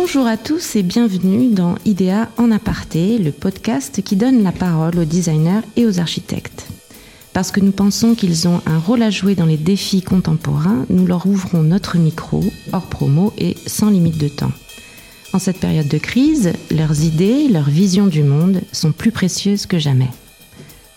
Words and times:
Bonjour 0.00 0.28
à 0.28 0.36
tous 0.36 0.76
et 0.76 0.84
bienvenue 0.84 1.50
dans 1.50 1.74
IDEA 1.84 2.28
en 2.38 2.52
aparté, 2.52 3.18
le 3.18 3.32
podcast 3.32 4.00
qui 4.00 4.14
donne 4.14 4.44
la 4.44 4.52
parole 4.52 4.96
aux 4.96 5.04
designers 5.04 5.62
et 5.74 5.86
aux 5.86 5.98
architectes. 5.98 6.68
Parce 7.32 7.50
que 7.50 7.58
nous 7.58 7.72
pensons 7.72 8.14
qu'ils 8.14 8.46
ont 8.46 8.62
un 8.64 8.78
rôle 8.78 9.02
à 9.02 9.10
jouer 9.10 9.34
dans 9.34 9.44
les 9.44 9.56
défis 9.56 10.02
contemporains, 10.02 10.86
nous 10.88 11.04
leur 11.04 11.26
ouvrons 11.26 11.64
notre 11.64 11.98
micro, 11.98 12.44
hors 12.72 12.86
promo 12.86 13.32
et 13.38 13.56
sans 13.66 13.90
limite 13.90 14.18
de 14.18 14.28
temps. 14.28 14.52
En 15.32 15.40
cette 15.40 15.58
période 15.58 15.88
de 15.88 15.98
crise, 15.98 16.52
leurs 16.70 17.02
idées, 17.02 17.48
leurs 17.48 17.68
visions 17.68 18.06
du 18.06 18.22
monde 18.22 18.60
sont 18.70 18.92
plus 18.92 19.10
précieuses 19.10 19.66
que 19.66 19.80
jamais. 19.80 20.10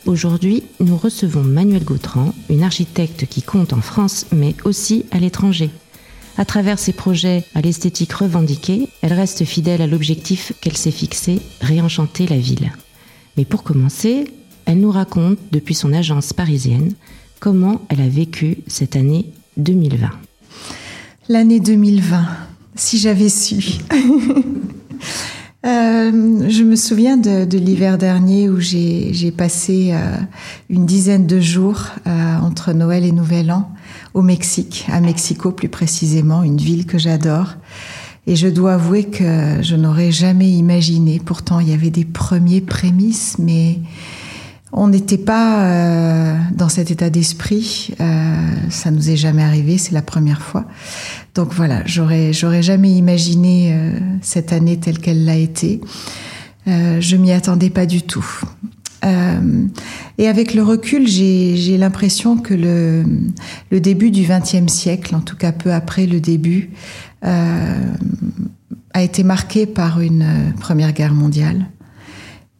Aujourd'hui, 0.05 0.61
nous 0.79 0.95
recevons 0.95 1.43
Manuel 1.43 1.83
Gautran, 1.83 2.35
une 2.51 2.63
architecte 2.63 3.25
qui 3.25 3.41
compte 3.41 3.73
en 3.73 3.81
France 3.81 4.27
mais 4.31 4.53
aussi 4.63 5.05
à 5.09 5.17
l'étranger. 5.17 5.71
À 6.37 6.45
travers 6.45 6.79
ses 6.79 6.93
projets 6.93 7.43
à 7.55 7.61
l'esthétique 7.61 8.13
revendiquée, 8.13 8.87
elle 9.01 9.13
reste 9.13 9.43
fidèle 9.43 9.81
à 9.81 9.87
l'objectif 9.87 10.53
qu'elle 10.61 10.77
s'est 10.77 10.91
fixé, 10.91 11.39
réenchanter 11.61 12.27
la 12.27 12.37
ville. 12.37 12.71
Mais 13.37 13.45
pour 13.45 13.63
commencer, 13.63 14.25
elle 14.65 14.79
nous 14.79 14.91
raconte, 14.91 15.37
depuis 15.51 15.75
son 15.75 15.93
agence 15.93 16.33
parisienne, 16.33 16.93
comment 17.39 17.81
elle 17.89 18.01
a 18.01 18.07
vécu 18.07 18.59
cette 18.67 18.95
année 18.95 19.25
2020. 19.57 20.09
L'année 21.29 21.59
2020, 21.59 22.25
si 22.75 22.97
j'avais 22.97 23.29
su. 23.29 23.79
Euh, 25.63 26.49
je 26.49 26.63
me 26.63 26.75
souviens 26.75 27.17
de, 27.17 27.57
l'hiver 27.57 27.99
dernier 27.99 28.49
où 28.49 28.59
j'ai 28.59 29.31
passé 29.35 29.91
euh, 29.93 30.17
une 30.69 30.87
dizaine 30.87 31.27
de 31.27 31.39
jours 31.39 31.83
euh, 32.07 32.37
entre 32.39 32.73
Noël 32.73 33.05
et 33.05 33.11
Nouvel 33.11 33.51
An 33.51 33.69
au 34.15 34.23
Mexique, 34.23 34.87
à 34.91 35.01
Mexico 35.01 35.51
plus 35.51 35.69
précisément, 35.69 36.41
une 36.41 36.57
ville 36.57 36.87
que 36.87 36.97
j'adore. 36.97 37.55
Et 38.25 38.35
je 38.35 38.47
dois 38.47 38.73
avouer 38.73 39.05
que 39.05 39.61
je 39.61 39.75
n'aurais 39.75 40.11
jamais 40.11 40.49
imaginé, 40.49 41.21
pourtant 41.23 41.59
il 41.59 41.69
y 41.69 41.73
avait 41.73 41.89
des 41.89 42.05
premiers 42.05 42.61
prémices, 42.61 43.37
mais 43.37 43.79
on 44.73 44.87
n'était 44.87 45.17
pas 45.17 45.63
euh, 45.63 46.37
dans 46.53 46.69
cet 46.69 46.91
état 46.91 47.09
d'esprit. 47.09 47.93
Euh, 47.99 48.35
ça 48.69 48.91
nous 48.91 49.09
est 49.09 49.17
jamais 49.17 49.43
arrivé, 49.43 49.77
c'est 49.77 49.91
la 49.93 50.01
première 50.01 50.41
fois. 50.41 50.65
Donc 51.35 51.53
voilà, 51.53 51.81
j'aurais 51.85 52.33
j'aurais 52.33 52.63
jamais 52.63 52.91
imaginé 52.91 53.73
euh, 53.73 53.99
cette 54.21 54.53
année 54.53 54.77
telle 54.77 54.99
qu'elle 54.99 55.25
l'a 55.25 55.35
été. 55.35 55.81
Euh, 56.67 57.01
je 57.01 57.15
m'y 57.17 57.31
attendais 57.31 57.69
pas 57.69 57.85
du 57.85 58.01
tout. 58.01 58.25
Euh, 59.03 59.65
et 60.17 60.27
avec 60.27 60.53
le 60.53 60.63
recul, 60.63 61.07
j'ai 61.07 61.77
l'impression 61.77 62.37
que 62.37 62.53
le, 62.53 63.03
le 63.71 63.79
début 63.79 64.11
du 64.11 64.23
XXe 64.23 64.71
siècle, 64.71 65.15
en 65.15 65.21
tout 65.21 65.35
cas 65.35 65.51
peu 65.51 65.73
après 65.73 66.05
le 66.05 66.19
début, 66.19 66.69
a 67.23 69.03
été 69.03 69.23
marqué 69.23 69.65
par 69.65 70.01
une 70.01 70.53
Première 70.59 70.91
Guerre 70.91 71.13
mondiale 71.13 71.67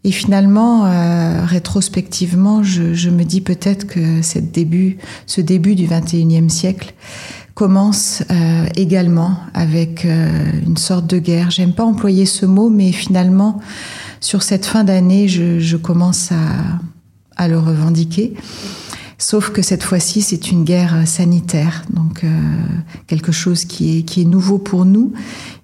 et 0.03 0.11
finalement, 0.11 0.85
euh, 0.85 1.45
rétrospectivement, 1.45 2.63
je, 2.63 3.09
me 3.09 3.23
dis 3.23 3.41
peut-être 3.41 3.85
que 3.85 4.21
ce 4.23 4.39
début 4.39 5.75
du 5.75 5.87
21e 5.87 6.49
siècle 6.49 6.93
commence 7.53 8.23
euh, 8.31 8.65
également 8.75 9.37
avec 9.53 10.05
euh, 10.05 10.29
une 10.65 10.77
sorte 10.77 11.05
de 11.05 11.19
guerre. 11.19 11.51
J'aime 11.51 11.73
pas 11.73 11.83
employer 11.83 12.25
ce 12.25 12.47
mot, 12.47 12.69
mais 12.69 12.91
finalement, 12.91 13.59
sur 14.19 14.41
cette 14.41 14.65
fin 14.65 14.83
d'année, 14.83 15.27
je, 15.27 15.77
commence 15.77 16.31
à, 17.37 17.47
le 17.47 17.59
revendiquer. 17.59 18.33
Sauf 19.19 19.51
que 19.51 19.61
cette 19.61 19.83
fois-ci, 19.83 20.23
c'est 20.23 20.51
une 20.51 20.63
guerre 20.63 21.07
sanitaire, 21.07 21.83
donc 21.91 22.23
quelque 23.05 23.31
chose 23.31 23.65
qui 23.65 23.99
est 23.99 24.25
nouveau 24.25 24.57
pour 24.57 24.85
nous, 24.85 25.13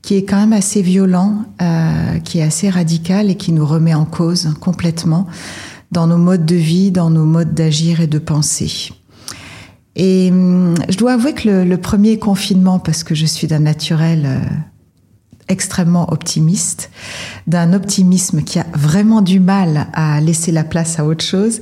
qui 0.01 0.15
est 0.15 0.23
quand 0.23 0.37
même 0.37 0.53
assez 0.53 0.81
violent, 0.81 1.43
euh, 1.61 2.19
qui 2.19 2.39
est 2.39 2.43
assez 2.43 2.69
radical 2.69 3.29
et 3.29 3.35
qui 3.35 3.51
nous 3.51 3.65
remet 3.65 3.93
en 3.93 4.05
cause 4.05 4.53
complètement 4.59 5.27
dans 5.91 6.07
nos 6.07 6.17
modes 6.17 6.45
de 6.45 6.55
vie, 6.55 6.91
dans 6.91 7.09
nos 7.09 7.25
modes 7.25 7.53
d'agir 7.53 8.01
et 8.01 8.07
de 8.07 8.19
penser. 8.19 8.91
Et 9.95 10.29
hum, 10.31 10.75
je 10.89 10.97
dois 10.97 11.13
avouer 11.13 11.33
que 11.33 11.47
le, 11.49 11.63
le, 11.65 11.77
premier 11.77 12.19
confinement, 12.19 12.79
parce 12.79 13.03
que 13.03 13.15
je 13.15 13.25
suis 13.25 13.47
d'un 13.47 13.59
naturel 13.59 14.23
euh, 14.25 14.39
extrêmement 15.47 16.11
optimiste, 16.11 16.89
d'un 17.47 17.73
optimisme 17.73 18.43
qui 18.43 18.59
a 18.59 18.65
vraiment 18.73 19.21
du 19.21 19.39
mal 19.39 19.87
à 19.93 20.19
laisser 20.21 20.51
la 20.51 20.63
place 20.63 20.99
à 20.99 21.05
autre 21.05 21.23
chose. 21.23 21.61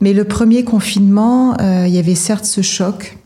Mais 0.00 0.12
le 0.12 0.24
premier 0.24 0.64
confinement, 0.64 1.56
euh, 1.60 1.86
il 1.86 1.94
y 1.94 1.98
avait 1.98 2.14
certes 2.14 2.46
ce 2.46 2.62
choc, 2.62 3.18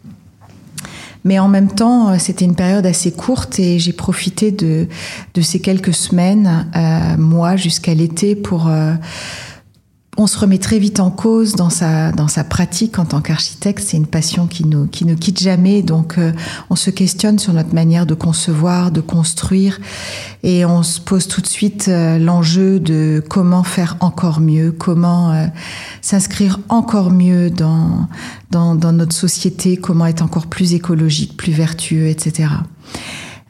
mais 1.25 1.39
en 1.39 1.49
même 1.49 1.69
temps, 1.69 2.11
euh, 2.11 2.17
c'était 2.19 2.45
une 2.45 2.55
période 2.55 2.87
assez 2.87 3.13
courte 3.13 3.59
et 3.59 3.79
j'ai 3.79 3.93
profité 3.93 4.51
de, 4.51 4.87
de 5.35 5.41
ces 5.41 5.61
quelques 5.61 5.95
semaines, 5.95 6.67
euh, 6.75 7.17
mois 7.17 7.57
jusqu'à 7.57 7.95
l'été, 7.95 8.35
pour 8.35 8.69
euh, 8.69 8.95
on 10.17 10.27
se 10.27 10.39
remet 10.39 10.59
très 10.59 10.79
vite 10.79 10.99
en 10.99 11.11
cause 11.11 11.55
dans 11.55 11.71
sa, 11.71 12.11
dans 12.11 12.27
sa 12.27 12.43
pratique 12.43 12.99
en 12.99 13.05
tant 13.05 13.21
qu'architecte. 13.21 13.83
C'est 13.87 13.97
une 13.97 14.07
passion 14.07 14.49
qui 14.49 14.67
nous, 14.67 14.87
qui 14.87 15.05
ne 15.05 15.15
quitte 15.15 15.41
jamais. 15.41 15.83
Donc, 15.83 16.19
euh, 16.19 16.33
on 16.69 16.77
se 16.77 16.91
questionne 16.91 17.39
sur 17.39 17.53
notre 17.53 17.75
manière 17.75 18.07
de 18.07 18.15
concevoir, 18.15 18.91
de 18.91 19.01
construire. 19.01 19.79
Et 20.43 20.65
on 20.65 20.83
se 20.83 21.01
pose 21.01 21.29
tout 21.29 21.41
de 21.41 21.47
suite 21.47 21.87
euh, 21.89 22.19
l'enjeu 22.19 22.81
de 22.81 23.23
comment 23.29 23.63
faire 23.63 23.97
encore 24.01 24.41
mieux, 24.41 24.73
comment 24.73 25.33
euh, 25.33 25.47
s'inscrire 26.03 26.59
encore 26.69 27.13
mieux 27.13 27.49
dans, 27.49 28.09
dans, 28.51 28.75
dans, 28.75 28.93
notre 28.93 29.15
société, 29.15 29.77
comment 29.77 30.07
être 30.07 30.23
encore 30.23 30.49
plus 30.49 30.75
écologique, 30.75 31.37
plus 31.37 31.53
vertueux, 31.53 32.09
etc. 32.09 32.49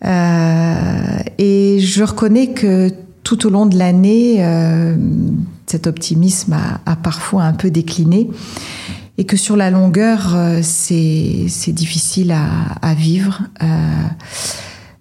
et 0.02 1.78
je 1.78 2.02
reconnais 2.02 2.54
que 2.54 2.90
tout 3.30 3.46
au 3.46 3.50
long 3.50 3.66
de 3.66 3.78
l'année, 3.78 4.44
cet 5.66 5.86
optimisme 5.86 6.56
a, 6.84 6.96
parfois 6.96 7.44
un 7.44 7.52
peu 7.52 7.70
décliné 7.70 8.28
et 9.18 9.24
que 9.24 9.36
sur 9.36 9.54
la 9.54 9.70
longueur, 9.70 10.34
euh, 10.34 10.58
c'est 10.62 11.72
difficile 11.72 12.32
à, 12.32 12.94
vivre. 12.94 13.42
Euh, 13.62 13.66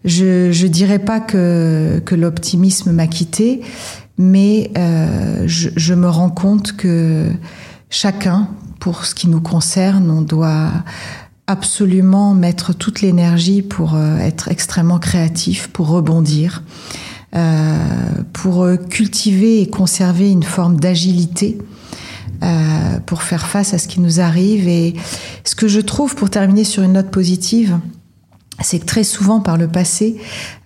je 0.06 0.48
ne 0.50 0.68
dirais 0.68 1.00
pas 1.00 1.20
que, 1.20 2.04
l'optimisme 2.12 2.92
m'a 2.92 3.08
quitté, 3.08 3.62
mais 4.20 4.70
euh, 4.78 5.46
je, 5.48 5.94
me 5.96 6.08
rends 6.08 6.30
compte 6.30 6.74
que 6.74 7.32
chacun, 7.90 8.48
pour 8.80 9.06
ce 9.06 9.16
qui 9.16 9.28
nous 9.28 9.42
concerne, 9.42 10.12
on 10.12 10.22
doit 10.22 10.70
absolument 11.48 12.36
mettre 12.36 12.74
toute 12.76 13.02
l'énergie 13.02 13.64
pour 13.64 13.98
être 13.98 14.50
extrêmement 14.50 15.00
créatif, 15.00 15.70
pour 15.70 15.88
rebondir. 15.88 16.62
Euh, 17.36 17.78
pour 18.34 18.68
cultiver 18.90 19.62
et 19.62 19.70
conserver 19.70 20.32
une 20.32 20.44
forme 20.44 20.80
d'agilité. 20.80 21.60
Euh, 22.42 23.00
pour 23.06 23.24
faire 23.24 23.48
face 23.48 23.74
à 23.74 23.78
ce 23.78 23.90
qui 23.90 24.00
nous 24.00 24.22
arrive. 24.22 24.68
Et 24.70 24.94
ce 25.44 25.56
que 25.56 25.68
je 25.68 25.82
trouve, 25.82 26.16
pour 26.16 26.30
terminer 26.30 26.64
sur 26.64 26.84
une 26.84 26.94
note 26.94 27.12
positive, 27.12 27.78
c'est 28.62 28.80
que 28.80 28.86
très 28.86 29.04
souvent 29.04 29.42
par 29.42 29.58
le 29.58 29.68
passé, 29.68 30.16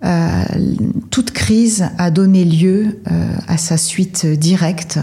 euh, 0.03 0.43
toute 1.09 1.31
crise 1.31 1.89
a 1.97 2.11
donné 2.11 2.45
lieu 2.45 2.99
euh, 3.11 3.35
à 3.47 3.57
sa 3.57 3.77
suite 3.77 4.27
directe 4.27 4.99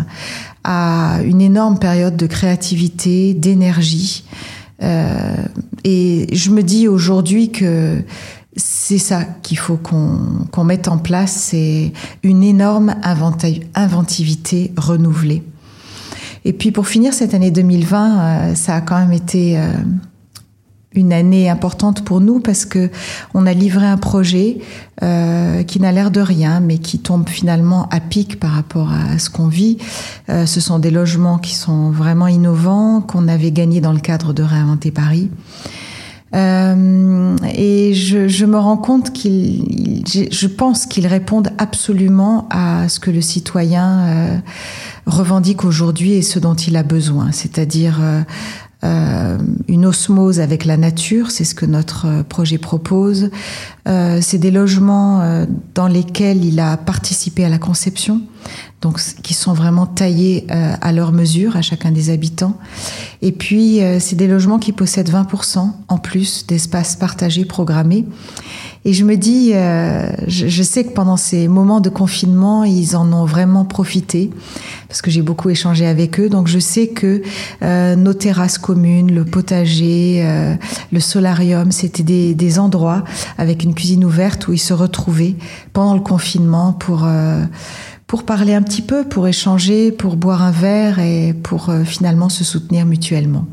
à 0.63 1.19
une 1.25 1.41
énorme 1.41 1.79
période 1.79 2.17
de 2.17 2.27
créativité, 2.27 3.35
d'énergie. 3.35 4.25
Euh, 4.83 5.35
et 5.83 6.29
je 6.33 6.51
me 6.51 6.63
dis 6.63 6.87
aujourd'hui 6.87 7.51
que 7.51 8.03
c'est 8.61 8.99
ça 8.99 9.25
qu'il 9.43 9.59
faut 9.59 9.77
qu'on 9.77 10.65
mette 10.65 10.89
en 10.89 10.99
place, 10.99 11.33
c'est 11.33 11.93
une 12.23 12.43
énorme 12.43 12.95
inventivité 13.03 14.73
renouvelée. 14.77 15.43
Et 16.45 16.53
puis 16.53 16.71
pour 16.71 16.89
finir 16.89 17.13
cette 17.13 17.35
année 17.35 17.51
2020, 17.51 18.21
euh, 18.21 18.55
ça 18.55 18.77
a 18.77 18.81
quand 18.81 18.99
même 18.99 19.13
été 19.13 19.59
euh, 19.59 19.73
une 20.95 21.13
année 21.13 21.51
importante 21.51 22.05
pour 22.05 22.21
nous 22.21 22.41
parce 22.41 22.65
que 22.65 22.91
on 23.35 23.47
a 23.47 23.53
livré 23.53 23.87
un 23.87 23.99
projet 23.99 24.59
euh, 25.03 25.63
qui 25.63 25.81
n'a 25.81 25.93
l'air 25.93 26.11
de 26.11 26.21
rien, 26.21 26.61
mais 26.61 26.79
qui 26.79 26.99
tombe 26.99 27.29
finalement 27.29 27.89
à 27.91 28.01
pic 28.01 28.41
par 28.41 28.53
rapport 28.53 28.91
à 28.91 29.19
ce 29.19 29.31
qu'on 29.31 29.49
vit. 29.49 29.79
ce 30.29 30.61
sont 30.61 30.79
des 30.79 30.91
logements 30.91 31.39
qui 31.39 31.55
sont 31.55 31.91
vraiment 31.91 32.27
innovants 32.27 33.01
qu'on 33.01 33.29
avait 33.29 33.53
gagnés 33.53 33.81
dans 33.81 33.93
le 33.93 34.01
cadre 34.01 34.33
de 34.33 34.43
Réinventer 34.43 34.91
Paris. 34.91 35.31
Euh, 36.35 37.37
et 37.55 37.93
je, 37.93 38.29
je, 38.29 38.47
me 38.47 38.57
rends 38.57 38.77
compte 38.77 39.13
qu'ils, 39.13 40.05
je 40.07 40.47
pense 40.47 40.87
qu'ils 40.87 41.09
répondent 41.09 41.51
absolument 41.59 42.47
à 42.51 42.89
ce 42.89 43.01
que 43.01 43.11
le 43.11 43.21
citoyen 43.21 44.01
euh, 44.01 44.39
revendique 45.07 45.65
aujourd'hui 45.65 46.13
et 46.13 46.23
ce 46.23 46.39
dont 46.39 46.55
il 46.55 46.77
a 46.77 46.85
besoin, 46.85 47.33
c'est-à-dire 47.33 48.01
euh, 48.85 49.31
euh, 49.31 49.39
une 49.69 49.87
osmose 49.87 50.41
avec 50.41 50.65
la 50.65 50.77
nature, 50.77 51.31
c'est 51.31 51.45
ce 51.45 51.55
que 51.55 51.67
notre 51.67 52.07
euh, 52.07 52.23
projet 52.23 52.59
propose. 52.59 53.31
Euh, 53.89 54.19
c'est 54.21 54.39
des 54.39 54.51
logements 54.51 55.21
euh, 55.21 55.47
dans 55.75 55.87
lesquels 55.87 56.45
il 56.45 56.61
a 56.61 56.77
participé 56.77 57.45
à 57.45 57.49
la 57.49 57.59
conception, 57.59 58.21
donc 58.81 59.01
qui 59.23 59.35
sont 59.35 59.53
vraiment 59.53 59.87
taillés 59.87 60.47
euh, 60.51 60.75
à 60.81 60.93
leur 60.93 61.13
mesure 61.13 61.57
à 61.57 61.63
chacun 61.63 61.91
des 61.91 62.11
habitants. 62.11 62.57
Et 63.23 63.33
puis 63.33 63.81
c'est 63.99 64.17
des 64.17 64.27
logements 64.27 64.59
qui 64.59 64.73
possèdent 64.73 65.11
20% 65.11 65.71
en 65.89 65.99
plus 65.99 66.47
d'espaces 66.47 66.97
partagés 66.97 67.45
programmés 67.45 68.07
Et 68.87 68.95
je 68.95 69.05
me 69.05 69.17
dis, 69.17 69.51
euh, 69.53 70.11
je, 70.27 70.63
sais 70.63 70.85
que 70.85 70.93
pendant 70.93 71.19
ces 71.19 71.49
moments 71.49 71.81
de 71.81 71.91
confinement, 71.91 72.65
ils 72.65 72.97
en 72.97 73.13
ont 73.13 73.27
vraiment 73.27 73.67
profité 73.67 74.31
parce 74.89 75.03
que 75.03 75.11
j'ai 75.11 75.21
beaucoup 75.21 75.51
échangé 75.51 75.87
avec 75.87 76.19
eux. 76.19 76.31
Donc 76.31 76.49
je 76.49 76.59
sais 76.59 76.89
que 76.89 77.21
euh, 77.63 77.95
nos 77.95 78.15
terrasses 78.15 78.57
communes, 78.57 79.15
le 79.15 79.27
potager, 79.27 80.23
euh, 80.25 80.55
le 80.93 81.01
solarium, 81.01 81.73
c'était 81.73 82.03
des, 82.03 82.35
des, 82.35 82.59
endroits 82.59 83.05
avec 83.37 83.65
une 83.65 83.75
cuisine 83.75 84.03
ouverte 84.03 84.49
où 84.49 84.55
ils 84.55 84.59
se 84.59 84.73
retrouvaient 84.73 85.37
pendant 85.75 85.95
le 85.95 86.01
confinement 86.01 86.73
pour 86.73 87.07
pour 88.07 88.25
parler 88.25 88.55
un 88.55 88.63
petit 88.63 88.83
peu, 88.83 89.05
pour 89.05 89.29
échanger, 89.29 89.93
pour 89.93 90.17
boire 90.17 90.43
un 90.43 90.51
verre 90.51 90.99
et 90.99 91.33
pour 91.33 91.71
finalement 91.85 92.29
se 92.29 92.43
soutenir 92.43 92.85
mutuellement. 92.87 93.47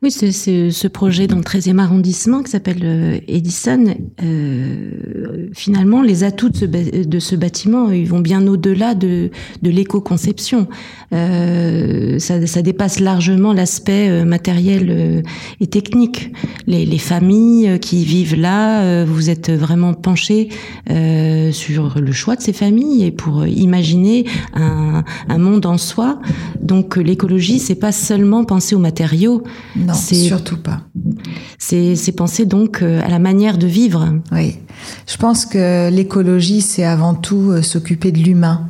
Oui, 0.00 0.12
c'est 0.12 0.30
ce 0.30 0.86
projet 0.86 1.26
dans 1.26 1.38
le 1.38 1.42
13e 1.42 1.80
arrondissement 1.80 2.44
qui 2.44 2.52
s'appelle 2.52 2.82
euh, 2.84 3.18
Edison. 3.26 3.96
Euh, 4.22 5.48
finalement, 5.52 6.02
les 6.02 6.22
atouts 6.22 6.50
de 6.50 7.18
ce, 7.18 7.34
bâtiment, 7.34 7.90
ils 7.90 8.06
vont 8.06 8.20
bien 8.20 8.46
au-delà 8.46 8.94
de, 8.94 9.30
de 9.62 9.70
l'éco-conception. 9.70 10.68
Euh, 11.12 12.18
ça, 12.18 12.46
ça, 12.46 12.62
dépasse 12.62 13.00
largement 13.00 13.52
l'aspect 13.52 14.08
euh, 14.08 14.24
matériel 14.24 14.88
euh, 14.90 15.22
et 15.60 15.66
technique. 15.66 16.32
Les, 16.66 16.84
les, 16.84 16.98
familles 16.98 17.78
qui 17.80 18.04
vivent 18.04 18.38
là, 18.38 19.04
vous 19.04 19.30
êtes 19.30 19.50
vraiment 19.50 19.94
penchés 19.94 20.48
sur 20.88 21.98
le 21.98 22.12
choix 22.12 22.36
de 22.36 22.42
ces 22.42 22.52
familles 22.52 23.04
et 23.04 23.10
pour 23.10 23.46
imaginer 23.46 24.26
un, 24.52 25.04
un 25.28 25.38
monde 25.38 25.64
en 25.64 25.78
soi. 25.78 26.20
Donc 26.60 26.96
l'écologie, 26.96 27.60
c'est 27.60 27.76
pas 27.76 27.92
seulement 27.92 28.44
penser 28.44 28.74
aux 28.74 28.80
matériaux. 28.80 29.42
Non, 29.88 29.94
surtout 29.94 30.58
pas. 30.58 30.80
C'est 31.58 32.12
penser 32.16 32.46
donc 32.46 32.82
euh, 32.82 33.00
à 33.02 33.08
la 33.08 33.18
manière 33.18 33.58
de 33.58 33.66
vivre. 33.66 34.14
Oui, 34.32 34.58
je 35.06 35.16
pense 35.16 35.46
que 35.46 35.90
l'écologie, 35.90 36.60
c'est 36.60 36.84
avant 36.84 37.14
tout 37.14 37.50
euh, 37.50 37.62
s'occuper 37.62 38.12
de 38.12 38.18
l'humain. 38.18 38.68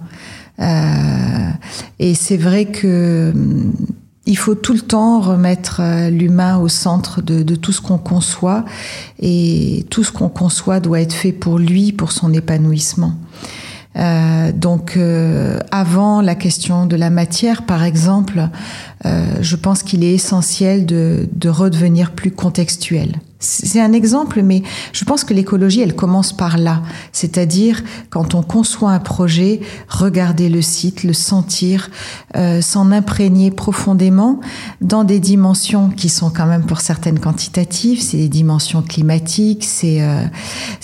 Euh, 0.60 1.50
et 1.98 2.14
c'est 2.14 2.36
vrai 2.36 2.66
que 2.66 3.32
hum, 3.34 3.72
il 4.26 4.36
faut 4.36 4.54
tout 4.54 4.74
le 4.74 4.80
temps 4.80 5.20
remettre 5.20 5.80
l'humain 6.10 6.58
au 6.58 6.68
centre 6.68 7.22
de, 7.22 7.42
de 7.42 7.54
tout 7.54 7.72
ce 7.72 7.80
qu'on 7.80 7.96
conçoit 7.96 8.66
et 9.20 9.86
tout 9.88 10.04
ce 10.04 10.12
qu'on 10.12 10.28
conçoit 10.28 10.80
doit 10.80 11.00
être 11.00 11.14
fait 11.14 11.32
pour 11.32 11.58
lui, 11.58 11.92
pour 11.92 12.12
son 12.12 12.34
épanouissement. 12.34 13.14
Euh, 13.98 14.52
donc, 14.52 14.96
euh, 14.96 15.58
avant 15.70 16.20
la 16.20 16.34
question 16.34 16.86
de 16.86 16.96
la 16.96 17.10
matière, 17.10 17.64
par 17.64 17.82
exemple, 17.82 18.48
euh, 19.04 19.26
je 19.40 19.56
pense 19.56 19.82
qu'il 19.82 20.04
est 20.04 20.14
essentiel 20.14 20.86
de, 20.86 21.28
de 21.32 21.48
redevenir 21.48 22.12
plus 22.12 22.30
contextuel. 22.30 23.16
C'est 23.40 23.80
un 23.80 23.92
exemple, 23.92 24.42
mais 24.42 24.64
je 24.92 25.04
pense 25.04 25.22
que 25.22 25.32
l'écologie, 25.32 25.80
elle 25.80 25.94
commence 25.94 26.32
par 26.32 26.58
là. 26.58 26.82
C'est-à-dire, 27.12 27.82
quand 28.10 28.34
on 28.34 28.42
conçoit 28.42 28.90
un 28.90 28.98
projet, 28.98 29.60
regarder 29.88 30.48
le 30.48 30.60
site, 30.60 31.04
le 31.04 31.12
sentir, 31.12 31.88
euh, 32.36 32.60
s'en 32.60 32.90
imprégner 32.90 33.52
profondément 33.52 34.40
dans 34.80 35.04
des 35.04 35.20
dimensions 35.20 35.88
qui 35.90 36.08
sont 36.08 36.30
quand 36.30 36.46
même 36.46 36.66
pour 36.66 36.80
certaines 36.80 37.20
quantitatives. 37.20 38.02
C'est 38.02 38.16
des 38.16 38.28
dimensions 38.28 38.82
climatiques, 38.82 39.64
c'est 39.64 40.02
euh, 40.02 40.24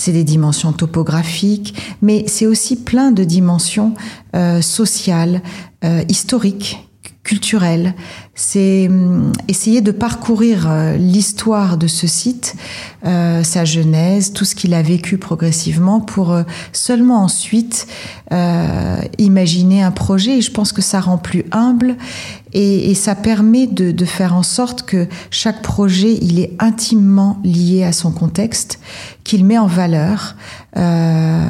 des 0.06 0.24
dimensions 0.24 0.72
topographiques, 0.72 1.74
mais 2.02 2.24
c'est 2.28 2.46
aussi 2.46 2.76
plein 2.76 3.10
de 3.10 3.24
dimensions 3.24 3.94
euh, 4.36 4.62
sociales, 4.62 5.42
euh, 5.84 6.04
historiques 6.08 6.88
culturel. 7.24 7.94
C'est 8.34 8.88
hum, 8.88 9.32
essayer 9.46 9.80
de 9.80 9.92
parcourir 9.92 10.66
euh, 10.68 10.96
l'histoire 10.96 11.76
de 11.76 11.86
ce 11.86 12.06
site, 12.06 12.56
euh, 13.06 13.44
sa 13.44 13.64
genèse, 13.64 14.32
tout 14.32 14.44
ce 14.44 14.54
qu'il 14.54 14.74
a 14.74 14.82
vécu 14.82 15.18
progressivement 15.18 16.00
pour 16.00 16.32
euh, 16.32 16.42
seulement 16.72 17.22
ensuite 17.22 17.86
imaginer 19.18 19.84
un 19.84 19.92
projet. 19.92 20.38
Et 20.38 20.40
je 20.40 20.50
pense 20.50 20.72
que 20.72 20.82
ça 20.82 20.98
rend 20.98 21.18
plus 21.18 21.44
humble 21.52 21.96
et, 22.54 22.94
ça 22.94 23.16
permet 23.16 23.66
de, 23.66 24.04
faire 24.04 24.34
en 24.34 24.44
sorte 24.44 24.82
que 24.82 25.08
chaque 25.30 25.60
projet, 25.60 26.16
il 26.22 26.38
est 26.38 26.52
intimement 26.60 27.40
lié 27.42 27.82
à 27.82 27.92
son 27.92 28.12
contexte, 28.12 28.78
qu'il 29.24 29.44
met 29.44 29.58
en 29.58 29.66
valeur 29.66 30.36
euh, 30.76 31.44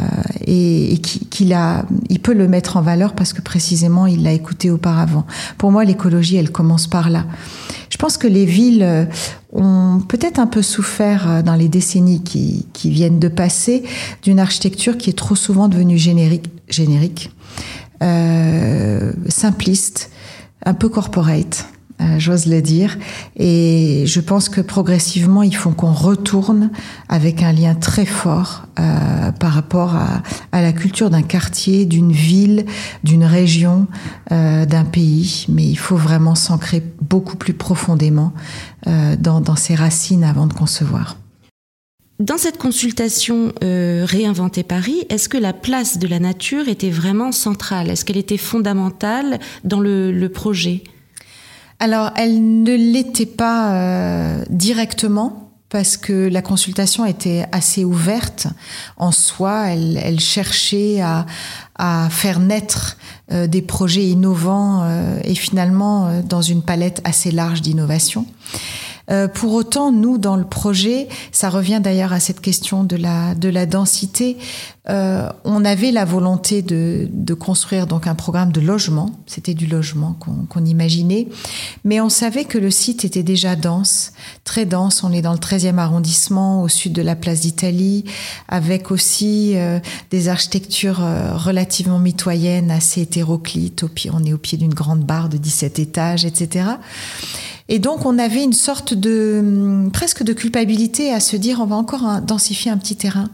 et, 0.46 0.98
qu'il 1.30 1.52
a, 1.52 1.84
il 2.08 2.20
peut 2.20 2.32
le 2.32 2.48
mettre 2.48 2.78
en 2.78 2.82
valeur 2.82 3.14
parce 3.14 3.32
que 3.32 3.42
précisément 3.42 4.06
il 4.06 4.22
l'a 4.22 4.32
écouté 4.32 4.70
auparavant. 4.70 5.26
Pour 5.58 5.70
moi, 5.70 5.84
l'écologie, 5.84 6.36
elle 6.36 6.50
commence 6.50 6.86
par 6.86 7.10
là. 7.10 7.26
Je 7.90 7.98
pense 7.98 8.16
que 8.16 8.26
les 8.26 8.46
villes 8.46 8.82
euh, 8.82 9.04
ont 9.52 10.00
peut-être 10.08 10.38
un 10.38 10.46
peu 10.46 10.62
souffert 10.62 11.28
euh, 11.28 11.42
dans 11.42 11.54
les 11.54 11.68
décennies 11.68 12.22
qui, 12.22 12.64
viennent 12.84 13.18
de 13.18 13.28
passer 13.28 13.82
d'une 14.22 14.38
architecture 14.38 14.98
qui 14.98 15.10
est 15.10 15.14
trop 15.14 15.34
souvent 15.34 15.68
devenue 15.68 15.98
générique, 15.98 17.30
simpliste, 19.28 20.10
un 20.64 20.74
peu 20.74 20.88
corporate. 20.88 21.66
Euh, 22.00 22.18
j'ose 22.18 22.46
le 22.46 22.60
dire. 22.60 22.98
Et 23.36 24.02
je 24.06 24.20
pense 24.20 24.48
que 24.48 24.60
progressivement, 24.60 25.44
il 25.44 25.54
faut 25.54 25.70
qu'on 25.70 25.92
retourne 25.92 26.70
avec 27.08 27.42
un 27.42 27.52
lien 27.52 27.76
très 27.76 28.04
fort 28.04 28.66
euh, 28.80 29.30
par 29.30 29.52
rapport 29.52 29.94
à, 29.94 30.22
à 30.50 30.60
la 30.60 30.72
culture 30.72 31.08
d'un 31.08 31.22
quartier, 31.22 31.86
d'une 31.86 32.10
ville, 32.10 32.66
d'une 33.04 33.24
région, 33.24 33.86
euh, 34.32 34.66
d'un 34.66 34.84
pays. 34.84 35.46
Mais 35.48 35.64
il 35.64 35.76
faut 35.76 35.96
vraiment 35.96 36.34
s'ancrer 36.34 36.82
beaucoup 37.00 37.36
plus 37.36 37.54
profondément 37.54 38.32
euh, 38.88 39.14
dans, 39.16 39.40
dans 39.40 39.56
ses 39.56 39.76
racines 39.76 40.24
avant 40.24 40.48
de 40.48 40.52
concevoir. 40.52 41.16
Dans 42.20 42.38
cette 42.38 42.58
consultation 42.58 43.52
euh, 43.64 44.04
Réinventer 44.06 44.62
Paris, 44.62 45.04
est-ce 45.08 45.28
que 45.28 45.36
la 45.36 45.52
place 45.52 45.98
de 45.98 46.06
la 46.06 46.20
nature 46.20 46.68
était 46.68 46.90
vraiment 46.90 47.32
centrale? 47.32 47.90
Est-ce 47.90 48.04
qu'elle 48.04 48.16
était 48.16 48.36
fondamentale 48.36 49.40
dans 49.64 49.80
le, 49.80 50.28
projet? 50.28 50.84
Alors, 51.80 52.12
elle 52.16 52.62
ne 52.62 52.72
l'était 52.72 53.26
pas 53.26 53.74
euh, 53.74 54.44
directement 54.48 55.50
parce 55.70 55.96
que 55.96 56.28
la 56.28 56.40
consultation 56.40 57.04
était 57.04 57.46
assez 57.50 57.84
ouverte 57.84 58.46
en 58.96 59.10
soi. 59.10 59.70
Elle, 59.70 60.20
cherchait 60.20 61.00
à, 61.00 61.26
faire 62.10 62.38
naître 62.38 62.96
euh, 63.32 63.48
des 63.48 63.60
projets 63.60 64.04
innovants 64.04 64.84
euh, 64.84 65.18
et 65.24 65.34
finalement 65.34 66.22
dans 66.22 66.42
une 66.42 66.62
palette 66.62 67.00
assez 67.02 67.32
large 67.32 67.60
d'innovation. 67.60 68.24
Euh, 69.10 69.28
pour 69.28 69.52
autant, 69.52 69.92
nous, 69.92 70.18
dans 70.18 70.36
le 70.36 70.44
projet, 70.44 71.08
ça 71.32 71.50
revient 71.50 71.80
d'ailleurs 71.82 72.12
à 72.12 72.20
cette 72.20 72.40
question 72.40 72.84
de 72.84 72.96
la, 72.96 73.34
de 73.34 73.48
la 73.48 73.66
densité, 73.66 74.38
euh, 74.90 75.30
on 75.44 75.64
avait 75.64 75.92
la 75.92 76.04
volonté 76.04 76.60
de, 76.60 77.08
de, 77.10 77.32
construire 77.32 77.86
donc 77.86 78.06
un 78.06 78.14
programme 78.14 78.52
de 78.52 78.60
logement, 78.60 79.12
c'était 79.24 79.54
du 79.54 79.66
logement 79.66 80.14
qu'on 80.50 80.64
imaginait, 80.66 81.26
mais 81.84 82.02
on 82.02 82.10
savait 82.10 82.44
que 82.44 82.58
le 82.58 82.70
site 82.70 83.02
était 83.02 83.22
déjà 83.22 83.56
dense, 83.56 84.12
très 84.44 84.66
dense, 84.66 85.02
on 85.02 85.10
est 85.10 85.22
dans 85.22 85.32
le 85.32 85.38
13e 85.38 85.78
arrondissement, 85.78 86.62
au 86.62 86.68
sud 86.68 86.92
de 86.92 87.00
la 87.00 87.16
place 87.16 87.40
d'Italie, 87.40 88.04
avec 88.48 88.90
aussi 88.90 89.52
euh, 89.54 89.80
des 90.10 90.28
architectures 90.28 91.02
euh, 91.02 91.34
relativement 91.34 91.98
mitoyennes, 91.98 92.70
assez 92.70 93.00
hétéroclites, 93.00 93.84
au 93.84 93.88
pied, 93.88 94.10
on 94.12 94.22
est 94.22 94.34
au 94.34 94.38
pied 94.38 94.58
d'une 94.58 94.74
grande 94.74 95.00
barre 95.00 95.30
de 95.30 95.38
17 95.38 95.78
étages, 95.78 96.26
etc. 96.26 96.66
Et 97.68 97.78
donc, 97.78 98.04
on 98.04 98.18
avait 98.18 98.44
une 98.44 98.52
sorte 98.52 98.92
de 98.92 99.38
hum, 99.40 99.90
presque 99.90 100.22
de 100.22 100.32
culpabilité 100.32 101.12
à 101.12 101.20
se 101.20 101.36
dire 101.36 101.60
on 101.60 101.66
va 101.66 101.76
encore 101.76 102.20
densifier 102.20 102.70
un 102.70 102.76
petit 102.76 102.96
terrain. 102.96 103.30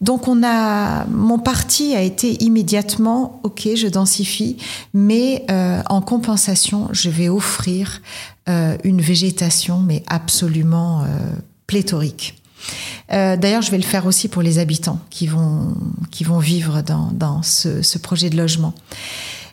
Donc, 0.00 0.28
on 0.28 0.42
a 0.42 1.04
mon 1.06 1.38
parti 1.38 1.94
a 1.94 2.02
été 2.02 2.42
immédiatement 2.42 3.40
ok, 3.42 3.68
je 3.74 3.86
densifie, 3.86 4.56
mais 4.94 5.44
euh, 5.50 5.82
en 5.90 6.00
compensation, 6.00 6.88
je 6.92 7.10
vais 7.10 7.28
offrir 7.28 8.00
euh, 8.48 8.76
une 8.84 9.02
végétation, 9.02 9.78
mais 9.78 10.02
absolument 10.06 11.02
euh, 11.02 11.06
pléthorique. 11.66 12.42
Euh, 13.12 13.36
D'ailleurs, 13.36 13.62
je 13.62 13.70
vais 13.70 13.76
le 13.76 13.82
faire 13.82 14.06
aussi 14.06 14.28
pour 14.28 14.42
les 14.42 14.58
habitants 14.58 15.00
qui 15.10 15.26
vont 15.26 15.74
qui 16.10 16.24
vont 16.24 16.38
vivre 16.38 16.82
dans, 16.82 17.10
dans 17.12 17.42
ce, 17.42 17.82
ce 17.82 17.98
projet 17.98 18.30
de 18.30 18.36
logement. 18.36 18.74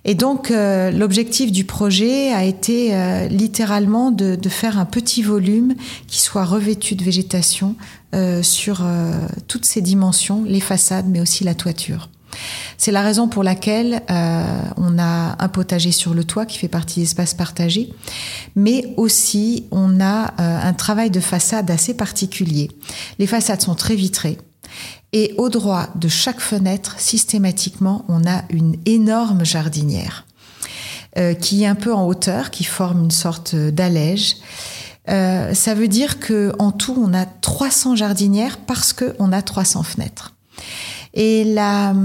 Et 0.05 0.15
donc, 0.15 0.51
euh, 0.51 0.91
l'objectif 0.91 1.51
du 1.51 1.65
projet 1.65 2.31
a 2.31 2.43
été 2.43 2.93
euh, 2.93 3.27
littéralement 3.27 4.11
de, 4.11 4.35
de, 4.35 4.49
faire 4.49 4.79
un 4.79 4.85
petit 4.85 5.21
volume 5.21 5.75
qui 6.07 6.21
soit 6.21 6.45
revêtu 6.45 6.95
de 6.95 7.03
végétation 7.03 7.75
euh, 8.15 8.41
sur 8.41 8.83
euh, 8.83 9.11
toutes 9.49 9.65
ses 9.65 9.81
dimensions, 9.81 10.45
les 10.45 10.61
façades, 10.61 11.07
mais 11.09 11.19
aussi 11.19 11.43
la 11.43 11.53
toiture. 11.53 12.09
C'est 12.77 12.93
la 12.93 13.01
raison 13.01 13.27
pour 13.27 13.43
laquelle 13.43 14.01
euh, 14.09 14.61
on 14.77 14.97
a 14.97 15.35
un 15.43 15.47
potager 15.49 15.91
sur 15.91 16.13
le 16.13 16.23
toit 16.23 16.45
qui 16.45 16.57
fait 16.57 16.69
partie 16.69 17.01
d'espaces 17.01 17.33
partagés, 17.33 17.91
mais 18.55 18.93
aussi 18.95 19.65
on 19.71 19.99
a 19.99 20.33
un 20.37 20.73
travail 20.73 21.11
de 21.11 21.19
façade 21.19 21.69
assez 21.69 21.95
particulier. 21.95 22.71
Les 23.19 23.27
façades 23.27 23.61
sont 23.61 23.75
très 23.75 23.95
vitrées. 23.95 24.37
Et 25.13 25.33
au 25.37 25.49
droit 25.49 25.87
de 25.95 26.07
chaque 26.07 26.39
fenêtre, 26.41 26.95
systématiquement, 26.99 28.05
on 28.07 28.25
a 28.27 28.43
une 28.49 28.75
énorme 28.85 29.45
jardinière 29.45 30.25
euh, 31.17 31.33
qui 31.33 31.63
est 31.63 31.67
un 31.67 31.75
peu 31.75 31.93
en 31.93 32.05
hauteur, 32.05 32.51
qui 32.51 32.63
forme 32.63 33.05
une 33.05 33.11
sorte 33.11 33.55
d'allège. 33.55 34.35
ça 35.07 35.73
veut 35.73 35.87
dire 35.87 36.19
que 36.19 36.51
en 36.59 36.71
tout, 36.71 36.95
on 36.97 37.13
a 37.13 37.25
300 37.25 37.95
jardinières 37.95 38.57
parce 38.57 38.91
qu'on 38.91 39.31
a 39.31 39.41
300 39.41 39.83
fenêtres. 39.83 40.33
Et 41.13 41.43
la, 41.43 41.95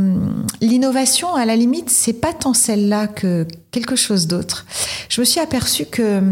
l'innovation, 0.62 1.35
à 1.35 1.44
la 1.44 1.54
limite, 1.54 1.90
c'est 1.90 2.14
pas 2.14 2.32
tant 2.32 2.54
celle-là 2.54 3.09
que 3.09 3.47
quelque 3.71 3.94
chose 3.94 4.26
d'autre. 4.26 4.64
Je 5.11 5.21
me 5.21 5.26
suis 5.26 5.38
aperçue 5.38 5.85
que, 5.85 6.23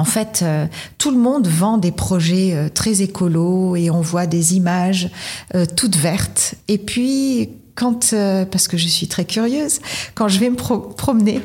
en 0.00 0.04
fait, 0.04 0.40
euh, 0.42 0.66
tout 0.96 1.10
le 1.10 1.18
monde 1.18 1.46
vend 1.46 1.76
des 1.76 1.92
projets 1.92 2.54
euh, 2.54 2.70
très 2.70 3.02
écolos 3.02 3.76
et 3.76 3.90
on 3.90 4.00
voit 4.00 4.24
des 4.24 4.56
images 4.56 5.10
euh, 5.54 5.66
toutes 5.76 5.96
vertes. 5.96 6.54
Et 6.68 6.78
puis, 6.78 7.50
quand, 7.74 8.14
parce 8.50 8.66
que 8.66 8.78
je 8.78 8.88
suis 8.88 9.08
très 9.08 9.26
curieuse, 9.26 9.80
quand 10.14 10.28
je 10.28 10.38
vais 10.38 10.48
me 10.48 10.56
promener 10.56 11.40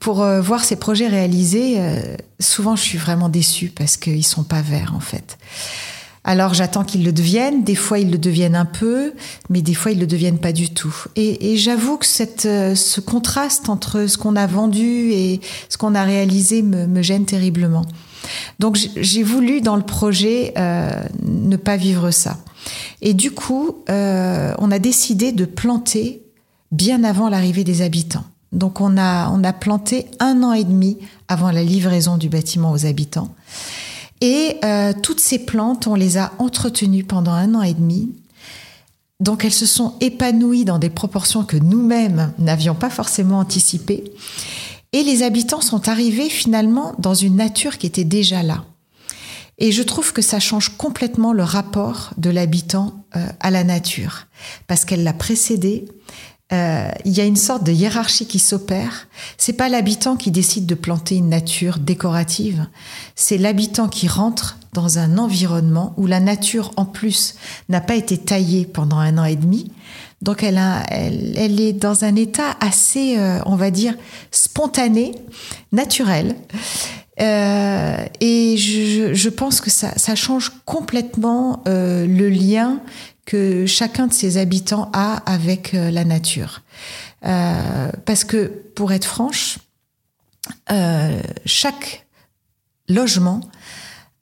pour 0.00 0.22
voir 0.22 0.62
ces 0.62 0.76
projets 0.76 1.06
réalisés, 1.06 1.78
souvent 2.38 2.76
je 2.76 2.82
suis 2.82 2.98
vraiment 2.98 3.30
déçue 3.30 3.72
parce 3.74 3.96
qu'ils 3.96 4.26
sont 4.26 4.42
pas 4.42 4.60
verts 4.60 4.92
en 4.94 5.00
fait. 5.00 5.38
Alors 6.28 6.52
j'attends 6.52 6.84
qu'ils 6.84 7.04
le 7.04 7.12
deviennent. 7.12 7.64
Des 7.64 7.74
fois 7.74 7.98
ils 7.98 8.10
le 8.10 8.18
deviennent 8.18 8.54
un 8.54 8.66
peu, 8.66 9.14
mais 9.48 9.62
des 9.62 9.72
fois 9.72 9.92
ils 9.92 9.98
le 9.98 10.06
deviennent 10.06 10.38
pas 10.38 10.52
du 10.52 10.68
tout. 10.68 10.94
Et, 11.16 11.56
j'avoue 11.56 11.96
que 11.96 12.06
euh, 12.46 12.74
ce 12.74 13.00
contraste 13.00 13.70
entre 13.70 14.04
ce 14.06 14.18
qu'on 14.18 14.36
a 14.36 14.46
vendu 14.46 15.10
et 15.10 15.40
ce 15.70 15.78
qu'on 15.78 15.94
a 15.94 16.04
réalisé 16.04 16.60
me, 16.60 17.00
gêne 17.00 17.24
terriblement. 17.24 17.86
Donc 18.58 18.76
j'ai 18.94 19.22
voulu 19.22 19.62
dans 19.62 19.76
le 19.76 19.82
projet 19.82 20.52
euh, 20.58 20.90
ne 21.24 21.56
pas 21.56 21.78
vivre 21.78 22.10
ça. 22.10 22.36
Et 23.00 23.14
du 23.14 23.30
coup, 23.30 23.78
euh, 23.88 24.52
on 24.58 24.70
a 24.70 24.78
décidé 24.78 25.32
de 25.32 25.46
planter 25.46 26.20
bien 26.72 27.04
avant 27.04 27.30
l'arrivée 27.30 27.64
des 27.64 27.80
habitants. 27.80 28.24
Donc 28.52 28.82
on 28.82 28.98
a, 28.98 29.30
on 29.30 29.42
a 29.44 29.54
planté 29.54 30.04
un 30.20 30.42
an 30.42 30.52
et 30.52 30.64
demi 30.64 30.98
avant 31.26 31.50
la 31.50 31.62
livraison 31.62 32.18
du 32.18 32.28
bâtiment 32.28 32.70
aux 32.70 32.84
habitants. 32.84 33.34
Et 34.20 34.56
euh, 34.64 34.92
toutes 35.02 35.20
ces 35.20 35.38
plantes, 35.38 35.86
on 35.86 35.94
les 35.94 36.18
a 36.18 36.32
entretenues 36.38 37.04
pendant 37.04 37.32
un 37.32 37.54
an 37.54 37.62
et 37.62 37.74
demi. 37.74 38.12
Donc 39.20 39.44
elles 39.44 39.52
se 39.52 39.66
sont 39.66 39.94
épanouies 40.00 40.64
dans 40.64 40.78
des 40.78 40.90
proportions 40.90 41.44
que 41.44 41.56
nous-mêmes 41.56 42.32
n'avions 42.38 42.74
pas 42.74 42.90
forcément 42.90 43.38
anticipées. 43.38 44.04
Et 44.92 45.02
les 45.02 45.22
habitants 45.22 45.60
sont 45.60 45.88
arrivés 45.88 46.30
finalement 46.30 46.94
dans 46.98 47.14
une 47.14 47.36
nature 47.36 47.78
qui 47.78 47.86
était 47.86 48.04
déjà 48.04 48.42
là. 48.42 48.64
Et 49.58 49.72
je 49.72 49.82
trouve 49.82 50.12
que 50.12 50.22
ça 50.22 50.38
change 50.38 50.76
complètement 50.76 51.32
le 51.32 51.42
rapport 51.42 52.10
de 52.16 52.30
l'habitant 52.30 53.04
euh, 53.16 53.26
à 53.40 53.50
la 53.50 53.64
nature, 53.64 54.26
parce 54.68 54.84
qu'elle 54.84 55.02
l'a 55.02 55.12
précédé, 55.12 55.88
euh, 56.50 56.88
il 57.04 57.12
y 57.12 57.20
a 57.20 57.24
une 57.24 57.36
sorte 57.36 57.64
de 57.64 57.72
hiérarchie 57.72 58.26
qui 58.26 58.38
s'opère. 58.38 59.08
C'est 59.36 59.52
pas 59.52 59.68
l'habitant 59.68 60.16
qui 60.16 60.30
décide 60.30 60.64
de 60.64 60.74
planter 60.74 61.16
une 61.16 61.28
nature 61.28 61.78
décorative, 61.78 62.66
c'est 63.14 63.36
l'habitant 63.36 63.88
qui 63.88 64.08
rentre 64.08 64.58
dans 64.72 64.98
un 64.98 65.18
environnement 65.18 65.92
où 65.96 66.06
la 66.06 66.20
nature 66.20 66.72
en 66.76 66.86
plus 66.86 67.34
n'a 67.68 67.80
pas 67.80 67.96
été 67.96 68.16
taillée 68.16 68.64
pendant 68.64 68.98
un 68.98 69.18
an 69.18 69.24
et 69.24 69.36
demi. 69.36 69.70
Donc 70.22 70.42
elle, 70.42 70.58
est 70.58 71.72
dans 71.74 72.04
un 72.04 72.16
état 72.16 72.56
assez, 72.60 73.18
euh, 73.18 73.40
on 73.44 73.54
va 73.54 73.70
dire, 73.70 73.94
spontané, 74.30 75.12
naturel. 75.72 76.34
Euh, 77.20 77.96
et 78.20 78.56
je, 78.56 79.28
pense 79.28 79.60
que 79.60 79.70
ça, 79.70 80.14
change 80.14 80.52
complètement 80.64 81.62
le 81.66 82.28
lien 82.28 82.80
que 83.28 83.66
chacun 83.66 84.06
de 84.06 84.14
ses 84.14 84.38
habitants 84.38 84.90
a 84.94 85.16
avec 85.30 85.74
euh, 85.74 85.90
la 85.90 86.06
nature. 86.06 86.62
Euh, 87.26 87.90
parce 88.06 88.24
que, 88.24 88.46
pour 88.74 88.90
être 88.90 89.04
franche, 89.04 89.58
euh, 90.72 91.20
chaque 91.44 92.06
logement, 92.88 93.42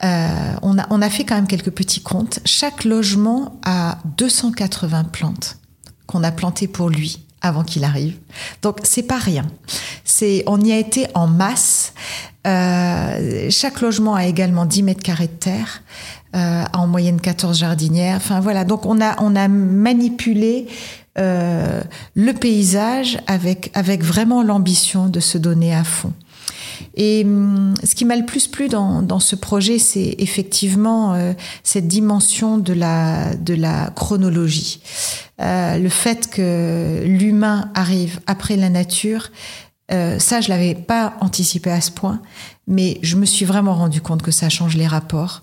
on, 0.03 0.77
a, 0.77 1.11
fait 1.11 1.25
quand 1.25 1.37
même 1.37 1.47
quelques 1.47 1.71
petits 1.71 2.03
comptes, 2.03 2.41
chaque 2.45 2.85
logement 2.85 3.61
a 3.65 3.99
280 4.17 5.05
plantes 5.05 5.59
qu'on 6.09 6.25
a 6.25 6.33
plantées 6.33 6.67
pour 6.67 6.91
lui 6.91 7.25
avant 7.41 7.63
qu'il 7.63 7.85
arrive. 7.85 8.17
Donc 8.63 8.81
c'est 8.83 9.05
pas 9.05 9.19
rien. 9.19 9.47
C'est 10.05 10.43
on 10.49 10.61
y 10.61 10.73
a 10.73 10.79
été 10.79 11.07
en 11.15 11.29
masse. 11.29 11.93
chaque 12.45 13.81
logement 13.81 14.17
a 14.17 14.27
également 14.27 14.67
10 14.67 14.83
mètres 14.83 15.03
carrés 15.03 15.29
de 15.29 15.33
terre 15.33 15.83
euh, 16.35 16.65
en 16.73 16.87
moyenne 16.87 17.21
14 17.21 17.59
jardinières. 17.59 18.17
Enfin 18.17 18.41
voilà, 18.41 18.65
donc 18.65 18.87
on 18.87 19.01
a, 19.01 19.21
on 19.23 19.37
a 19.37 19.49
manipulé 19.49 20.67
euh, 21.19 21.81
le 22.15 22.33
paysage 22.33 23.19
avec, 23.27 23.71
avec 23.75 24.03
vraiment 24.03 24.43
l'ambition 24.43 25.09
de 25.09 25.21
se 25.21 25.39
donner 25.39 25.75
à 25.75 25.85
fond. 25.85 26.13
Et 26.95 27.25
hum, 27.25 27.75
ce 27.83 27.95
qui 27.95 28.05
m'a 28.05 28.17
le 28.17 28.27
plus 28.27 28.49
plu 28.49 28.69
dans, 28.69 29.03
dans 29.03 29.21
ce 29.21 29.37
projet, 29.37 29.79
c'est 29.79 30.17
effectivement 30.19 31.15
euh, 31.15 31.33
cette 31.63 31.89
dimension 31.89 32.59
de 32.59 32.73
la, 32.73 33.35
de 33.35 33.55
la 33.55 33.91
chronologie. 33.95 34.81
Euh, 35.41 35.79
le 35.79 35.89
fait 35.89 36.31
que 36.31 37.03
l'humain 37.05 37.71
arrive 37.75 38.21
après 38.27 38.57
la 38.57 38.71
nature, 38.71 39.31
euh, 39.93 40.19
ça, 40.19 40.41
je 40.41 40.49
l'avais 40.49 40.75
pas 40.75 41.15
anticipé 41.21 41.71
à 41.71 41.81
ce 41.81 41.91
point, 41.91 42.21
mais 42.67 42.99
je 43.03 43.17
me 43.17 43.25
suis 43.25 43.45
vraiment 43.45 43.75
rendu 43.75 44.01
compte 44.01 44.23
que 44.23 44.33
ça 44.33 44.49
change 44.49 44.77
les 44.77 44.87
rapports. 44.87 45.43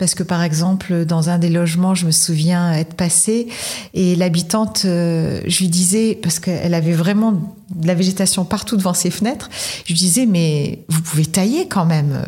Parce 0.00 0.14
que 0.14 0.22
par 0.22 0.42
exemple, 0.42 1.04
dans 1.04 1.28
un 1.28 1.38
des 1.38 1.50
logements, 1.50 1.94
je 1.94 2.06
me 2.06 2.10
souviens 2.10 2.72
être 2.72 2.94
passée 2.94 3.48
et 3.92 4.16
l'habitante, 4.16 4.84
euh, 4.86 5.42
je 5.46 5.58
lui 5.58 5.68
disais, 5.68 6.18
parce 6.22 6.38
qu'elle 6.38 6.72
avait 6.72 6.94
vraiment 6.94 7.32
de 7.68 7.86
la 7.86 7.92
végétation 7.92 8.46
partout 8.46 8.78
devant 8.78 8.94
ses 8.94 9.10
fenêtres, 9.10 9.50
je 9.84 9.92
lui 9.92 9.98
disais, 9.98 10.24
mais 10.24 10.86
vous 10.88 11.02
pouvez 11.02 11.26
tailler 11.26 11.68
quand 11.68 11.84
même. 11.84 12.24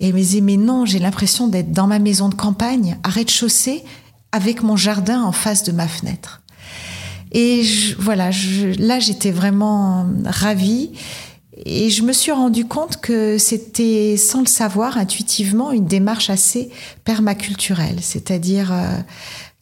Et 0.00 0.08
elle 0.08 0.14
me 0.14 0.18
disait, 0.18 0.40
mais 0.40 0.56
non, 0.56 0.86
j'ai 0.86 0.98
l'impression 0.98 1.46
d'être 1.46 1.72
dans 1.72 1.86
ma 1.86 1.98
maison 1.98 2.30
de 2.30 2.34
campagne, 2.34 2.96
à 3.02 3.10
rez-de-chaussée, 3.10 3.84
avec 4.32 4.62
mon 4.62 4.76
jardin 4.76 5.22
en 5.24 5.32
face 5.32 5.62
de 5.62 5.72
ma 5.72 5.86
fenêtre. 5.86 6.40
Et 7.32 7.64
voilà, 7.98 8.30
là, 8.78 8.98
j'étais 8.98 9.30
vraiment 9.30 10.06
ravie. 10.24 10.92
Et 11.56 11.88
je 11.88 12.02
me 12.02 12.12
suis 12.12 12.32
rendu 12.32 12.66
compte 12.66 12.96
que 12.96 13.38
c'était, 13.38 14.16
sans 14.16 14.40
le 14.40 14.46
savoir, 14.46 14.98
intuitivement, 14.98 15.70
une 15.70 15.86
démarche 15.86 16.28
assez 16.30 16.70
permaculturelle, 17.04 17.98
c'est-à-dire 18.00 18.72
euh, 18.72 18.96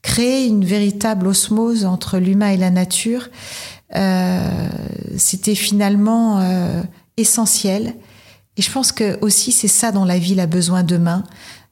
créer 0.01 0.47
une 0.47 0.65
véritable 0.65 1.27
osmose 1.27 1.85
entre 1.85 2.19
l'humain 2.19 2.49
et 2.49 2.57
la 2.57 2.71
nature. 2.71 3.29
Euh, 3.95 4.69
c'était 5.19 5.55
finalement 5.55 6.41
euh, 6.41 6.83
essentiel. 7.19 7.95
Et 8.57 8.63
je 8.63 8.71
pense 8.71 8.91
que 8.91 9.19
aussi 9.21 9.53
c'est 9.53 9.69
ça 9.69 9.93
dont 9.93 10.05
la 10.05 10.19
ville 10.19 10.41
a 10.41 10.47
besoin 10.47 10.83
demain, 10.83 11.25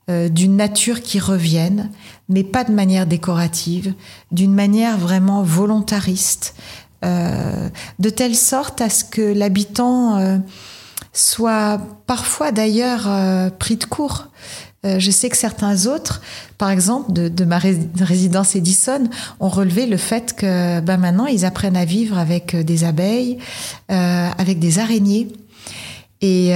d'une 0.08 0.56
nature 0.56 1.02
qui 1.02 1.20
revienne, 1.20 1.88
mais 2.28 2.42
pas 2.42 2.64
de 2.64 2.72
manière 2.72 3.06
décorative, 3.06 3.94
d'une 4.32 4.52
manière 4.52 4.98
vraiment 4.98 5.44
volontariste, 5.44 6.56
euh, 6.56 6.89
de 7.02 8.10
telle 8.10 8.34
sorte 8.34 8.80
à 8.80 8.88
ce 8.88 9.04
que 9.04 9.20
l'habitant 9.20 10.18
euh, 10.18 10.38
soit 11.12 11.80
parfois 12.06 12.52
d'ailleurs 12.52 13.04
euh, 13.06 13.50
pris 13.50 13.76
de 13.76 13.84
court. 13.84 14.28
je 14.84 15.10
sais 15.10 15.28
que 15.28 15.36
certains 15.36 15.86
autres, 15.86 16.22
par 16.56 16.70
exemple 16.70 17.12
de, 17.12 17.44
ma 17.44 17.58
résidence 17.58 18.56
Edison, 18.56 19.02
ont 19.38 19.50
relevé 19.50 19.84
le 19.84 19.98
fait 19.98 20.34
que 20.34 20.80
ben 20.80 20.96
maintenant 20.96 21.26
ils 21.26 21.44
apprennent 21.44 21.76
à 21.76 21.84
vivre 21.84 22.16
avec 22.16 22.56
des 22.56 22.84
abeilles, 22.84 23.36
avec 23.88 24.58
des 24.58 24.78
araignées. 24.78 25.28
Et, 26.22 26.54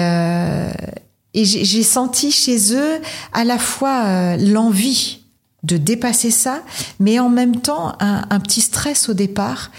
j'ai 1.34 1.82
senti 1.82 2.30
chez 2.30 2.74
eux 2.74 3.02
à 3.34 3.44
la 3.44 3.58
fois 3.58 4.38
l'envie 4.38 5.18
de 5.62 5.76
dépasser 5.76 6.30
ça, 6.30 6.62
mais 7.00 7.18
en 7.18 7.28
même 7.28 7.60
temps 7.60 7.92
un 8.00 8.40
petit 8.40 8.62
stress 8.62 9.10
au 9.10 9.14
départ 9.14 9.70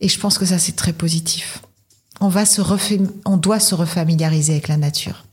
et 0.00 0.08
je 0.08 0.18
pense 0.18 0.38
que 0.38 0.46
ça, 0.46 0.58
c'est 0.58 0.76
très 0.76 0.92
positif. 0.92 1.62
On, 2.20 2.28
va 2.28 2.44
se 2.44 2.62
on 3.24 3.36
doit 3.36 3.60
se 3.60 3.74
refamiliariser 3.74 4.52
avec 4.52 4.68
la 4.68 4.76
nature. 4.76 5.24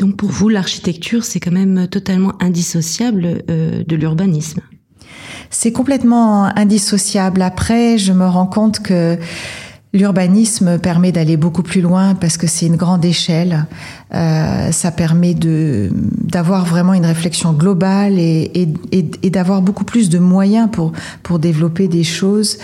donc 0.00 0.16
pour 0.16 0.30
vous, 0.30 0.48
l'architecture, 0.48 1.24
c'est 1.24 1.40
quand 1.40 1.52
même 1.52 1.86
totalement 1.86 2.32
indissociable 2.40 3.42
euh, 3.50 3.84
de 3.86 3.96
l'urbanisme. 3.96 4.62
C'est 5.50 5.72
complètement 5.72 6.44
indissociable. 6.56 7.42
Après, 7.42 7.98
je 7.98 8.12
me 8.12 8.26
rends 8.26 8.46
compte 8.46 8.80
que 8.80 9.18
L'urbanisme 9.92 10.78
permet 10.78 11.10
d'aller 11.10 11.36
beaucoup 11.36 11.64
plus 11.64 11.80
loin 11.80 12.14
parce 12.14 12.36
que 12.36 12.46
c'est 12.46 12.66
une 12.66 12.76
grande 12.76 13.04
échelle. 13.04 13.66
Euh, 14.14 14.70
ça 14.70 14.92
permet 14.92 15.34
de 15.34 15.90
d'avoir 15.92 16.64
vraiment 16.64 16.94
une 16.94 17.06
réflexion 17.06 17.52
globale 17.52 18.18
et, 18.18 18.52
et, 18.54 19.10
et, 19.22 19.30
d'avoir 19.30 19.62
beaucoup 19.62 19.84
plus 19.84 20.08
de 20.08 20.20
moyens 20.20 20.68
pour 20.70 20.92
pour 21.24 21.40
développer 21.40 21.88
des 21.88 22.04
choses 22.04 22.58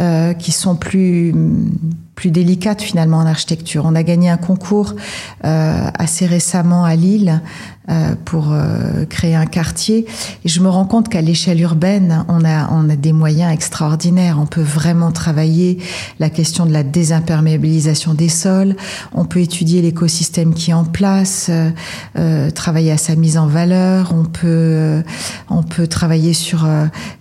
euh, 0.00 0.32
qui 0.32 0.50
sont 0.50 0.74
plus 0.74 1.32
plus 2.16 2.30
délicates 2.30 2.82
finalement 2.82 3.18
en 3.18 3.26
architecture. 3.26 3.84
On 3.86 3.94
a 3.94 4.02
gagné 4.02 4.28
un 4.28 4.36
concours 4.36 4.94
euh, 5.44 5.86
assez 5.98 6.26
récemment 6.26 6.84
à 6.84 6.96
Lille 6.96 7.40
pour 8.24 8.52
euh, 8.52 9.04
créer 9.06 9.34
un 9.34 9.46
quartier. 9.46 10.06
Et 10.44 10.48
je 10.48 10.60
me 10.60 10.68
rends 10.68 10.84
compte 10.84 11.08
qu'à 11.08 11.20
l'échelle 11.20 11.60
urbaine, 11.60 12.24
on 12.28 12.44
a, 12.44 12.70
on 12.70 12.88
a 12.88 12.94
des 12.94 13.12
moyens 13.12 13.52
extraordinaires. 13.52 14.38
On 14.40 14.46
peut 14.46 14.62
vraiment 14.62 15.10
travailler 15.10 15.78
la 16.20 16.30
question 16.30 16.64
de 16.64 16.72
la 16.72 16.84
désimperméabilisation 16.84 18.14
des 18.14 18.28
sols. 18.28 18.76
On 19.12 19.24
peut 19.24 19.40
étudier 19.40 19.82
l'écosystème 19.82 20.54
qui 20.54 20.70
est 20.70 20.74
en 20.74 20.84
place, 20.84 21.50
euh, 22.16 22.50
travailler 22.50 22.92
à 22.92 22.98
sa 22.98 23.16
mise 23.16 23.36
en 23.36 23.46
valeur. 23.46 24.14
On 24.14 24.24
peut, 24.24 25.02
on 25.50 25.64
peut 25.64 25.88
travailler 25.88 26.34
sur 26.34 26.66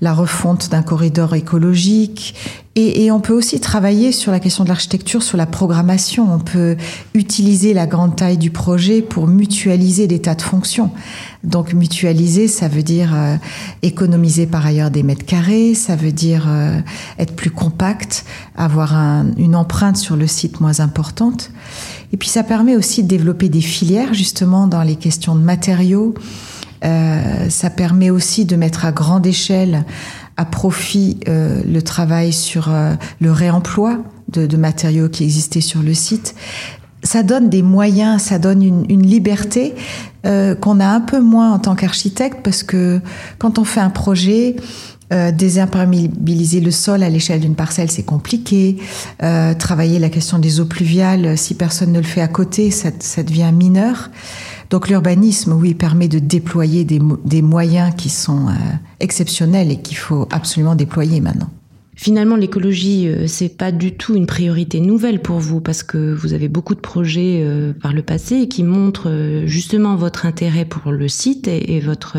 la 0.02 0.14
refonte 0.14 0.70
d'un 0.70 0.84
corridor 0.84 1.34
écologique 1.34 2.36
et, 2.76 3.04
et, 3.04 3.12
on 3.12 3.20
peut 3.20 3.34
aussi 3.34 3.60
travailler 3.60 4.14
sur 4.14 4.32
la 4.32 4.40
question 4.40 4.64
de 4.64 4.70
l'architecture, 4.70 5.24
sur 5.24 5.38
la 5.38 5.46
programmation. 5.46 6.34
On 6.34 6.40
peut 6.40 6.78
utiliser 7.14 7.74
la 7.74 7.86
grande 7.86 8.16
taille 8.16 8.38
du 8.38 8.50
projet 8.50 9.02
pour 9.02 9.28
mutualiser 9.28 10.08
des 10.08 10.20
tas 10.20 10.36
de 10.36 10.42
Donc 11.44 11.74
mutualiser, 11.74 12.48
ça 12.48 12.68
veut 12.68 12.84
dire 12.84 13.12
euh, 13.14 13.36
économiser 13.82 14.46
par 14.46 14.66
ailleurs 14.66 14.92
des 14.92 15.04
mètres 15.04 15.26
carrés, 15.26 15.76
ça 15.76 15.96
veut 15.96 16.12
dire 16.12 16.46
euh, 16.48 16.80
être 17.20 17.36
plus 17.36 17.52
compact, 17.52 18.26
avoir 18.56 18.96
un, 18.96 19.28
une 19.38 19.56
empreinte 19.56 19.98
sur 19.98 20.16
le 20.16 20.28
site 20.28 20.60
moins 20.60 20.80
importante. 20.80 21.52
Et 22.14 22.18
puis 22.18 22.30
ça 22.30 22.44
permet 22.44 22.76
aussi 22.76 23.04
de 23.04 23.08
développer 23.08 23.50
des 23.50 23.62
filières 23.62 24.14
justement 24.14 24.68
dans 24.68 24.84
les 24.84 24.96
questions 24.96 25.36
de 25.36 25.42
matériaux. 25.42 26.14
Euh, 26.84 27.50
ça 27.50 27.70
permet 27.70 28.10
aussi 28.10 28.46
de 28.46 28.56
mettre 28.56 28.86
à 28.86 28.92
grande 28.92 29.26
échelle 29.26 29.86
à 30.38 30.46
profit 30.46 31.20
le 31.28 31.80
travail 31.82 32.34
sur 32.34 32.72
le 33.20 33.32
réemploi 33.32 34.00
de, 34.32 34.58
matériaux 34.58 35.10
qui 35.10 35.24
existaient 35.24 35.62
sur 35.62 35.84
le 35.84 35.94
site. 35.94 36.36
Ça 37.04 37.24
donne 37.24 37.50
des 37.50 37.62
moyens, 37.62 38.22
ça 38.22 38.40
donne 38.40 38.62
une, 38.62 38.86
une 38.90 39.06
liberté 39.06 39.74
euh, 40.26 40.56
qu'on 40.56 40.80
a 40.80 40.88
un 40.88 41.02
peu 41.02 41.20
moins 41.20 41.52
en 41.52 41.60
tant 41.60 41.76
qu'architecte 41.76 42.40
parce 42.44 42.64
que 42.64 43.02
quand 43.40 43.58
on 43.58 43.64
fait 43.64 43.80
un 43.80 43.90
projet, 43.90 44.56
euh, 45.12 45.32
désimperméabiliser 45.34 46.62
le 46.62 46.72
sol 46.72 47.04
à 47.04 47.10
l'échelle 47.10 47.42
d'une 47.42 47.56
parcelle, 47.56 47.92
c'est 47.92 48.04
compliqué. 48.04 48.78
Euh, 49.24 49.54
travailler 49.54 50.00
la 50.00 50.10
question 50.10 50.40
des 50.40 50.62
eaux 50.62 50.66
pluviales, 50.66 51.38
si 51.38 51.54
personne 51.54 51.92
ne 51.92 52.00
le 52.00 52.06
fait 52.06 52.22
à 52.22 52.30
côté, 52.30 52.72
ça, 52.72 52.92
ça 53.00 53.22
devient 53.22 53.52
mineur. 53.54 54.10
Donc 54.70 54.88
l'urbanisme, 54.88 55.52
oui, 55.52 55.74
permet 55.74 56.08
de 56.08 56.20
déployer 56.20 56.86
des, 56.86 57.02
des 57.26 57.42
moyens 57.42 57.94
qui 57.98 58.08
sont 58.08 58.48
euh, 58.48 58.52
exceptionnels 59.02 59.70
et 59.70 59.82
qu'il 59.82 59.98
faut 59.98 60.30
absolument 60.32 60.76
déployer 60.76 61.20
maintenant. 61.20 61.50
Finalement, 62.02 62.36
l'écologie, 62.36 63.08
euh, 63.08 63.28
c'est 63.28 63.56
pas 63.56 63.72
du 63.72 63.92
tout 63.92 64.16
une 64.16 64.26
priorité 64.26 64.80
nouvelle 64.80 65.22
pour 65.22 65.38
vous 65.38 65.62
parce 65.62 65.84
que 65.84 66.16
vous 66.16 66.34
avez 66.34 66.48
beaucoup 66.48 66.74
de 66.74 66.80
projets 66.80 67.42
euh, 67.44 67.74
par 67.74 67.94
le 67.94 68.02
passé 68.02 68.48
qui 68.48 68.64
montrent 68.64 69.08
euh, 69.08 69.46
justement 69.46 69.96
votre 69.96 70.26
intérêt 70.26 70.66
pour 70.66 70.92
le 70.92 71.08
site 71.08 71.48
et, 71.48 71.80
votre 71.80 72.18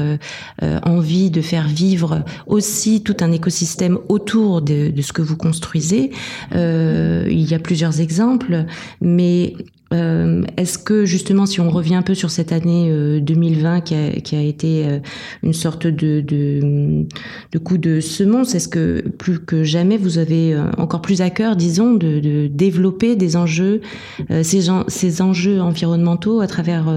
envie 0.84 1.30
de 1.30 1.40
faire 1.40 1.66
vivre 1.66 2.24
aussi 2.46 3.02
tout 3.02 3.16
un 3.20 3.32
écosystème 3.32 3.98
autour 4.08 4.62
de, 4.62 4.90
de 4.90 5.02
ce 5.02 5.12
que 5.12 5.22
vous 5.22 5.36
construisez. 5.36 6.10
il 6.52 7.50
y 7.50 7.54
a 7.54 7.58
plusieurs 7.58 8.00
exemples, 8.00 8.66
mais 9.00 9.54
euh, 9.92 10.42
Est-ce 10.56 10.78
que 10.78 11.04
justement, 11.04 11.46
si 11.46 11.61
on 11.61 11.70
revient 11.70 11.94
un 11.94 12.02
peu 12.02 12.14
sur 12.14 12.30
cette 12.30 12.52
année 12.52 12.88
euh, 12.90 13.20
2020 13.20 13.80
qui 13.82 13.94
a, 13.94 14.11
qui 14.20 14.37
a 14.37 14.40
été 14.40 14.87
euh, 14.87 14.99
une 15.42 15.52
sorte 15.52 15.87
de, 15.87 17.06
coup 17.64 17.78
de 17.78 18.00
semonce, 18.00 18.54
est-ce 18.54 18.68
que 18.68 19.02
plus 19.18 19.38
que 19.38 19.64
jamais 19.64 19.96
vous 19.96 20.18
avez 20.18 20.54
euh, 20.54 20.70
encore 20.78 21.02
plus 21.02 21.20
à 21.20 21.30
cœur, 21.30 21.56
disons, 21.56 21.94
de, 21.94 22.46
développer 22.46 23.16
des 23.16 23.37
enjeux, 23.37 23.80
euh, 24.30 24.42
ces, 24.42 25.20
enjeux 25.20 25.61
environnementaux 25.61 26.40
à 26.40 26.46
travers 26.46 26.92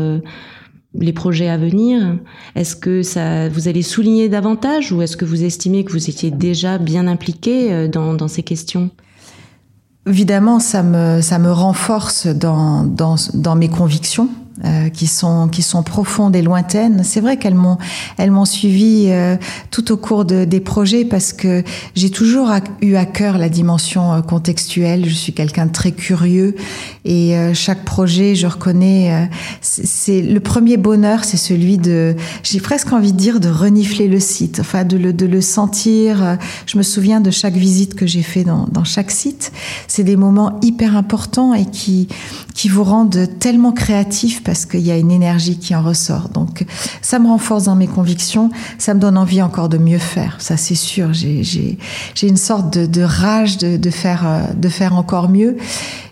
les 0.93 1.13
projets 1.13 1.49
à 1.49 1.57
venir? 1.57 2.17
Est-ce 2.55 2.75
que 2.75 3.01
ça, 3.01 3.49
vous 3.49 3.67
allez 3.67 3.81
souligner 3.81 4.29
davantage 4.29 4.91
ou 4.91 5.01
est-ce 5.01 5.17
que 5.17 5.25
vous 5.25 5.43
estimez 5.43 5.83
que 5.83 5.91
vous 5.91 6.09
étiez 6.09 6.31
déjà 6.31 6.77
bien 6.77 7.07
impliqué 7.07 7.87
dans 7.87 8.27
ces 8.27 8.43
questions? 8.43 8.89
Évidemment, 10.07 10.59
ça 10.59 10.83
me, 10.83 11.21
ça 11.21 11.39
me 11.39 11.51
renforce 11.51 12.27
dans, 12.27 12.83
dans, 12.83 13.15
dans 13.33 13.55
mes 13.55 13.69
convictions 13.69 14.29
euh, 14.63 14.87
qui 14.87 15.05
sont 15.07 15.49
qui 15.49 15.61
sont 15.61 15.83
profondes 15.83 16.33
et 16.33 16.41
lointaines. 16.41 17.03
C'est 17.03 17.19
vrai 17.19 17.35
qu'elles 17.35 17.55
m'ont 17.55 17.77
elles 18.17 18.31
m'ont 18.31 18.45
suivi 18.45 19.07
euh, 19.09 19.35
tout 19.69 19.91
au 19.91 19.97
cours 19.97 20.23
de, 20.23 20.45
des 20.45 20.61
projets 20.61 21.03
parce 21.03 21.33
que 21.33 21.61
j'ai 21.93 22.09
toujours 22.09 22.49
eu 22.81 22.95
à 22.95 23.05
cœur 23.05 23.37
la 23.37 23.49
dimension 23.49 24.13
euh, 24.13 24.21
contextuelle. 24.21 25.09
Je 25.09 25.13
suis 25.13 25.33
quelqu'un 25.33 25.65
de 25.65 25.73
très 25.73 25.91
curieux 25.91 26.55
et 27.03 27.35
euh, 27.35 27.53
chaque 27.53 27.83
projet, 27.83 28.33
je 28.35 28.47
reconnais, 28.47 29.11
euh, 29.13 29.25
c'est 29.59 30.21
le 30.21 30.39
premier 30.39 30.77
bonheur, 30.77 31.25
c'est 31.25 31.35
celui 31.35 31.77
de, 31.77 32.15
j'ai 32.43 32.61
presque 32.61 32.93
envie 32.93 33.11
de 33.11 33.17
dire 33.17 33.41
de 33.41 33.49
renifler 33.49 34.07
le 34.07 34.21
site, 34.21 34.61
enfin 34.61 34.85
de 34.85 34.95
le 34.95 35.11
de 35.11 35.25
le 35.25 35.41
sentir. 35.41 36.37
Je 36.65 36.77
me 36.77 36.83
souviens 36.83 37.19
de 37.19 37.29
chaque 37.29 37.55
visite 37.55 37.95
que 37.95 38.07
j'ai 38.07 38.23
fait 38.23 38.45
dans 38.45 38.67
dans 38.71 38.85
chaque 38.85 39.11
site. 39.11 39.51
C'est 39.89 40.05
des 40.05 40.15
moments 40.15 40.59
hyper 40.61 40.95
importants 40.95 41.53
et 41.53 41.65
qui 41.65 42.07
qui 42.53 42.69
vous 42.69 42.85
rendent 42.85 43.27
tellement 43.39 43.73
créatifs 43.73 44.44
parce 44.45 44.65
qu'il 44.65 44.81
y 44.81 44.91
a 44.91 44.97
une 44.97 45.11
énergie 45.11 45.57
qui 45.57 45.75
en 45.75 45.83
ressort. 45.83 46.29
Donc 46.29 46.65
ça 47.01 47.19
me 47.19 47.27
renforce 47.27 47.65
dans 47.65 47.75
mes 47.75 47.87
convictions, 47.87 48.49
ça 48.77 48.93
me 48.93 48.99
donne 48.99 49.17
envie 49.17 49.41
encore 49.41 49.67
de 49.67 49.77
mieux 49.77 49.97
faire, 49.97 50.37
ça 50.39 50.55
c'est 50.55 50.75
sûr. 50.75 51.11
J'ai 51.13 51.77
une 52.23 52.37
sorte 52.37 52.77
de, 52.77 52.85
de 52.85 53.01
rage 53.01 53.57
de, 53.57 53.75
de, 53.75 53.89
faire, 53.89 54.23
euh, 54.25 54.53
de 54.53 54.69
faire 54.69 54.95
encore 54.95 55.27
mieux. 55.29 55.57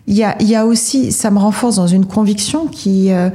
Il 0.06 0.16
y, 0.16 0.24
a, 0.24 0.42
y 0.42 0.56
a 0.56 0.66
aussi, 0.66 1.14
ça 1.14 1.32
me 1.32 1.40
renforce 1.40 1.78
dans 1.78 1.88
une 1.88 2.06
conviction 2.06 2.68
qui 2.68 3.12
euh, 3.12 3.30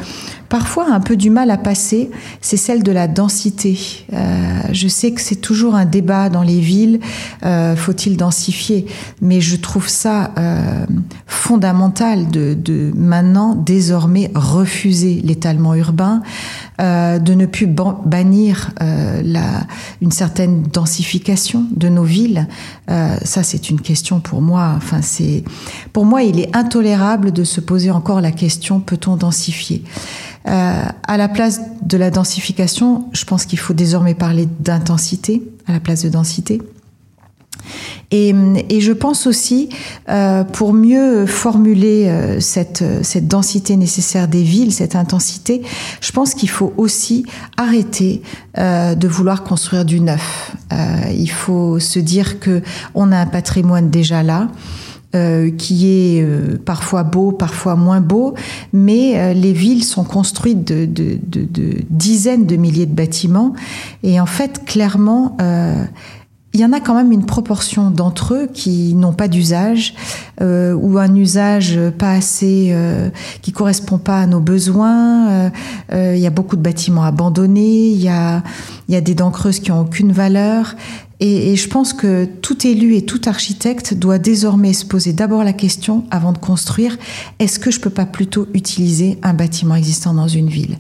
parfois 0.48 0.90
a 0.90 0.94
un 0.94 1.00
peu 1.00 1.16
du 1.16 1.30
mal 1.30 1.50
à 1.50 1.56
passer, 1.58 2.10
c'est 2.40 2.56
celle 2.56 2.82
de 2.82 2.92
la 2.92 3.08
densité. 3.08 3.78
Euh, 4.12 4.60
je 4.72 4.88
sais 4.88 5.12
que 5.12 5.20
c'est 5.20 5.36
toujours 5.36 5.74
un 5.74 5.84
débat 5.84 6.28
dans 6.28 6.42
les 6.42 6.60
villes, 6.60 7.00
euh, 7.44 7.76
faut-il 7.76 8.16
densifier 8.16 8.86
Mais 9.20 9.40
je 9.40 9.56
trouve 9.56 9.88
ça 9.88 10.32
euh, 10.38 10.86
fondamental 11.26 12.28
de, 12.30 12.54
de, 12.54 12.92
maintenant, 12.94 13.54
désormais, 13.54 14.30
refuser 14.34 15.20
l'étalement 15.22 15.74
urbain, 15.74 16.22
euh, 16.80 17.18
de 17.18 17.34
ne 17.34 17.46
plus 17.46 17.66
bannir 17.66 18.70
euh, 18.80 19.20
la, 19.24 19.66
une 20.00 20.12
certaine 20.12 20.62
densification 20.62 21.64
de 21.74 21.88
nos 21.88 22.04
villes. 22.04 22.46
ça, 23.24 23.42
c'est 23.42 23.70
une 23.70 23.80
question 23.80 24.20
pour 24.20 24.40
moi. 24.40 24.72
Enfin, 24.76 25.02
c'est 25.02 25.44
pour 25.92 26.04
moi, 26.04 26.22
il 26.22 26.40
est 26.40 26.56
intolérable 26.58 27.32
de 27.32 27.44
se 27.44 27.60
poser 27.60 27.90
encore 27.90 28.20
la 28.20 28.32
question 28.32 28.80
peut-on 28.80 29.16
densifier? 29.16 29.82
Euh, 30.46 30.82
À 31.06 31.16
la 31.16 31.28
place 31.28 31.60
de 31.82 31.96
la 31.96 32.10
densification, 32.10 33.06
je 33.12 33.24
pense 33.24 33.46
qu'il 33.46 33.58
faut 33.58 33.74
désormais 33.74 34.14
parler 34.14 34.48
d'intensité 34.60 35.42
à 35.66 35.72
la 35.72 35.80
place 35.80 36.02
de 36.02 36.08
densité. 36.08 36.60
Et, 38.10 38.34
et, 38.70 38.80
je 38.80 38.92
pense 38.92 39.26
aussi, 39.26 39.68
euh, 40.08 40.42
pour 40.42 40.72
mieux 40.72 41.26
formuler 41.26 42.06
euh, 42.08 42.40
cette, 42.40 42.82
cette 43.02 43.28
densité 43.28 43.76
nécessaire 43.76 44.26
des 44.26 44.42
villes, 44.42 44.72
cette 44.72 44.96
intensité, 44.96 45.60
je 46.00 46.12
pense 46.12 46.32
qu'il 46.32 46.48
faut 46.48 46.72
aussi 46.76 47.26
arrêter 47.56 48.22
de 48.56 49.08
vouloir 49.08 49.44
construire 49.44 49.84
du 49.84 50.00
neuf. 50.00 50.56
Il 51.12 51.30
faut 51.30 51.78
se 51.78 52.00
dire 52.00 52.40
que 52.40 52.62
on 52.94 53.12
a 53.12 53.18
un 53.18 53.26
patrimoine 53.26 53.90
déjà 53.90 54.22
là. 54.24 54.48
Euh, 55.14 55.50
qui 55.50 55.86
est 55.86 56.22
euh, 56.22 56.58
parfois 56.62 57.02
beau, 57.02 57.32
parfois 57.32 57.76
moins 57.76 58.02
beau, 58.02 58.34
mais 58.74 59.18
euh, 59.18 59.32
les 59.32 59.54
villes 59.54 59.82
sont 59.82 60.04
construites 60.04 60.66
de, 60.66 60.86
dizaines 61.88 62.44
de 62.44 62.56
milliers 62.56 62.84
de 62.84 62.94
bâtiments, 62.94 63.54
et 64.02 64.20
en 64.20 64.26
fait, 64.26 64.66
clairement, 64.66 65.34
il 66.52 66.60
y 66.60 66.64
en 66.64 66.74
a 66.74 66.80
quand 66.80 66.94
même 66.94 67.10
une 67.10 67.24
proportion 67.24 67.90
d'entre 67.90 68.34
eux 68.34 68.48
qui 68.52 68.94
n'ont 68.94 69.14
pas 69.14 69.28
d'usage 69.28 69.94
ou 70.42 70.98
un 70.98 71.14
usage 71.14 71.78
pas 71.98 72.12
assez 72.12 72.74
qui 73.40 73.52
correspond 73.52 73.96
pas 73.96 74.20
à 74.20 74.26
nos 74.26 74.40
besoins. 74.40 75.50
Il 75.92 76.18
y 76.18 76.26
a 76.26 76.30
beaucoup 76.30 76.56
de 76.56 76.62
bâtiments 76.62 77.04
abandonnés, 77.04 77.88
il 77.88 78.02
y 78.02 78.08
a, 78.08 78.42
y 78.88 78.96
a 78.96 79.00
des 79.00 79.14
dents 79.14 79.30
creuses 79.30 79.60
qui 79.60 79.72
ont 79.72 79.80
aucune 79.80 80.12
valeur. 80.12 80.74
Et, 81.20 81.56
je 81.56 81.68
pense 81.68 81.92
que 81.92 82.26
tout 82.26 82.66
élu 82.66 82.94
et 82.94 83.04
tout 83.04 83.20
architecte 83.26 83.94
doit 83.94 84.18
désormais 84.18 84.72
se 84.72 84.84
poser 84.84 85.12
d'abord 85.12 85.42
la 85.42 85.52
question, 85.52 86.04
avant 86.10 86.32
de 86.32 86.38
construire, 86.38 86.96
est-ce 87.38 87.58
que 87.58 87.70
je 87.70 87.80
peux 87.80 87.90
pas 87.90 88.06
plutôt 88.06 88.46
utiliser 88.54 89.18
un 89.22 89.34
bâtiment 89.34 89.74
existant 89.74 90.14
dans 90.14 90.28
une 90.28 90.48
ville? 90.48 90.78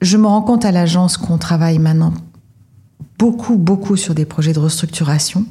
Je 0.00 0.16
me 0.16 0.26
rends 0.26 0.42
compte 0.42 0.64
à 0.64 0.70
l'agence 0.70 1.16
qu'on 1.16 1.36
travaille 1.36 1.78
maintenant 1.78 2.14
beaucoup, 3.18 3.56
beaucoup 3.56 3.96
sur 3.96 4.14
des 4.14 4.24
projets 4.24 4.54
de 4.54 4.60
restructuration, 4.60 5.44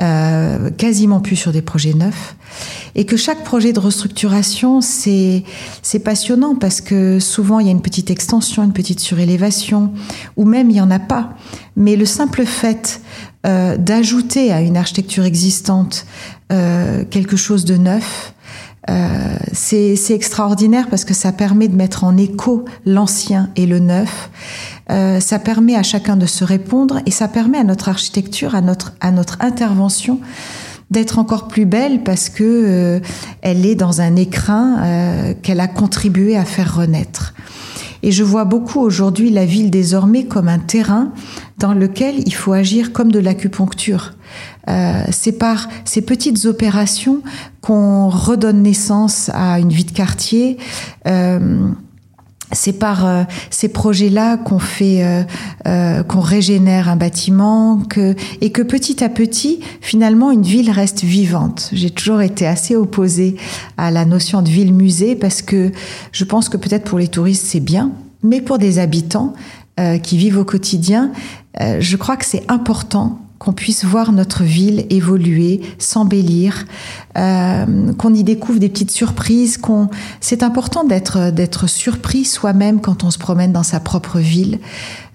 euh, 0.00 0.70
quasiment 0.70 1.20
plus 1.20 1.36
sur 1.36 1.52
des 1.52 1.62
projets 1.62 1.94
neufs, 1.94 2.36
et 2.94 3.04
que 3.06 3.16
chaque 3.16 3.44
projet 3.44 3.72
de 3.72 3.80
restructuration, 3.80 4.80
c'est 4.80 5.44
passionnant 6.04 6.54
parce 6.54 6.80
que 6.80 7.18
souvent 7.20 7.58
il 7.60 7.66
y 7.66 7.68
a 7.68 7.72
une 7.72 7.82
petite 7.82 8.10
extension, 8.10 8.62
une 8.62 8.72
petite 8.72 9.00
surélévation, 9.00 9.92
ou 10.36 10.44
même 10.44 10.70
il 10.70 10.76
y 10.76 10.80
en 10.80 10.90
a 10.90 10.98
pas. 10.98 11.34
Mais 11.76 11.96
le 11.96 12.06
simple 12.06 12.44
fait 12.44 13.00
euh, 13.46 13.76
d'ajouter 13.76 14.52
à 14.52 14.60
une 14.60 14.76
architecture 14.76 15.24
existante 15.24 16.06
euh, 16.52 17.04
quelque 17.10 17.36
chose 17.36 17.64
de 17.64 17.76
neuf, 17.76 18.34
Euh, 18.90 19.36
c'est 19.52 20.10
extraordinaire 20.10 20.88
parce 20.90 21.04
que 21.04 21.14
ça 21.14 21.32
permet 21.32 21.68
de 21.68 21.76
mettre 21.76 22.04
en 22.04 22.16
écho 22.18 22.66
l'ancien 22.84 23.50
et 23.56 23.66
le 23.66 23.78
neuf. 23.78 24.30
Euh, 24.90 25.20
ça 25.20 25.38
permet 25.38 25.76
à 25.76 25.82
chacun 25.82 26.16
de 26.16 26.26
se 26.26 26.44
répondre 26.44 27.00
et 27.06 27.10
ça 27.10 27.28
permet 27.28 27.58
à 27.58 27.64
notre 27.64 27.88
architecture, 27.88 28.54
à 28.54 28.60
notre, 28.60 28.92
à 29.00 29.10
notre 29.10 29.38
intervention 29.40 30.20
d'être 30.90 31.18
encore 31.18 31.48
plus 31.48 31.64
belle 31.64 32.02
parce 32.02 32.28
que 32.28 32.44
euh, 32.44 33.00
elle 33.42 33.64
est 33.64 33.74
dans 33.74 34.00
un 34.00 34.16
écrin 34.16 34.78
euh, 34.82 35.34
qu'elle 35.42 35.60
a 35.60 35.68
contribué 35.68 36.36
à 36.36 36.44
faire 36.44 36.76
renaître. 36.76 37.34
Et 38.04 38.12
je 38.12 38.22
vois 38.22 38.44
beaucoup 38.44 38.80
aujourd'hui 38.80 39.30
la 39.30 39.46
ville 39.46 39.70
désormais 39.70 40.24
comme 40.24 40.48
un 40.48 40.58
terrain 40.58 41.10
dans 41.58 41.72
lequel 41.72 42.16
il 42.26 42.34
faut 42.34 42.52
agir 42.52 42.92
comme 42.92 43.10
de 43.10 43.18
l'acupuncture. 43.18 44.12
Euh, 44.68 45.04
c'est 45.10 45.32
par 45.32 45.68
ces 45.86 46.02
petites 46.02 46.44
opérations 46.44 47.22
qu'on 47.62 48.10
redonne 48.10 48.62
naissance 48.62 49.30
à 49.32 49.58
une 49.58 49.70
vie 49.70 49.86
de 49.86 49.92
quartier. 49.92 50.58
Euh, 51.06 51.68
c'est 52.52 52.72
par 52.72 53.06
euh, 53.06 53.24
ces 53.50 53.68
projets-là 53.68 54.36
qu'on 54.36 54.58
fait, 54.58 55.04
euh, 55.04 55.22
euh, 55.66 56.02
qu'on 56.02 56.20
régénère 56.20 56.88
un 56.88 56.96
bâtiment, 56.96 57.78
que, 57.78 58.14
et 58.40 58.50
que 58.50 58.62
petit 58.62 59.02
à 59.02 59.08
petit, 59.08 59.60
finalement, 59.80 60.30
une 60.30 60.42
ville 60.42 60.70
reste 60.70 61.02
vivante. 61.02 61.70
J'ai 61.72 61.90
toujours 61.90 62.20
été 62.20 62.46
assez 62.46 62.76
opposée 62.76 63.36
à 63.76 63.90
la 63.90 64.04
notion 64.04 64.42
de 64.42 64.48
ville-musée 64.48 65.16
parce 65.16 65.42
que 65.42 65.72
je 66.12 66.24
pense 66.24 66.48
que 66.48 66.56
peut-être 66.56 66.84
pour 66.84 66.98
les 66.98 67.08
touristes 67.08 67.46
c'est 67.46 67.60
bien, 67.60 67.92
mais 68.22 68.40
pour 68.40 68.58
des 68.58 68.78
habitants 68.78 69.34
qui 70.04 70.16
vivent 70.16 70.38
au 70.38 70.44
quotidien, 70.44 71.10
je 71.60 71.96
crois 71.96 72.16
que 72.16 72.24
c'est 72.24 72.44
important 72.48 73.23
qu'on 73.38 73.52
puisse 73.52 73.84
voir 73.84 74.12
notre 74.12 74.42
ville 74.42 74.86
évoluer, 74.90 75.60
s'embellir, 75.78 76.64
euh, 77.18 77.92
qu'on 77.98 78.14
y 78.14 78.24
découvre 78.24 78.58
des 78.58 78.68
petites 78.68 78.90
surprises. 78.90 79.58
Qu'on... 79.58 79.88
C'est 80.20 80.42
important 80.42 80.84
d'être 80.84 81.30
d'être 81.30 81.66
surpris 81.66 82.24
soi-même 82.24 82.80
quand 82.80 83.04
on 83.04 83.10
se 83.10 83.18
promène 83.18 83.52
dans 83.52 83.62
sa 83.62 83.80
propre 83.80 84.18
ville. 84.18 84.58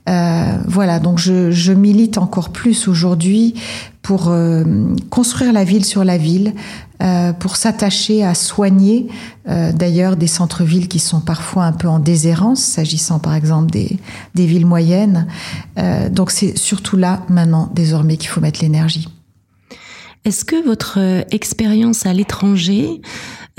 Euh, 0.10 0.58
voilà, 0.66 1.00
donc 1.00 1.20
je, 1.20 1.74
milite 1.74 2.18
encore 2.18 2.50
plus 2.50 2.88
aujourd'hui 2.88 3.54
pour 4.02 4.30
euh, 4.30 4.64
construire 5.10 5.54
la 5.54 5.64
ville 5.64 5.86
sur 5.86 6.04
la 6.04 6.18
ville, 6.18 6.54
euh, 7.04 7.32
pour 7.32 7.56
s'attacher 7.56 8.24
à 8.24 8.34
soigner 8.34 9.08
d'ailleurs 9.74 10.16
des 10.16 10.28
centres-villes 10.28 10.88
qui 10.88 11.00
sont 11.00 11.22
parfois 11.22 11.64
un 11.64 11.72
peu 11.72 11.88
en 11.88 11.98
déshérence, 11.98 12.60
s'agissant 12.60 13.18
par 13.18 13.34
exemple 13.34 13.72
des, 13.72 13.98
des 14.36 14.46
villes 14.46 14.68
moyennes. 14.68 15.26
Donc 16.12 16.30
c'est 16.30 16.56
surtout 16.56 16.98
là 16.98 17.24
maintenant 17.30 17.68
désormais 17.74 18.18
qu'il 18.18 18.30
faut 18.30 18.42
mettre 18.42 18.62
l'énergie. 18.62 19.08
Est-ce 20.24 20.46
que 20.46 20.64
votre 20.64 21.00
expérience 21.32 22.06
à 22.06 22.14
l'étranger 22.14 23.02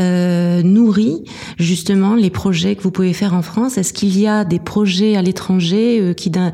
euh, 0.01 0.63
nourrit 0.63 1.25
justement 1.59 2.15
les 2.15 2.31
projets 2.31 2.77
que 2.77 2.83
vous 2.83 2.91
pouvez 2.91 3.13
faire 3.13 3.35
en 3.35 3.43
France. 3.43 3.79
Est-ce 3.79 3.93
qu'il 3.93 4.19
y 4.19 4.27
a 4.27 4.45
des 4.45 4.59
projets 4.59 5.17
à 5.17 5.23
l'étranger 5.23 6.01
euh, 6.01 6.15
qui, 6.15 6.31
d'un 6.31 6.53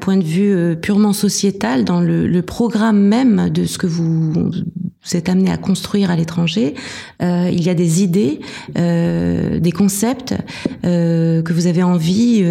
point 0.00 0.16
de 0.16 0.24
vue 0.24 0.54
euh, 0.54 0.74
purement 0.74 1.12
sociétal, 1.12 1.84
dans 1.84 2.00
le, 2.00 2.26
le, 2.26 2.42
programme 2.42 3.00
même 3.00 3.50
de 3.50 3.66
ce 3.66 3.78
que 3.78 3.86
vous, 3.86 4.32
vous 4.32 5.16
êtes 5.16 5.28
amené 5.28 5.50
à 5.50 5.56
construire 5.56 6.10
à 6.10 6.16
l'étranger, 6.16 6.74
euh, 7.22 7.50
il 7.52 7.62
y 7.62 7.68
a 7.68 7.74
des 7.74 8.02
idées, 8.02 8.40
euh, 8.78 9.60
des 9.60 9.72
concepts 9.72 10.34
que 10.82 11.52
vous 11.52 11.66
avez 11.66 11.82
envie 11.82 12.42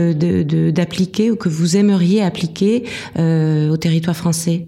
d'appliquer 0.72 1.28
de, 1.28 1.32
ou 1.32 1.36
que 1.36 1.50
vous 1.50 1.76
aimeriez 1.76 2.22
appliquer 2.22 2.84
au 3.18 3.78
territoire 3.78 4.16
français? 4.16 4.68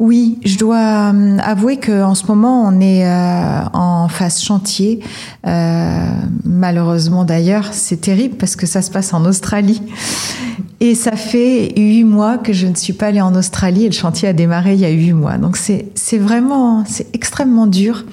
Oui, 0.00 0.38
je 0.44 0.58
dois 0.58 1.12
euh, 1.12 1.38
avouer 1.38 1.78
qu'en 1.78 2.14
ce 2.14 2.26
moment, 2.26 2.64
on 2.66 2.80
est 2.80 3.06
euh, 3.06 3.64
en 3.72 4.08
phase 4.08 4.40
chantier. 4.42 5.00
Euh, 5.46 6.06
malheureusement 6.44 7.24
d'ailleurs, 7.24 7.68
c'est 7.72 8.00
terrible 8.00 8.36
parce 8.36 8.56
que 8.56 8.66
ça 8.66 8.82
se 8.82 8.90
passe 8.90 9.14
en 9.14 9.24
Australie. 9.24 9.80
Et 10.80 10.96
ça 10.96 11.12
fait 11.12 11.72
huit 11.76 12.04
mois 12.04 12.38
que 12.38 12.52
je 12.52 12.66
ne 12.66 12.74
suis 12.74 12.92
pas 12.92 13.06
allée 13.06 13.20
en 13.20 13.34
Australie 13.36 13.84
et 13.84 13.88
le 13.88 13.94
chantier 13.94 14.28
a 14.28 14.32
démarré 14.32 14.74
il 14.74 14.80
y 14.80 14.84
a 14.84 14.90
huit 14.90 15.12
mois. 15.12 15.38
Donc 15.38 15.56
c'est 15.56 16.18
vraiment, 16.18 16.84
c'est 16.86 17.14
extrêmement 17.14 17.68
dur. 17.68 18.04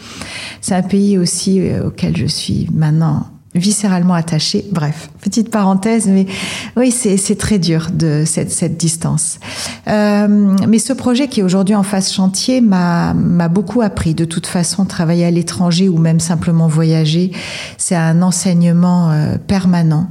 C'est 0.61 0.75
un 0.75 0.83
pays 0.83 1.17
aussi 1.17 1.61
auquel 1.83 2.15
je 2.15 2.27
suis 2.27 2.67
maintenant 2.73 3.25
viscéralement 3.53 4.13
attaché. 4.13 4.65
Bref, 4.71 5.09
petite 5.21 5.51
parenthèse, 5.51 6.07
mais 6.07 6.25
oui, 6.77 6.91
c'est 6.91 7.37
très 7.37 7.59
dur 7.59 7.89
de 7.93 8.23
cette, 8.25 8.51
cette 8.51 8.77
distance. 8.77 9.39
Euh, 9.87 10.55
mais 10.67 10.79
ce 10.79 10.93
projet 10.93 11.27
qui 11.27 11.41
est 11.41 11.43
aujourd'hui 11.43 11.75
en 11.75 11.83
phase 11.83 12.11
chantier 12.11 12.61
m'a 12.61 13.13
beaucoup 13.49 13.81
appris. 13.81 14.13
De 14.13 14.25
toute 14.25 14.47
façon, 14.47 14.85
travailler 14.85 15.25
à 15.25 15.31
l'étranger 15.31 15.89
ou 15.89 15.97
même 15.97 16.19
simplement 16.19 16.67
voyager, 16.67 17.31
c'est 17.77 17.95
un 17.95 18.21
enseignement 18.21 19.11
euh, 19.11 19.37
permanent. 19.37 20.07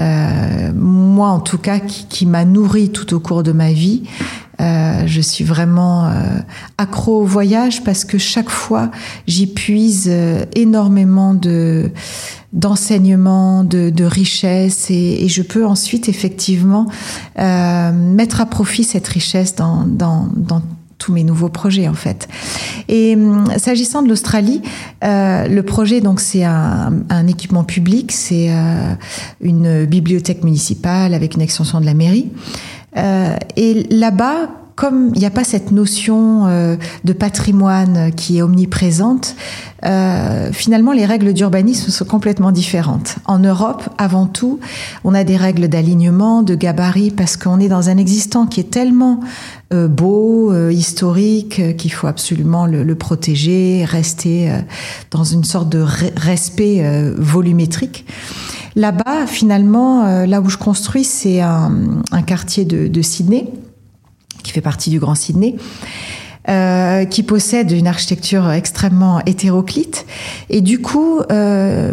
Euh, 0.00 0.72
moi, 0.74 1.28
en 1.28 1.40
tout 1.40 1.58
cas, 1.58 1.78
qui, 1.78 2.06
qui 2.06 2.26
m'a 2.26 2.44
nourri 2.44 2.90
tout 2.90 3.14
au 3.14 3.20
cours 3.20 3.42
de 3.42 3.52
ma 3.52 3.72
vie. 3.72 4.02
Euh, 4.60 5.06
je 5.06 5.20
suis 5.20 5.44
vraiment 5.44 6.06
euh, 6.06 6.10
accro 6.76 7.22
au 7.22 7.24
voyage 7.24 7.82
parce 7.82 8.04
que 8.04 8.18
chaque 8.18 8.50
fois, 8.50 8.90
j'y 9.26 9.46
puise 9.46 10.08
euh, 10.10 10.44
énormément 10.54 11.32
de 11.32 11.90
d'enseignement, 12.52 13.62
de, 13.64 14.04
richesse, 14.04 14.90
et, 14.90 15.28
je 15.28 15.42
peux 15.42 15.64
ensuite 15.64 16.08
effectivement 16.08 16.86
euh, 17.38 17.92
mettre 17.92 18.40
à 18.40 18.46
profit 18.46 18.84
cette 18.84 19.06
richesse 19.06 19.54
dans, 19.54 19.86
tous 20.98 21.12
mes 21.12 21.24
nouveaux 21.24 21.48
projets 21.48 21.88
en 21.88 21.94
fait. 21.94 22.28
Et 22.88 23.14
hum, 23.14 23.46
s'agissant 23.56 24.02
de 24.02 24.08
l'Australie, 24.08 24.60
euh, 25.02 25.48
le 25.48 25.62
projet 25.62 26.02
donc 26.02 26.20
c'est 26.20 26.44
un, 26.44 27.26
équipement 27.26 27.64
public, 27.64 28.12
c'est 28.12 28.48
euh, 28.50 28.94
une 29.40 29.86
bibliothèque 29.86 30.44
municipale 30.44 31.14
avec 31.14 31.36
une 31.36 31.40
extension 31.40 31.80
de 31.80 31.86
la 31.86 31.94
mairie. 31.94 32.28
Et 33.56 33.86
là-bas, 33.90 34.59
comme 34.80 35.10
il 35.14 35.20
n'y 35.20 35.26
a 35.26 35.30
pas 35.30 35.44
cette 35.44 35.72
notion 35.72 36.46
euh, 36.46 36.76
de 37.04 37.12
patrimoine 37.12 38.12
qui 38.16 38.38
est 38.38 38.42
omniprésente, 38.42 39.36
euh, 39.84 40.50
finalement 40.52 40.92
les 40.92 41.04
règles 41.04 41.34
d'urbanisme 41.34 41.90
sont 41.90 42.06
complètement 42.06 42.50
différentes. 42.50 43.16
En 43.26 43.40
Europe, 43.40 43.90
avant 43.98 44.24
tout, 44.24 44.58
on 45.04 45.12
a 45.12 45.22
des 45.22 45.36
règles 45.36 45.68
d'alignement, 45.68 46.42
de 46.42 46.54
gabarit, 46.54 47.10
parce 47.10 47.36
qu'on 47.36 47.60
est 47.60 47.68
dans 47.68 47.90
un 47.90 47.98
existant 47.98 48.46
qui 48.46 48.58
est 48.60 48.70
tellement 48.70 49.20
euh, 49.74 49.86
beau, 49.86 50.50
euh, 50.50 50.72
historique, 50.72 51.60
euh, 51.60 51.72
qu'il 51.74 51.92
faut 51.92 52.06
absolument 52.06 52.64
le, 52.64 52.82
le 52.82 52.94
protéger, 52.94 53.84
rester 53.84 54.50
dans 55.10 55.24
une 55.24 55.44
sorte 55.44 55.68
de 55.68 55.84
respect 56.16 56.82
volumétrique. 57.18 58.06
Là-bas, 58.76 59.26
finalement, 59.26 60.24
là 60.24 60.40
où 60.40 60.48
je 60.48 60.56
construis, 60.56 61.04
c'est 61.04 61.42
un, 61.42 62.02
un 62.12 62.22
quartier 62.22 62.64
de, 62.64 62.86
de 62.86 63.02
Sydney 63.02 63.48
qui 64.42 64.52
fait 64.52 64.60
partie 64.60 64.90
du 64.90 64.98
Grand 64.98 65.14
Sydney. 65.14 65.56
Euh, 66.48 67.04
qui 67.04 67.22
possède 67.22 67.70
une 67.70 67.86
architecture 67.86 68.50
extrêmement 68.50 69.20
hétéroclite. 69.26 70.06
Et 70.48 70.62
du 70.62 70.80
coup, 70.80 71.20
euh, 71.30 71.92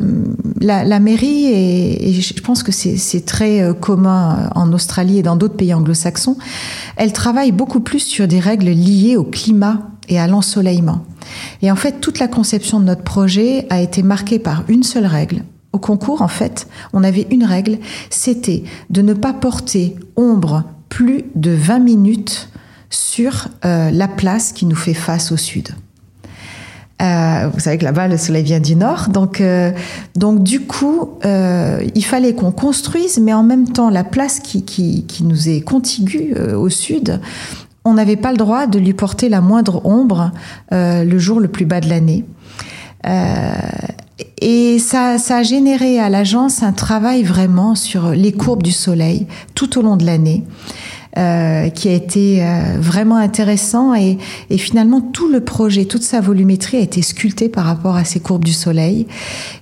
la, 0.62 1.00
mairie, 1.02 1.48
et, 1.48 2.14
je 2.14 2.42
pense 2.42 2.64
que 2.64 2.72
c'est 2.72 3.26
très 3.26 3.62
euh, 3.62 3.74
commun 3.74 4.50
en 4.56 4.72
Australie 4.72 5.20
et 5.20 5.22
dans 5.22 5.36
d'autres 5.36 5.58
pays 5.58 5.74
anglo-saxons, 5.74 6.38
elle 6.96 7.12
travaille 7.12 7.52
beaucoup 7.52 7.82
plus 7.82 8.00
sur 8.00 8.26
des 8.26 8.40
règles 8.40 8.70
liées 8.70 9.18
au 9.18 9.26
climat 9.26 9.90
et 10.08 10.18
à 10.18 10.28
l'ensoleillement. 10.28 11.04
Et 11.62 11.70
en 11.70 11.76
fait, 11.76 12.00
toute 12.00 12.18
la 12.18 12.30
conception 12.30 12.80
de 12.80 12.86
notre 12.86 13.04
projet 13.04 13.68
a 13.70 13.82
été 13.82 14.02
marquée 14.02 14.40
par 14.40 14.64
une 14.70 14.84
seule 14.84 15.08
règle. 15.08 15.44
Au 15.74 15.78
concours, 15.78 16.22
en 16.22 16.30
fait, 16.30 16.68
on 16.94 17.04
avait 17.04 17.28
une 17.32 17.44
règle, 17.44 17.80
c'était 18.10 18.64
de 18.90 19.02
ne 19.02 19.14
pas 19.14 19.34
porter 19.34 19.98
ombre 20.16 20.64
plus 20.90 21.26
de 21.36 21.52
20 21.52 21.80
minutes 21.80 22.50
sur 22.90 23.48
euh, 23.66 23.92
la 23.92 24.08
place 24.08 24.54
qui 24.54 24.66
nous 24.66 24.76
fait 24.76 24.94
face 24.94 25.32
au 25.32 25.38
sud. 25.38 25.70
Euh, 27.02 27.50
vous 27.54 27.60
savez 27.60 27.78
que 27.78 27.84
là-bas, 27.84 28.08
le 28.08 28.18
soleil 28.18 28.44
vient 28.44 28.60
du 28.60 28.76
nord. 28.76 29.10
Donc, 29.10 29.40
euh, 29.40 29.72
du 30.16 30.62
coup, 30.62 31.20
il 31.24 32.06
fallait 32.06 32.34
qu'on 32.34 32.52
construise, 32.52 33.20
mais 33.20 33.34
en 33.34 33.44
même 33.44 33.70
temps, 33.70 33.90
la 33.90 34.04
place 34.04 34.40
qui, 34.40 35.06
nous 35.24 35.50
est 35.50 35.62
contiguë 35.62 36.34
au 36.56 36.70
sud, 36.70 37.22
on 37.86 37.94
n'avait 37.94 38.16
pas 38.16 38.32
le 38.32 38.38
droit 38.38 38.66
de 38.66 38.80
lui 38.80 38.94
porter 38.94 39.30
la 39.30 39.42
moindre 39.42 39.86
ombre 39.86 40.32
le 40.72 41.18
jour 41.20 41.40
le 41.40 41.48
plus 41.48 41.66
bas 41.66 41.82
de 41.82 41.90
l'année. 41.90 42.26
Et 44.42 44.80
ça, 44.80 45.18
ça 45.18 45.38
a 45.38 45.44
généré 45.44 46.00
à 46.00 46.10
l'agence 46.10 46.64
un 46.64 46.74
travail 46.74 47.24
vraiment 47.24 47.76
sur 47.76 48.12
les 48.12 48.32
courbes 48.32 48.64
du 48.64 48.72
soleil 48.72 49.28
tout 49.54 49.78
au 49.78 49.82
long 49.82 49.96
de 49.96 50.06
l'année. 50.06 50.44
Euh, 51.18 51.70
qui 51.70 51.90
a 51.90 51.94
été 51.94 52.44
euh, 52.44 52.78
vraiment 52.80 53.16
intéressant 53.16 53.96
et, 53.96 54.20
et, 54.52 54.60
finalement 54.60 55.02
tout 55.02 55.28
le 55.28 55.44
projet, 55.44 55.86
toute 55.86 56.04
sa 56.04 56.22
volumétrie 56.22 56.78
a 56.78 56.82
été 56.82 57.02
sculptée 57.02 57.50
par 57.50 57.66
rapport 57.66 57.96
à 57.96 58.04
ces 58.04 58.20
courbes 58.20 58.44
du 58.44 58.54
soleil. 58.54 59.08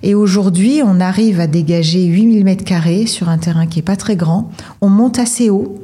Et 0.02 0.14
aujourd'hui, 0.14 0.82
on 0.84 1.00
arrive 1.00 1.40
à 1.40 1.46
dégager 1.46 2.04
8000 2.04 2.44
mètres 2.44 2.64
carrés 2.64 3.06
sur 3.06 3.30
un 3.30 3.38
terrain 3.38 3.66
qui 3.66 3.78
est 3.78 3.82
pas 3.82 3.96
très 3.96 4.16
grand. 4.16 4.50
On 4.82 4.90
monte 4.90 5.18
assez 5.18 5.48
haut. 5.48 5.78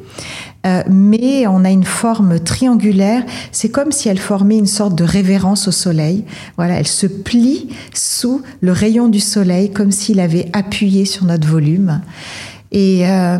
Euh, 0.66 0.82
mais 0.88 1.46
on 1.46 1.64
a 1.64 1.70
une 1.70 1.84
forme 1.84 2.38
triangulaire. 2.38 3.24
C'est 3.50 3.68
comme 3.68 3.92
si 3.92 4.08
elle 4.08 4.18
formait 4.18 4.58
une 4.58 4.66
sorte 4.66 4.94
de 4.94 5.04
révérence 5.04 5.68
au 5.68 5.72
soleil. 5.72 6.24
Voilà, 6.56 6.74
elle 6.78 6.86
se 6.86 7.06
plie 7.06 7.68
sous 7.92 8.42
le 8.60 8.72
rayon 8.72 9.08
du 9.08 9.20
soleil, 9.20 9.72
comme 9.72 9.90
s'il 9.90 10.20
avait 10.20 10.48
appuyé 10.52 11.04
sur 11.04 11.24
notre 11.24 11.48
volume. 11.48 12.00
Et, 12.70 13.06
euh, 13.06 13.38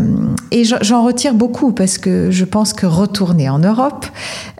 et 0.50 0.62
j'en 0.64 1.04
retire 1.04 1.32
beaucoup 1.32 1.72
parce 1.72 1.96
que 1.96 2.30
je 2.30 2.44
pense 2.44 2.74
que 2.74 2.84
retourner 2.84 3.48
en 3.48 3.60
Europe, 3.60 4.04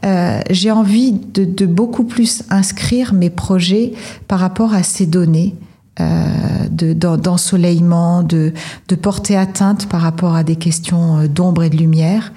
euh, 0.05 0.41
j'ai 0.49 0.71
envie 0.71 1.13
de, 1.13 1.45
de, 1.45 1.67
beaucoup 1.67 2.05
plus 2.05 2.43
inscrire 2.49 3.13
mes 3.13 3.29
projets 3.29 3.93
par 4.29 4.39
rapport 4.39 4.73
à 4.73 4.83
ces 4.83 5.05
données. 5.05 5.55
Euh, 6.01 6.69
d'ensoleillement, 6.95 8.23
de, 8.23 8.55
de, 8.89 8.95
porter 8.95 9.37
atteinte 9.37 9.91
par 9.91 10.01
rapport 10.01 10.35
à 10.35 10.43
des 10.43 10.57
questions 10.57 11.19
euh, 11.19 11.29
d'ombre 11.29 11.65
et 11.65 11.71
de 11.71 11.77
lumière. 11.77 12.33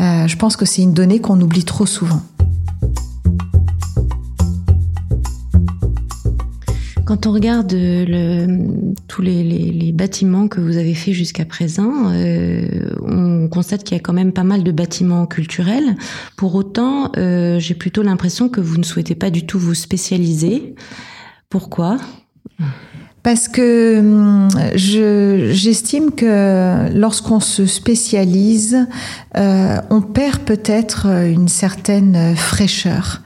Euh, 0.00 0.28
je 0.28 0.36
pense 0.36 0.56
que 0.56 0.64
c'est 0.64 0.82
une 0.82 0.94
donnée 0.94 1.20
qu'on 1.20 1.40
oublie 1.40 1.64
trop 1.64 1.86
souvent. 1.86 2.22
Quand 7.04 7.26
on 7.26 7.32
regarde 7.32 7.74
tous 9.08 9.22
les, 9.22 9.92
bâtiments 9.92 10.46
que 10.46 10.60
vous 10.60 10.76
avez 10.76 10.94
faits 10.94 11.12
jusqu'à 11.12 11.44
présent, 11.44 12.12
on 13.02 13.48
constate 13.48 13.82
qu'il 13.82 13.96
y 13.96 14.00
a 14.00 14.02
quand 14.02 14.12
même 14.12 14.32
pas 14.32 14.44
mal 14.44 14.62
de 14.62 14.70
bâtiments 14.70 15.26
culturels. 15.26 15.96
Pour 16.36 16.54
autant, 16.54 17.10
j'ai 17.16 17.74
plutôt 17.74 18.02
l'impression 18.02 18.48
que 18.48 18.60
vous 18.60 18.78
ne 18.78 18.84
souhaitez 18.84 19.16
pas 19.16 19.30
du 19.30 19.44
tout 19.44 19.58
vous 19.58 19.74
spécialiser. 19.74 20.76
Pourquoi? 21.48 21.98
Parce 23.22 23.48
que 23.48 23.98
hum, 23.98 24.48
j'estime 24.74 26.12
que 26.12 26.88
lorsqu'on 26.94 27.40
se 27.40 27.66
spécialise, 27.66 28.86
euh, 29.36 29.76
on 29.90 30.00
perd 30.00 30.40
peut-être 30.40 31.06
une 31.06 31.48
certaine 31.48 32.34
fraîcheur. 32.36 33.20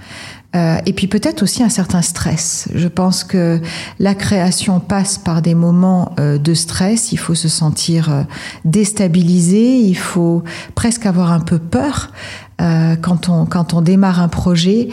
Euh, 0.54 0.76
et 0.86 0.92
puis 0.92 1.08
peut-être 1.08 1.42
aussi 1.42 1.62
un 1.62 1.68
certain 1.68 2.02
stress. 2.02 2.68
Je 2.74 2.86
pense 2.86 3.24
que 3.24 3.60
la 3.98 4.14
création 4.14 4.78
passe 4.78 5.18
par 5.18 5.42
des 5.42 5.54
moments 5.54 6.14
euh, 6.20 6.38
de 6.38 6.54
stress. 6.54 7.10
Il 7.10 7.18
faut 7.18 7.34
se 7.34 7.48
sentir 7.48 8.12
euh, 8.12 8.22
déstabilisé. 8.64 9.78
Il 9.78 9.96
faut 9.96 10.44
presque 10.76 11.06
avoir 11.06 11.32
un 11.32 11.40
peu 11.40 11.58
peur. 11.58 12.12
Euh, 12.60 12.96
quand 12.96 13.28
on 13.28 13.46
quand 13.46 13.74
on 13.74 13.80
démarre 13.80 14.20
un 14.20 14.28
projet, 14.28 14.88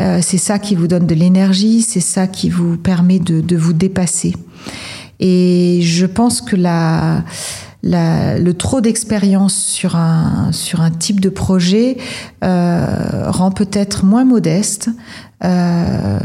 euh, 0.00 0.20
c'est 0.22 0.38
ça 0.38 0.58
qui 0.58 0.74
vous 0.74 0.86
donne 0.86 1.06
de 1.06 1.14
l'énergie, 1.14 1.82
c'est 1.82 2.00
ça 2.00 2.26
qui 2.26 2.50
vous 2.50 2.76
permet 2.76 3.18
de, 3.18 3.40
de 3.40 3.56
vous 3.56 3.72
dépasser. 3.72 4.34
Et 5.18 5.80
je 5.82 6.04
pense 6.04 6.42
que 6.42 6.56
la 6.56 7.24
le 7.88 8.52
trop 8.52 8.80
d'expérience 8.80 9.54
sur 9.54 9.96
un, 9.96 10.50
sur 10.52 10.80
un 10.80 10.90
type 10.90 11.20
de 11.20 11.28
projet 11.28 11.96
euh, 12.44 13.30
rend 13.30 13.50
peut-être 13.50 14.04
moins 14.04 14.24
modeste, 14.24 14.90
euh, 15.44 16.18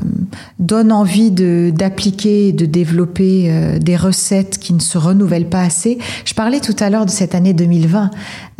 donne 0.59 0.91
envie 0.91 1.31
d'appliquer 1.31 2.47
et 2.47 2.53
de 2.53 2.65
développer 2.65 3.47
euh, 3.49 3.79
des 3.79 3.95
recettes 3.95 4.57
qui 4.57 4.73
ne 4.73 4.79
se 4.79 4.97
renouvellent 4.97 5.49
pas 5.49 5.61
assez. 5.61 5.97
Je 6.25 6.33
parlais 6.33 6.59
tout 6.59 6.75
à 6.79 6.89
l'heure 6.89 7.05
de 7.05 7.11
cette 7.11 7.35
année 7.35 7.53
2020. 7.53 8.09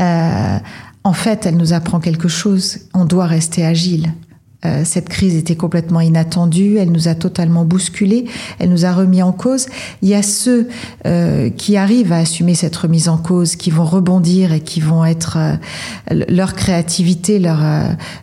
Euh, 0.02 0.58
en 1.04 1.14
fait, 1.14 1.46
elle 1.46 1.58
nous 1.58 1.74
apprend 1.74 2.00
quelque 2.00 2.28
chose. 2.28 2.80
On 2.94 3.06
doit 3.06 3.26
rester 3.26 3.66
agile. 3.66 4.14
Euh, 4.64 4.84
cette 4.86 5.10
crise 5.10 5.36
était 5.36 5.56
complètement 5.56 6.02
inattendue, 6.02 6.78
elle 6.78 6.92
nous 6.92 7.08
a 7.08 7.16
totalement 7.16 7.66
bousculé, 7.66 8.26
elle 8.60 8.70
nous 8.70 8.86
a 8.86 8.94
remis 8.94 9.24
en 9.24 9.32
cause. 9.32 9.66
Il 10.04 10.10
y 10.10 10.14
a 10.14 10.22
ceux 10.22 10.70
euh, 11.08 11.50
qui 11.50 11.78
arrivent 11.78 12.14
à 12.14 12.18
assumer 12.18 12.54
cette 12.54 12.76
remise 12.76 13.10
en 13.10 13.18
cause, 13.18 13.56
qui 13.56 13.72
vont 13.72 13.86
rebondir 13.86 14.54
et 14.54 14.60
qui 14.60 14.80
vont 14.80 15.04
être 15.04 15.38
euh, 15.40 15.56
leur 16.30 16.54
créativité 16.54 17.40
leur 17.40 17.60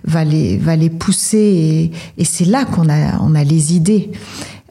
va 0.04 0.24
les 0.24 0.58
va 0.58 0.76
les 0.76 0.90
pousser 0.90 1.38
et, 1.38 1.92
et 2.18 2.24
c'est 2.24 2.44
là 2.44 2.64
qu'on 2.64 2.88
a 2.88 3.18
on 3.20 3.34
a 3.34 3.42
les 3.42 3.74
idées. 3.74 4.12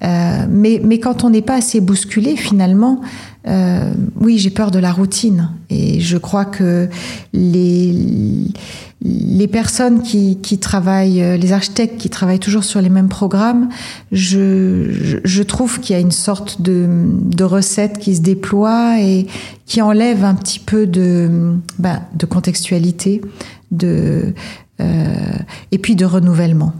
mais 0.01 0.79
mais 0.81 0.99
quand 0.99 1.25
on 1.25 1.29
n'est 1.29 1.41
pas 1.41 1.55
assez 1.55 1.81
bousculé, 1.81 2.37
finalement, 2.37 3.01
oui, 4.19 4.37
j'ai 4.37 4.49
peur 4.49 4.71
de 4.71 4.79
la 4.79 4.91
routine 4.91 5.49
et 5.69 5.99
je 5.99 6.17
crois 6.17 6.45
que 6.45 6.89
les 7.33 7.93
les 9.01 9.47
personnes 9.47 10.01
qui, 10.01 10.39
qui, 10.41 10.57
travaillent, 10.57 11.21
euh, 11.21 11.37
les 11.37 11.51
architectes 11.51 11.97
qui 11.97 12.09
travaillent 12.09 12.39
toujours 12.39 12.63
sur 12.63 12.81
les 12.81 12.89
mêmes 12.89 13.09
programmes, 13.09 13.69
je, 14.11 15.19
je, 15.23 15.43
trouve 15.43 15.79
qu'il 15.79 15.95
y 15.95 15.97
a 15.97 16.01
une 16.01 16.11
sorte 16.11 16.61
de, 16.61 16.87
de, 16.89 17.43
recette 17.43 17.99
qui 17.99 18.15
se 18.15 18.21
déploie 18.21 18.99
et 18.99 19.27
qui 19.65 19.81
enlève 19.81 20.23
un 20.23 20.33
petit 20.33 20.59
peu 20.59 20.87
de, 20.87 21.53
ben, 21.77 22.01
de 22.15 22.25
contextualité, 22.25 23.21
de, 23.69 24.33
euh, 24.81 25.15
et 25.71 25.77
puis 25.77 25.95
de 25.95 26.05
renouvellement. 26.05 26.73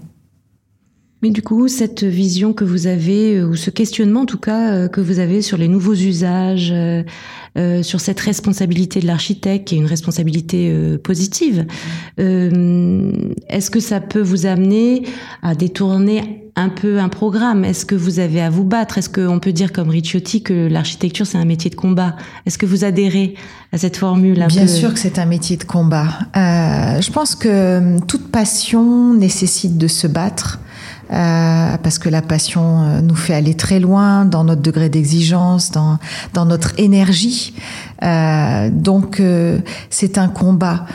Mais 1.28 1.34
du 1.34 1.42
coup, 1.42 1.68
cette 1.68 2.06
vision 2.06 2.54
que 2.54 2.64
vous 2.64 2.88
avez, 2.88 3.36
euh, 3.36 3.48
ou 3.48 3.58
ce 3.58 3.70
questionnement 3.70 4.22
en 4.22 4.26
tout 4.26 4.38
cas 4.38 4.72
euh, 4.72 4.88
que 4.88 5.02
vous 5.02 5.20
avez 5.20 5.42
sur 5.42 5.58
les 5.58 5.68
nouveaux 5.68 5.94
usages, 5.94 6.72
euh, 6.74 7.04
sur 7.84 8.00
cette 8.00 8.22
responsabilité 8.22 9.02
de 9.02 9.08
l'architecte, 9.08 9.68
qui 9.68 9.76
est 9.76 9.78
une 9.78 9.88
responsabilité 9.88 10.72
positive, 11.04 11.66
est-ce 12.18 13.70
que 13.72 13.80
ça 13.80 14.00
peut 14.00 14.22
vous 14.22 14.46
amener 14.46 15.04
à 15.42 15.56
détourner 15.56 16.52
un 16.56 16.70
peu 16.70 17.00
un 17.00 17.10
programme? 17.10 17.66
Est-ce 17.66 17.84
que 17.84 17.96
vous 17.96 18.20
avez 18.20 18.42
à 18.42 18.52
vous 18.52 18.64
battre? 18.64 19.00
Est-ce 19.00 19.10
qu'on 19.10 19.40
peut 19.40 19.54
dire 19.54 19.74
comme 19.74 19.90
Ricciotti 19.90 20.44
que 20.44 20.68
l'architecture 20.68 21.26
c'est 21.26 21.40
un 21.40 21.46
métier 21.46 21.72
de 21.72 21.76
combat? 21.76 22.16
Est-ce 22.46 22.60
que 22.60 22.68
vous 22.68 22.84
adhérez 22.84 23.34
à 23.72 23.80
cette 23.80 23.98
formule 23.98 24.46
Bien 24.48 24.68
sûr 24.68 24.94
que 24.94 25.00
c'est 25.00 25.18
un 25.18 25.26
métier 25.26 25.58
de 25.58 25.64
combat. 25.64 26.10
je 26.36 27.12
pense 27.12 27.34
que 27.34 28.00
toute 28.06 28.32
passion 28.32 29.16
nécessite 29.16 29.80
de 29.80 29.88
se 29.88 30.06
battre. 30.06 30.60
Euh, 31.12 31.78
parce 31.78 32.00
que 32.00 32.10
la 32.10 32.22
passion 32.22 32.82
euh, 32.82 33.02
nous 33.02 33.16
fait 33.16 33.34
aller 33.34 33.54
très 33.54 33.80
loin 33.80 34.26
dans 34.26 34.44
notre 34.44 34.62
degré 34.62 34.90
d'exigence, 34.90 35.72
dans, 35.72 36.00
dans 36.34 36.46
notre 36.46 36.74
énergie. 36.78 37.54
Euh, 38.04 38.70
donc 38.72 39.20
euh, 39.20 39.60
c'est 39.90 40.18
un 40.18 40.28
combat. 40.28 40.86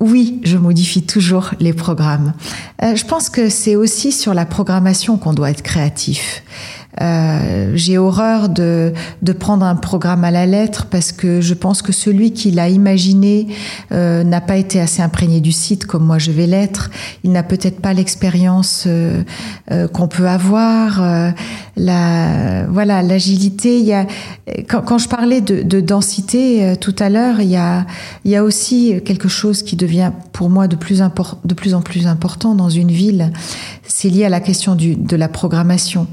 oui, 0.00 0.40
je 0.44 0.56
modifie 0.56 1.02
toujours 1.02 1.50
les 1.60 1.72
programmes. 1.72 2.34
je 2.82 3.04
pense 3.04 3.30
que 3.30 3.48
c'est 3.48 3.76
aussi 3.76 4.12
sur 4.12 4.34
la 4.34 4.44
programmation 4.44 5.16
qu'on 5.16 5.32
doit 5.32 5.50
être 5.50 5.62
créatif. 5.62 6.42
Euh, 7.00 7.72
j'ai 7.74 7.96
horreur 7.96 8.50
de, 8.50 8.92
de 9.22 9.32
prendre 9.32 9.64
un 9.64 9.76
programme 9.76 10.24
à 10.24 10.30
la 10.30 10.44
lettre 10.44 10.86
parce 10.90 11.10
que 11.10 11.40
je 11.40 11.54
pense 11.54 11.80
que 11.80 11.90
celui 11.92 12.32
qui 12.32 12.50
l'a 12.50 12.68
imaginé 12.68 13.48
euh, 13.92 14.24
n'a 14.24 14.42
pas 14.42 14.56
été 14.56 14.78
assez 14.78 15.00
imprégné 15.00 15.40
du 15.40 15.52
site 15.52 15.86
comme 15.86 16.04
moi 16.04 16.18
je 16.18 16.30
vais 16.30 16.46
l'être. 16.46 16.90
Il 17.24 17.32
n'a 17.32 17.42
peut-être 17.42 17.80
pas 17.80 17.94
l'expérience 17.94 18.84
euh, 18.86 19.22
euh 19.70 19.88
qu'on 19.88 20.08
peut 20.08 20.28
avoir. 20.28 21.02
Euh, 21.02 21.30
la, 21.76 22.66
voilà, 22.66 23.02
l'agilité. 23.02 23.78
Il 23.78 23.86
y 23.86 23.94
a, 23.94 24.06
quand, 24.68 24.82
quand 24.82 24.98
je 24.98 25.08
parlais 25.08 25.40
de, 25.40 25.62
de 25.62 25.80
densité 25.80 26.74
tout 26.78 26.94
à 26.98 27.08
l'heure, 27.08 27.40
il 27.40 27.48
y 27.48 27.56
a, 27.56 27.86
il 28.26 28.30
y 28.30 28.36
a 28.36 28.44
aussi 28.44 29.00
quelque 29.06 29.28
chose 29.28 29.62
qui 29.62 29.76
devient 29.76 30.12
pour 30.32 30.50
moi 30.50 30.68
de 30.68 30.76
plus, 30.76 31.02
de 31.44 31.54
plus 31.54 31.74
en 31.74 31.80
plus 31.80 32.06
important 32.06 32.54
dans 32.54 32.68
une 32.68 32.90
ville. 32.90 33.32
C'est 33.86 34.10
lié 34.10 34.26
à 34.26 34.28
la 34.28 34.40
question 34.40 34.74
du, 34.74 34.96
de 34.96 35.16
la 35.16 35.28
programmation. 35.28 36.06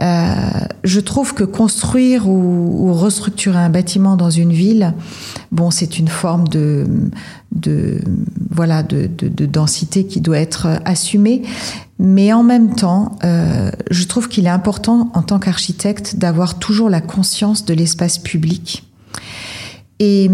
Euh, 0.00 0.34
je 0.84 1.00
trouve 1.00 1.32
que 1.32 1.44
construire 1.44 2.28
ou, 2.28 2.88
ou, 2.88 2.92
restructurer 2.92 3.58
un 3.58 3.70
bâtiment 3.70 4.16
dans 4.16 4.28
une 4.28 4.52
ville, 4.52 4.92
bon, 5.52 5.70
c'est 5.70 5.98
une 5.98 6.08
forme 6.08 6.48
de, 6.48 6.86
de 7.52 8.02
voilà 8.50 8.82
de, 8.82 9.06
de, 9.06 9.28
de, 9.28 9.46
densité 9.46 10.06
qui 10.06 10.20
doit 10.20 10.38
être 10.38 10.80
assumée, 10.84 11.42
mais 11.98 12.34
en 12.34 12.42
même 12.42 12.74
temps, 12.74 13.16
euh, 13.24 13.70
je 13.90 14.04
trouve 14.04 14.28
qu'il 14.28 14.44
est 14.44 14.50
important 14.50 15.10
en 15.14 15.22
tant 15.22 15.38
qu'architecte 15.38 16.16
d'avoir 16.16 16.58
toujours 16.58 16.90
la 16.90 17.00
conscience 17.00 17.64
de 17.64 17.72
l'espace 17.72 18.18
public. 18.18 18.84
Et, 19.98 20.28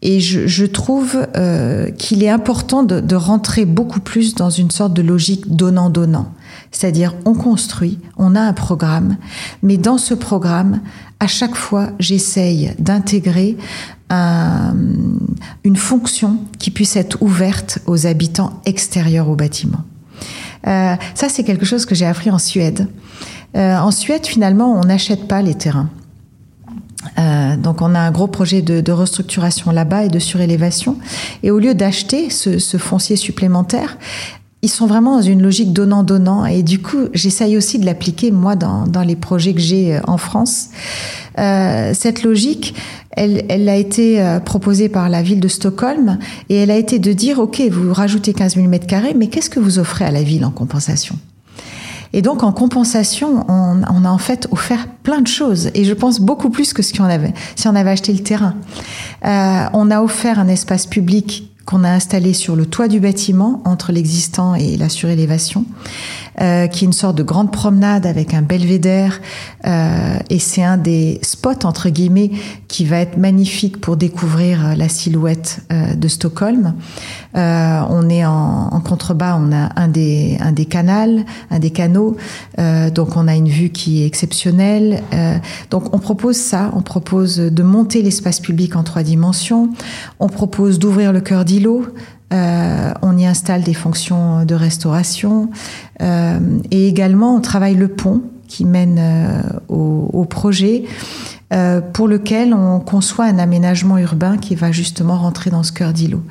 et 0.00 0.20
je, 0.20 0.46
je 0.46 0.64
trouve 0.64 1.18
euh, 1.36 1.90
qu'il 1.90 2.22
est 2.22 2.30
important 2.30 2.82
de, 2.82 3.00
de 3.00 3.14
rentrer 3.14 3.66
beaucoup 3.66 4.00
plus 4.00 4.34
dans 4.34 4.48
une 4.48 4.70
sorte 4.70 4.94
de 4.94 5.02
logique 5.02 5.54
donnant-donnant. 5.54 6.32
C'est-à-dire, 6.70 7.14
on 7.24 7.34
construit, 7.34 7.98
on 8.16 8.34
a 8.36 8.40
un 8.40 8.52
programme, 8.52 9.16
mais 9.62 9.76
dans 9.76 9.98
ce 9.98 10.14
programme, 10.14 10.80
à 11.20 11.26
chaque 11.26 11.54
fois, 11.54 11.90
j'essaye 11.98 12.72
d'intégrer 12.78 13.56
un, 14.10 14.74
une 15.64 15.76
fonction 15.76 16.38
qui 16.58 16.70
puisse 16.70 16.96
être 16.96 17.18
ouverte 17.20 17.80
aux 17.86 18.06
habitants 18.06 18.60
extérieurs 18.64 19.28
au 19.28 19.36
bâtiment. 19.36 19.84
Euh, 20.66 20.94
ça, 21.14 21.28
c'est 21.28 21.44
quelque 21.44 21.66
chose 21.66 21.86
que 21.86 21.94
j'ai 21.94 22.06
appris 22.06 22.30
en 22.30 22.38
Suède. 22.38 22.88
Euh, 23.56 23.76
en 23.78 23.90
Suède, 23.90 24.26
finalement, 24.26 24.72
on 24.72 24.84
n'achète 24.84 25.28
pas 25.28 25.42
les 25.42 25.54
terrains. 25.54 25.90
Euh, 27.18 27.56
donc 27.56 27.80
on 27.80 27.94
a 27.94 28.00
un 28.00 28.10
gros 28.10 28.26
projet 28.26 28.60
de, 28.60 28.92
restructuration 28.92 29.70
là-bas 29.70 30.04
et 30.04 30.08
de 30.08 30.18
surélévation. 30.18 30.96
Et 31.42 31.50
au 31.50 31.58
lieu 31.58 31.74
d'acheter 31.74 32.28
ce, 32.30 32.58
foncier 32.76 33.16
supplémentaire, 33.16 33.98
ils 34.62 34.68
sont 34.68 34.86
vraiment 34.86 35.16
dans 35.16 35.22
une 35.22 35.42
logique 35.42 35.72
donnant-donnant. 35.72 36.44
Et 36.44 36.62
du 36.62 36.80
coup, 36.80 37.08
j'essaye 37.14 37.56
aussi 37.56 37.78
de 37.78 37.86
l'appliquer, 37.86 38.30
moi, 38.30 38.56
dans, 38.56 38.86
dans, 38.86 39.02
les 39.02 39.14
projets 39.16 39.54
que 39.54 39.60
j'ai 39.60 39.96
euh, 39.96 40.00
en 40.06 40.18
France. 40.18 40.68
Euh, 41.38 41.92
cette 41.94 42.24
logique, 42.24 42.74
elle, 43.12 43.44
elle 43.48 43.68
a 43.68 43.76
été 43.76 44.20
euh, 44.20 44.40
proposée 44.40 44.88
par 44.88 45.08
la 45.08 45.22
ville 45.22 45.40
de 45.40 45.48
Stockholm 45.48 46.18
et 46.48 46.56
elle 46.56 46.72
a 46.72 46.76
été 46.76 46.98
de 46.98 47.12
dire, 47.12 47.38
OK, 47.38 47.60
vous 47.70 47.92
rajoutez 47.92 48.32
15 48.32 48.56
000 48.56 48.66
mètres 48.66 48.88
carrés, 48.88 49.14
mais 49.14 49.28
qu'est-ce 49.28 49.50
que 49.50 49.60
vous 49.60 49.78
offrez 49.78 50.04
à 50.04 50.10
la 50.10 50.22
ville 50.22 50.44
en 50.44 50.50
compensation? 50.50 51.16
Et 52.12 52.22
donc, 52.22 52.42
en 52.42 52.52
compensation, 52.52 53.44
on, 53.48 53.82
on, 53.82 54.04
a 54.04 54.08
en 54.08 54.18
fait 54.18 54.48
offert 54.50 54.88
plein 55.02 55.20
de 55.20 55.26
choses. 55.26 55.70
Et 55.74 55.84
je 55.84 55.92
pense 55.92 56.20
beaucoup 56.20 56.50
plus 56.50 56.72
que 56.72 56.82
ce 56.82 56.94
qu'on 56.94 57.04
avait, 57.04 57.34
si 57.54 57.68
on 57.68 57.74
avait 57.74 57.90
acheté 57.90 58.12
le 58.12 58.20
terrain. 58.20 58.54
Euh, 59.24 59.64
on 59.72 59.90
a 59.90 60.00
offert 60.02 60.38
un 60.38 60.48
espace 60.48 60.86
public 60.86 61.47
qu'on 61.68 61.84
a 61.84 61.90
installé 61.90 62.32
sur 62.32 62.56
le 62.56 62.64
toit 62.64 62.88
du 62.88 62.98
bâtiment 62.98 63.60
entre 63.66 63.92
l'existant 63.92 64.54
et 64.54 64.78
la 64.78 64.88
surélévation. 64.88 65.66
Euh, 66.40 66.68
qui 66.68 66.84
est 66.84 66.86
une 66.86 66.92
sorte 66.92 67.16
de 67.16 67.24
grande 67.24 67.50
promenade 67.50 68.06
avec 68.06 68.32
un 68.32 68.42
belvédère. 68.42 69.20
Euh, 69.66 70.18
et 70.30 70.38
c'est 70.38 70.62
un 70.62 70.76
des 70.76 71.18
spots, 71.22 71.64
entre 71.64 71.88
guillemets, 71.88 72.30
qui 72.68 72.84
va 72.84 72.98
être 73.00 73.16
magnifique 73.16 73.80
pour 73.80 73.96
découvrir 73.96 74.64
euh, 74.64 74.74
la 74.76 74.88
silhouette 74.88 75.60
de 75.70 76.08
Stockholm. 76.08 76.74
on 77.34 78.08
est 78.08 78.24
en, 78.24 78.68
en, 78.72 78.80
contrebas, 78.80 79.36
on 79.36 79.52
a 79.52 79.70
un 79.74 79.88
des, 79.88 80.36
un 80.40 80.52
des 80.52 80.66
canals, 80.66 81.24
un 81.50 81.58
des 81.58 81.70
canaux. 81.70 82.16
donc 82.94 83.16
on 83.16 83.26
a 83.28 83.34
une 83.34 83.48
vue 83.48 83.70
qui 83.70 84.02
est 84.02 84.06
exceptionnelle. 84.06 85.02
donc 85.70 85.94
on 85.94 85.98
propose 85.98 86.36
ça, 86.36 86.70
on 86.74 86.82
propose 86.82 87.36
de 87.38 87.62
monter 87.62 88.02
l'espace 88.02 88.40
public 88.40 88.76
en 88.76 88.82
trois 88.82 89.02
dimensions. 89.02 89.70
On 90.20 90.28
propose 90.28 90.78
d'ouvrir 90.78 91.12
le 91.12 91.20
cœur 91.20 91.44
d'îlot. 91.44 91.86
Euh, 92.32 92.92
on 93.00 93.16
y 93.16 93.24
installe 93.24 93.62
des 93.62 93.72
fonctions 93.72 94.44
de 94.44 94.54
restauration 94.54 95.48
euh, 96.02 96.38
et 96.70 96.86
également 96.86 97.34
on 97.34 97.40
travaille 97.40 97.74
le 97.74 97.88
pont 97.88 98.20
qui 98.48 98.66
mène 98.66 98.98
euh, 98.98 99.40
au, 99.68 100.24
projet 100.24 100.84
pour 101.94 102.08
lequel 102.08 102.52
on 102.52 102.80
conçoit 102.80 103.24
un 103.24 103.38
aménagement 103.38 103.96
urbain 103.96 104.36
qui 104.36 104.54
va 104.54 104.70
justement 104.70 105.16
rentrer 105.16 105.48
dans 105.48 105.62
ce 105.62 105.72
cœur 105.72 105.94
d'îlot. 105.94 106.22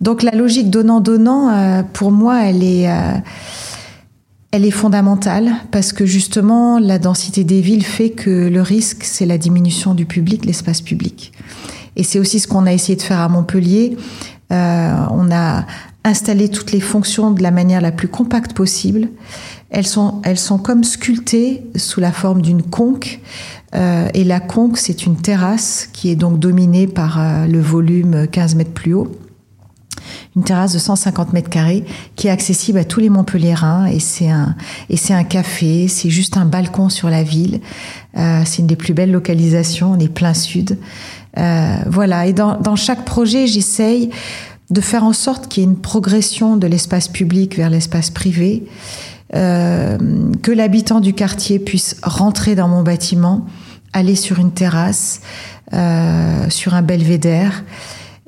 Donc 0.00 0.24
la 0.24 0.32
logique 0.32 0.70
donnant-donnant, 0.70 1.84
pour 1.92 2.10
moi, 2.10 2.44
elle 2.44 2.64
est, 2.64 2.88
elle 4.50 4.64
est 4.64 4.72
fondamentale 4.72 5.52
parce 5.70 5.92
que 5.92 6.04
justement 6.04 6.80
la 6.80 6.98
densité 6.98 7.44
des 7.44 7.60
villes 7.60 7.84
fait 7.84 8.10
que 8.10 8.48
le 8.48 8.60
risque, 8.60 9.04
c'est 9.04 9.26
la 9.26 9.38
diminution 9.38 9.94
du 9.94 10.04
public, 10.04 10.44
l'espace 10.44 10.80
public. 10.80 11.32
Et 11.96 12.02
c'est 12.02 12.18
aussi 12.18 12.40
ce 12.40 12.48
qu'on 12.48 12.66
a 12.66 12.72
essayé 12.72 12.96
de 12.96 13.02
faire 13.02 13.20
à 13.20 13.28
Montpellier. 13.28 13.96
Euh, 14.54 14.94
on 15.10 15.30
a 15.32 15.64
installé 16.04 16.48
toutes 16.48 16.72
les 16.72 16.80
fonctions 16.80 17.30
de 17.30 17.42
la 17.42 17.50
manière 17.50 17.80
la 17.80 17.92
plus 17.92 18.08
compacte 18.08 18.52
possible. 18.52 19.08
Elles 19.70 19.86
sont, 19.86 20.20
elles 20.22 20.38
sont 20.38 20.58
comme 20.58 20.84
sculptées 20.84 21.62
sous 21.76 22.00
la 22.00 22.12
forme 22.12 22.42
d'une 22.42 22.62
conque. 22.62 23.20
Euh, 23.74 24.08
et 24.14 24.22
la 24.22 24.38
conque, 24.38 24.78
c'est 24.78 25.06
une 25.06 25.16
terrasse 25.16 25.88
qui 25.92 26.10
est 26.10 26.16
donc 26.16 26.38
dominée 26.38 26.86
par 26.86 27.20
euh, 27.20 27.46
le 27.46 27.60
volume 27.60 28.28
15 28.28 28.54
mètres 28.54 28.72
plus 28.72 28.94
haut. 28.94 29.10
Une 30.36 30.44
terrasse 30.44 30.74
de 30.74 30.78
150 30.78 31.32
mètres 31.32 31.48
carrés 31.48 31.84
qui 32.16 32.26
est 32.26 32.30
accessible 32.30 32.78
à 32.78 32.84
tous 32.84 33.00
les 33.00 33.08
Montpelliérains 33.08 33.86
et 33.86 34.00
c'est 34.00 34.28
un 34.28 34.56
et 34.90 34.96
c'est 34.96 35.14
un 35.14 35.22
café, 35.22 35.88
c'est 35.88 36.10
juste 36.10 36.36
un 36.36 36.44
balcon 36.44 36.88
sur 36.88 37.08
la 37.08 37.22
ville. 37.22 37.60
C'est 38.16 38.58
une 38.58 38.66
des 38.66 38.76
plus 38.76 38.94
belles 38.94 39.12
localisations, 39.12 39.92
on 39.92 39.98
est 39.98 40.12
plein 40.12 40.34
sud. 40.34 40.76
Euh, 41.36 41.76
voilà, 41.86 42.26
et 42.26 42.32
dans, 42.32 42.58
dans 42.60 42.76
chaque 42.76 43.04
projet, 43.04 43.46
j'essaye 43.46 44.10
de 44.70 44.80
faire 44.80 45.04
en 45.04 45.12
sorte 45.12 45.48
qu'il 45.48 45.62
y 45.62 45.66
ait 45.66 45.68
une 45.68 45.78
progression 45.78 46.56
de 46.56 46.66
l'espace 46.66 47.08
public 47.08 47.56
vers 47.56 47.70
l'espace 47.70 48.10
privé, 48.10 48.64
euh, 49.34 49.98
que 50.42 50.52
l'habitant 50.52 51.00
du 51.00 51.12
quartier 51.12 51.58
puisse 51.58 51.96
rentrer 52.02 52.54
dans 52.54 52.68
mon 52.68 52.82
bâtiment, 52.82 53.46
aller 53.92 54.14
sur 54.14 54.38
une 54.38 54.52
terrasse, 54.52 55.20
euh, 55.72 56.48
sur 56.50 56.74
un 56.74 56.82
belvédère, 56.82 57.64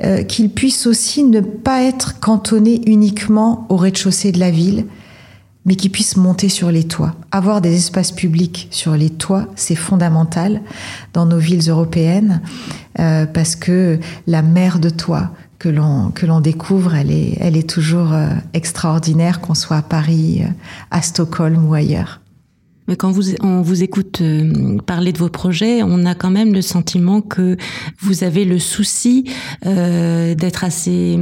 euh, 0.05 0.23
qu'il 0.25 0.51
puisse 0.51 0.87
aussi 0.87 1.25
ne 1.25 1.41
pas 1.41 1.83
être 1.83 2.21
cantonné 2.21 2.83
uniquement 2.87 3.67
au 3.69 3.77
rez-de-chaussée 3.77 4.33
de 4.33 4.39
la 4.39 4.51
ville, 4.51 4.87
mais 5.65 5.75
qui 5.75 5.89
puisse 5.89 6.17
monter 6.17 6.49
sur 6.49 6.71
les 6.71 6.85
toits. 6.85 7.15
Avoir 7.33 7.61
des 7.61 7.75
espaces 7.75 8.13
publics 8.13 8.69
sur 8.71 8.93
les 8.93 9.11
toits, 9.11 9.49
c'est 9.57 9.75
fondamental 9.75 10.61
dans 11.13 11.27
nos 11.27 11.39
villes 11.39 11.69
européennes 11.69 12.41
euh, 12.99 13.27
parce 13.27 13.57
que 13.57 13.99
la 14.27 14.43
mer 14.43 14.79
de 14.79 14.91
toits 14.91 15.31
que 15.59 15.69
l'on 15.69 16.11
que 16.11 16.27
l'on 16.27 16.41
découvre, 16.41 16.95
elle 16.95 17.11
est 17.11 17.37
elle 17.41 17.57
est 17.57 17.69
toujours 17.69 18.13
euh, 18.13 18.29
extraordinaire 18.53 19.41
qu'on 19.41 19.55
soit 19.55 19.79
à 19.79 19.83
Paris, 19.83 20.43
euh, 20.43 20.49
à 20.91 21.03
Stockholm 21.03 21.69
ou 21.69 21.75
ailleurs. 21.75 22.21
Mais 22.89 22.97
quand 22.97 23.11
vous, 23.11 23.35
on 23.43 23.63
vous 23.63 23.83
écoute 23.83 24.21
euh, 24.21 24.79
parler 24.87 25.13
de 25.13 25.19
vos 25.19 25.29
projets, 25.29 25.83
on 25.83 26.05
a 26.07 26.15
quand 26.15 26.31
même 26.31 26.53
le 26.53 26.63
sentiment 26.63 27.21
que 27.21 27.57
vous 28.01 28.25
avez 28.25 28.45
le 28.45 28.59
souci 28.59 29.25
euh, 29.65 30.35
d'être 30.35 30.65
assez 30.65 31.19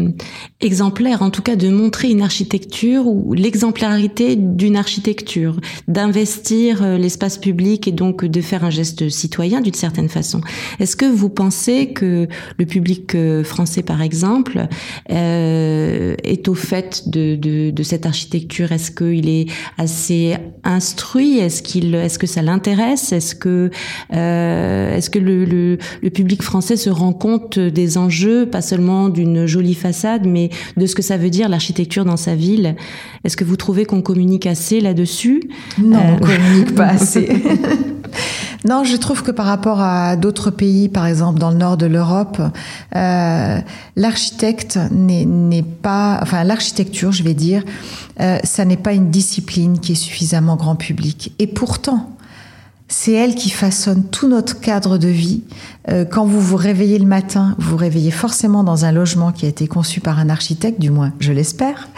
exemplaire, 0.61 1.22
en 1.22 1.31
tout 1.31 1.42
cas 1.42 1.57
de 1.57 1.68
montrer 1.68 2.11
une 2.11 2.22
architecture 2.22 3.07
ou 3.07 3.35
l'exemplarité 3.35 4.37
d'une 4.37 4.77
architecture, 4.77 5.61
d'investir 5.88 6.83
euh, 6.83 6.98
l'espace 6.98 7.38
public 7.38 7.88
et 7.88 7.92
donc 7.92 8.24
de 8.24 8.40
faire 8.40 8.64
un 8.64 8.70
geste 8.70 9.09
citoyen 9.09 9.61
d'une 9.61 9.74
certaine 9.74 10.09
façon. 10.09 10.40
Est-ce 10.81 10.96
que 10.96 11.07
vous 11.07 11.29
pensez 11.29 11.92
que 11.92 12.29
le 12.59 12.66
public 12.66 13.14
euh, 13.14 13.44
français, 13.44 13.83
par 13.83 14.03
exemple, 14.03 14.66
euh, 15.11 16.14
est 16.22 16.48
au 16.48 16.55
fait 16.55 17.09
de, 17.09 17.37
de, 17.37 17.70
de 17.70 17.83
cette 17.83 18.07
architecture? 18.07 18.72
Est-ce 18.72 18.90
qu'il 18.90 19.29
est 19.29 19.46
assez 19.79 20.37
instruit? 20.62 21.38
Est-ce 21.55 21.62
qu'il, 21.62 21.95
est-ce 21.95 22.19
que 22.19 22.27
ça 22.27 22.43
l'intéresse? 22.43 23.12
Est-ce 23.12 23.37
que, 23.37 23.71
euh, 24.12 24.97
est-ce 24.97 25.09
que 25.09 25.21
le, 25.21 25.45
le, 25.45 25.79
le, 26.03 26.11
public 26.11 26.43
français 26.43 26.77
se 26.77 26.90
rend 26.90 27.12
compte 27.12 27.61
des 27.61 27.97
enjeux, 27.97 28.47
pas 28.47 28.61
seulement 28.61 29.09
d'une 29.09 29.47
jolie 29.47 29.75
façade, 29.75 30.27
mais 30.27 30.51
de 30.77 30.87
ce 30.87 30.97
que 30.97 31.03
ça 31.03 31.17
veut 31.17 31.31
dire 31.31 31.49
l'architecture 31.49 32.05
dans 32.05 32.17
sa 32.17 32.35
ville? 32.35 32.75
Est-ce 33.23 33.37
que 33.37 33.45
vous 33.45 33.57
trouvez 33.57 33.85
qu'on 33.85 34.03
communique 34.03 34.47
assez 34.47 34.81
là-dessus? 34.81 35.45
Non, 35.79 35.99
euh... 35.99 36.17
on 36.17 36.19
communique 36.19 36.75
pas 36.75 36.87
assez. 36.88 37.29
Non, 38.64 38.83
je 38.83 38.96
trouve 38.96 39.22
que 39.22 39.31
par 39.31 39.44
rapport 39.44 39.81
à 39.81 40.16
d'autres 40.16 40.50
pays, 40.50 40.88
par 40.88 41.07
exemple 41.07 41.38
dans 41.38 41.50
le 41.50 41.57
nord 41.57 41.77
de 41.77 41.85
l'Europe, 41.85 42.40
euh, 42.96 43.61
l'architecte 43.96 44.79
n'est 44.90 45.62
pas, 45.62 46.18
enfin 46.22 46.44
l'architecture, 46.44 47.12
je 47.12 47.22
vais 47.22 47.35
dire, 47.35 47.62
euh, 48.20 48.38
ça 48.42 48.64
n'est 48.64 48.79
pas 48.79 48.94
une 48.94 49.11
discipline 49.11 49.81
qui 49.81 49.92
est 49.92 49.96
suffisamment 49.96 50.57
grand 50.57 50.77
public. 50.77 51.33
Et 51.38 51.46
pourtant, 51.46 52.13
c'est 52.97 53.13
elle 53.13 53.35
qui 53.35 53.51
façonne 53.51 54.05
tout 54.05 54.29
notre 54.29 54.61
cadre 54.61 54.99
de 54.99 55.09
vie. 55.09 55.43
Euh, 55.91 56.05
quand 56.05 56.25
vous 56.25 56.41
vous 56.41 56.57
réveillez 56.57 56.99
le 57.01 57.07
matin, 57.07 57.57
vous 57.59 57.71
vous 57.71 57.77
réveillez 57.77 58.13
forcément 58.13 58.63
dans 58.63 58.85
un 58.85 58.93
logement 58.93 59.33
qui 59.33 59.47
a 59.47 59.49
été 59.49 59.67
conçu 59.67 60.01
par 60.01 60.21
un 60.21 60.29
architecte, 60.29 60.81
du 60.81 60.91
moins 60.91 61.13
je 61.19 61.33
l'espère. 61.33 61.89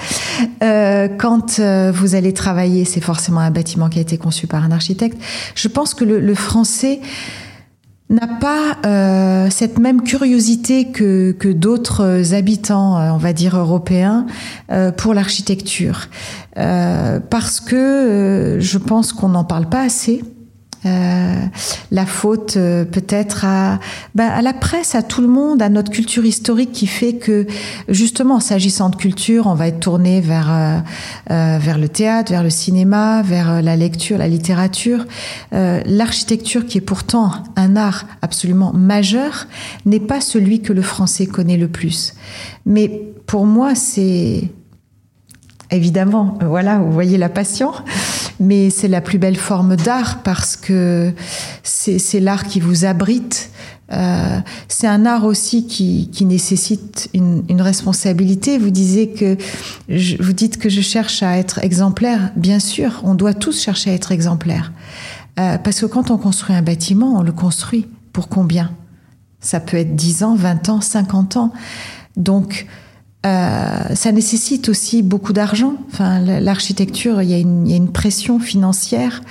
Euh, 0.62 1.08
quand 1.08 1.58
euh, 1.58 1.92
vous 1.94 2.14
allez 2.14 2.32
travailler, 2.32 2.86
c'est 2.86 3.02
forcément 3.02 3.40
un 3.40 3.50
bâtiment 3.50 3.90
qui 3.90 3.98
a 3.98 4.02
été 4.02 4.16
conçu 4.16 4.46
par 4.46 4.64
un 4.64 4.70
architecte. 4.70 5.18
Je 5.54 5.68
pense 5.68 5.92
que 5.92 6.04
le, 6.04 6.18
le 6.18 6.34
français 6.34 7.00
n'a 8.08 8.26
pas 8.26 8.76
euh, 8.86 9.50
cette 9.50 9.78
même 9.78 10.02
curiosité 10.02 10.90
que, 10.92 11.32
que 11.32 11.48
d'autres 11.48 12.34
habitants, 12.34 12.98
euh, 12.98 13.10
on 13.10 13.16
va 13.16 13.32
dire 13.32 13.56
européens, 13.56 14.26
euh, 14.70 14.92
pour 14.92 15.12
l'architecture. 15.14 16.08
parce 16.54 17.60
que 17.60 18.58
je 18.60 18.78
pense 18.78 19.12
qu'on 19.12 19.28
n'en 19.28 19.44
parle 19.44 19.68
pas 19.68 19.82
assez. 19.82 20.22
Euh, 20.84 21.34
la 21.90 22.06
faute 22.06 22.56
euh, 22.56 22.84
peut-être 22.84 23.44
à, 23.44 23.80
ben, 24.14 24.28
à 24.28 24.42
la 24.42 24.52
presse, 24.52 24.94
à 24.94 25.02
tout 25.02 25.20
le 25.20 25.28
monde, 25.28 25.62
à 25.62 25.68
notre 25.68 25.90
culture 25.90 26.24
historique 26.24 26.72
qui 26.72 26.86
fait 26.86 27.14
que 27.14 27.46
justement, 27.88 28.40
s'agissant 28.40 28.90
de 28.90 28.96
culture, 28.96 29.46
on 29.46 29.54
va 29.54 29.68
être 29.68 29.80
tourné 29.80 30.20
vers 30.20 30.50
euh 30.50 30.78
vers 31.28 31.78
le 31.78 31.88
théâtre, 31.88 32.30
vers 32.30 32.42
le 32.42 32.50
cinéma, 32.50 33.22
vers 33.22 33.62
la 33.62 33.76
lecture, 33.76 34.18
la 34.18 34.28
littérature. 34.28 35.04
L'architecture, 35.52 36.66
qui 36.66 36.78
est 36.78 36.82
pourtant 36.82 37.30
un 37.56 37.76
art 37.76 38.06
absolument 38.22 38.72
majeur, 38.72 39.46
n'est 39.86 40.00
pas 40.00 40.20
celui 40.20 40.60
que 40.60 40.72
le 40.72 40.82
français 40.82 41.26
connaît 41.26 41.56
le 41.56 41.68
plus. 41.68 42.14
Mais 42.64 42.88
pour 43.26 43.46
moi, 43.46 43.74
c'est 43.74 44.50
évidemment, 45.70 46.38
voilà, 46.46 46.78
vous 46.78 46.92
voyez 46.92 47.18
la 47.18 47.28
passion 47.28 47.72
mais 48.40 48.70
c'est 48.70 48.88
la 48.88 49.00
plus 49.00 49.18
belle 49.18 49.36
forme 49.36 49.76
d'art 49.76 50.22
parce 50.22 50.56
que 50.56 51.12
c'est 51.62 52.20
l'art 52.20 52.44
qui 52.44 52.60
vous 52.60 52.84
abrite. 52.84 53.50
Euh, 53.92 54.40
c'est 54.66 54.88
un 54.88 55.06
art 55.06 55.24
aussi 55.24 55.66
qui, 55.66 56.10
qui 56.12 56.24
nécessite 56.24 57.08
une, 57.14 57.44
une, 57.48 57.62
responsabilité. 57.62 58.58
Vous 58.58 58.70
disiez 58.70 59.10
que 59.10 59.36
je, 59.88 60.20
vous 60.20 60.32
dites 60.32 60.58
que 60.58 60.68
je 60.68 60.80
cherche 60.80 61.22
à 61.22 61.38
être 61.38 61.62
exemplaire. 61.62 62.32
Bien 62.34 62.58
sûr, 62.58 63.00
on 63.04 63.14
doit 63.14 63.34
tous 63.34 63.62
chercher 63.62 63.90
à 63.90 63.94
être 63.94 64.10
exemplaire. 64.10 64.72
Euh, 65.38 65.58
parce 65.58 65.80
que 65.80 65.86
quand 65.86 66.10
on 66.10 66.18
construit 66.18 66.56
un 66.56 66.62
bâtiment, 66.62 67.18
on 67.18 67.22
le 67.22 67.32
construit 67.32 67.86
pour 68.12 68.28
combien? 68.28 68.72
Ça 69.40 69.60
peut 69.60 69.76
être 69.76 69.94
10 69.94 70.24
ans, 70.24 70.34
20 70.34 70.68
ans, 70.70 70.80
50 70.80 71.36
ans. 71.36 71.52
Donc, 72.16 72.66
Euh, 73.26 73.94
ça 73.94 74.12
nécessite 74.12 74.68
aussi 74.68 75.02
beaucoup 75.02 75.32
d'argent. 75.32 75.74
Enfin, 75.92 76.20
l'architecture, 76.20 77.22
il, 77.22 77.30
y 77.30 77.34
a 77.34 77.38
une 77.38 77.90
pression 77.90 78.38
financière 78.38 79.22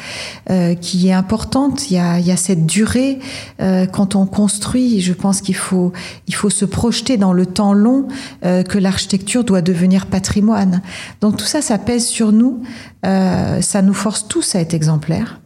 euh, 0.50 0.76
qui 0.76 1.08
est 1.08 1.14
importante. 1.14 1.90
Il 1.90 1.96
y 1.96 2.00
a, 2.00 2.38
cette 2.38 2.66
durée 2.66 3.20
euh, 3.62 3.86
quand 3.86 4.16
on 4.16 4.26
construit. 4.26 5.00
Je 5.00 5.14
pense 5.14 5.40
qu'il 5.40 5.56
faut, 5.56 5.94
il 6.28 6.36
faut 6.36 6.50
se 6.50 6.66
projeter 6.66 7.18
dans 7.18 7.34
le 7.34 7.46
temps 7.46 7.74
long 7.74 8.08
que 8.42 8.78
l'architecture 8.78 9.44
doit 9.44 9.62
devenir 9.62 10.06
patrimoine. 10.08 10.82
Donc 11.22 11.38
tout 11.38 11.46
ça, 11.46 11.62
ça 11.62 11.78
pèse 11.78 12.06
sur 12.06 12.32
nous. 12.32 12.62
Ça 13.04 13.82
nous 13.82 13.94
force 13.94 14.28
tous 14.28 14.56
à 14.56 14.60
être 14.60 14.74
exemplaires. 14.74 15.40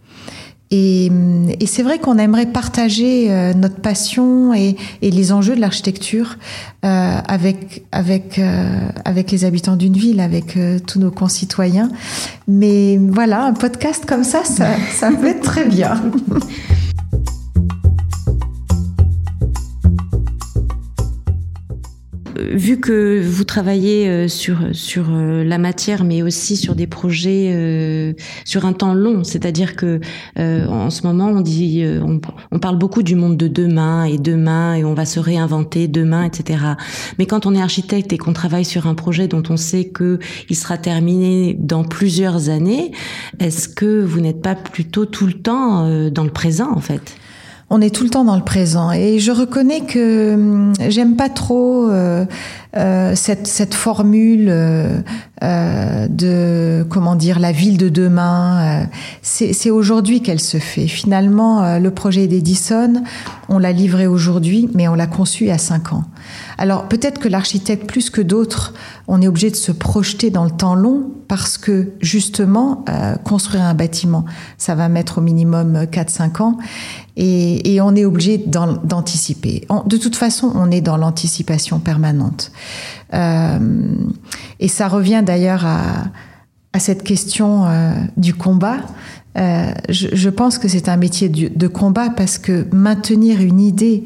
Et, 0.71 1.11
et 1.59 1.65
c'est 1.65 1.81
vrai 1.81 1.97
qu'on 1.97 2.19
aimerait 2.19 2.45
partager 2.45 3.31
euh, 3.31 3.53
notre 3.53 3.77
passion 3.77 4.53
et, 4.53 4.75
et, 5.01 5.09
les 5.09 5.31
enjeux 5.31 5.55
de 5.55 5.61
l'architecture 5.61 6.37
euh, 6.85 7.17
avec 7.27 7.83
avec 7.91 8.39
euh, 8.39 8.87
avec 9.03 9.31
les 9.31 9.45
habitants 9.45 9.75
d'une 9.75 9.97
ville, 9.97 10.19
avec 10.19 10.55
euh, 10.55 10.77
tous 10.79 10.99
nos 10.99 11.11
concitoyens. 11.11 11.89
Mais 12.47 12.97
voilà, 12.97 13.43
un 13.43 13.53
podcast 13.53 14.05
comme 14.05 14.23
ça, 14.23 14.43
ça, 14.45 14.69
ça 14.93 15.11
peut 15.11 15.27
être 15.27 15.41
très 15.41 15.65
bien. 15.65 16.01
vu 22.39 22.79
que 22.79 23.21
vous 23.21 23.43
travaillez 23.43 24.07
euh, 24.07 24.27
sur 24.27 24.57
sur 24.73 25.07
euh, 25.09 25.43
la 25.43 25.57
matière, 25.57 26.03
mais 26.03 26.21
aussi 26.21 26.57
sur 26.57 26.75
des 26.75 26.87
projets 26.87 27.51
euh, 27.53 28.13
sur 28.45 28.65
un 28.65 28.73
temps 28.73 28.93
long, 28.93 29.23
c'est-à-dire 29.23 29.75
que 29.75 29.99
en 30.37 30.89
ce 30.89 31.05
moment 31.05 31.27
on 31.27 31.41
dit 31.41 31.83
on, 31.85 32.19
on, 32.51 32.59
parle 32.59 32.77
beaucoup 32.77 33.03
du 33.03 33.15
monde 33.15 33.37
de 33.37 33.47
demain 33.47 34.05
et 34.05 34.17
demain 34.17 34.75
et 34.75 34.83
on 34.83 34.93
va 34.93 35.05
se 35.05 35.19
réinventer 35.19 35.87
demain, 35.87 36.23
etc. 36.23 36.59
Mais 37.17 37.25
quand 37.25 37.45
on 37.45 37.55
est 37.55 37.61
architecte 37.61 38.13
et 38.13 38.17
qu'on 38.17 38.33
travaille 38.33 38.65
sur 38.65 38.87
un 38.87 38.95
projet 38.95 39.27
dont 39.27 39.43
on 39.49 39.57
sait 39.57 39.85
que 39.85 40.19
il 40.49 40.55
sera 40.55 40.77
terminé 40.77 41.55
dans 41.59 41.83
plusieurs 41.83 42.49
années, 42.49 42.91
est-ce 43.39 43.67
que 43.67 44.01
vous 44.03 44.21
n'êtes 44.21 44.41
pas 44.41 44.55
plutôt 44.55 45.05
tout 45.05 45.27
le 45.27 45.33
temps 45.33 46.09
dans 46.09 46.23
le 46.23 46.31
présent 46.31 46.71
en 46.75 46.81
fait? 46.81 47.15
On 47.69 47.81
est 47.81 47.93
tout 47.93 48.03
le 48.03 48.09
temps 48.09 48.23
dans 48.23 48.35
le 48.35 48.43
présent. 48.43 48.91
Et 48.91 49.19
je 49.19 49.31
reconnais 49.31 49.81
que 49.81 50.33
hum, 50.33 50.73
j'aime 50.87 51.15
pas 51.15 51.29
trop 51.29 51.89
euh, 51.89 52.25
euh, 52.77 53.13
cette, 53.15 53.47
cette, 53.47 53.73
formule 53.73 54.47
euh, 54.49 55.01
euh, 55.41 56.07
de 56.09 56.85
comment 56.89 57.15
dire 57.15 57.39
la 57.39 57.53
ville 57.53 57.77
de 57.77 57.87
demain. 57.87 58.81
Euh, 58.81 58.85
c'est 59.21 59.69
aujourd'hui 59.69 60.21
qu'elle 60.21 60.41
se 60.41 60.57
fait. 60.57 60.87
Finalement, 60.87 61.63
euh, 61.63 61.79
le 61.79 61.91
projet 61.91 62.27
d'Edison, 62.27 63.01
on 63.47 63.57
l'a 63.57 63.71
livré 63.71 64.05
aujourd'hui, 64.05 64.69
mais 64.73 64.89
on 64.89 64.95
l'a 64.95 65.07
conçu 65.07 65.49
a 65.49 65.57
cinq 65.57 65.93
ans. 65.93 66.03
Alors 66.57 66.89
peut-être 66.89 67.19
que 67.19 67.29
l'architecte, 67.29 67.87
plus 67.87 68.09
que 68.09 68.21
d'autres, 68.21 68.73
on 69.07 69.21
est 69.21 69.27
obligé 69.27 69.49
de 69.49 69.55
se 69.55 69.71
projeter 69.71 70.29
dans 70.29 70.43
le 70.43 70.51
temps 70.51 70.75
long 70.75 71.09
parce 71.29 71.57
que 71.57 71.93
justement, 72.01 72.83
construire 73.23 73.63
un 73.63 73.75
bâtiment, 73.75 74.25
ça 74.57 74.73
va 74.73 74.89
mettre 74.89 75.19
au 75.19 75.21
minimum 75.21 75.83
4-5 75.83 76.41
ans 76.41 76.57
et, 77.17 77.79
on 77.81 77.95
est 77.95 78.05
obligé 78.05 78.37
d'anticiper. 78.37 79.67
De 79.85 79.97
toute 79.97 80.15
façon, 80.15 80.51
on 80.55 80.71
est 80.71 80.81
dans 80.81 80.97
l'anticipation 80.97 81.79
permanente. 81.79 82.51
Euh, 83.13 83.59
et 84.59 84.67
ça 84.67 84.87
revient 84.87 85.23
d'ailleurs 85.25 85.65
à, 85.65 86.79
cette 86.79 87.03
question 87.03 87.65
euh, 87.65 87.91
du 88.15 88.33
combat. 88.33 88.77
Euh, 89.37 89.71
je, 89.89 90.29
pense 90.29 90.57
que 90.57 90.67
c'est 90.67 90.87
un 90.87 90.97
métier 90.97 91.29
de, 91.29 91.67
combat 91.67 92.09
parce 92.09 92.37
que 92.37 92.65
maintenir 92.73 93.41
une 93.41 93.59
idée 93.59 94.03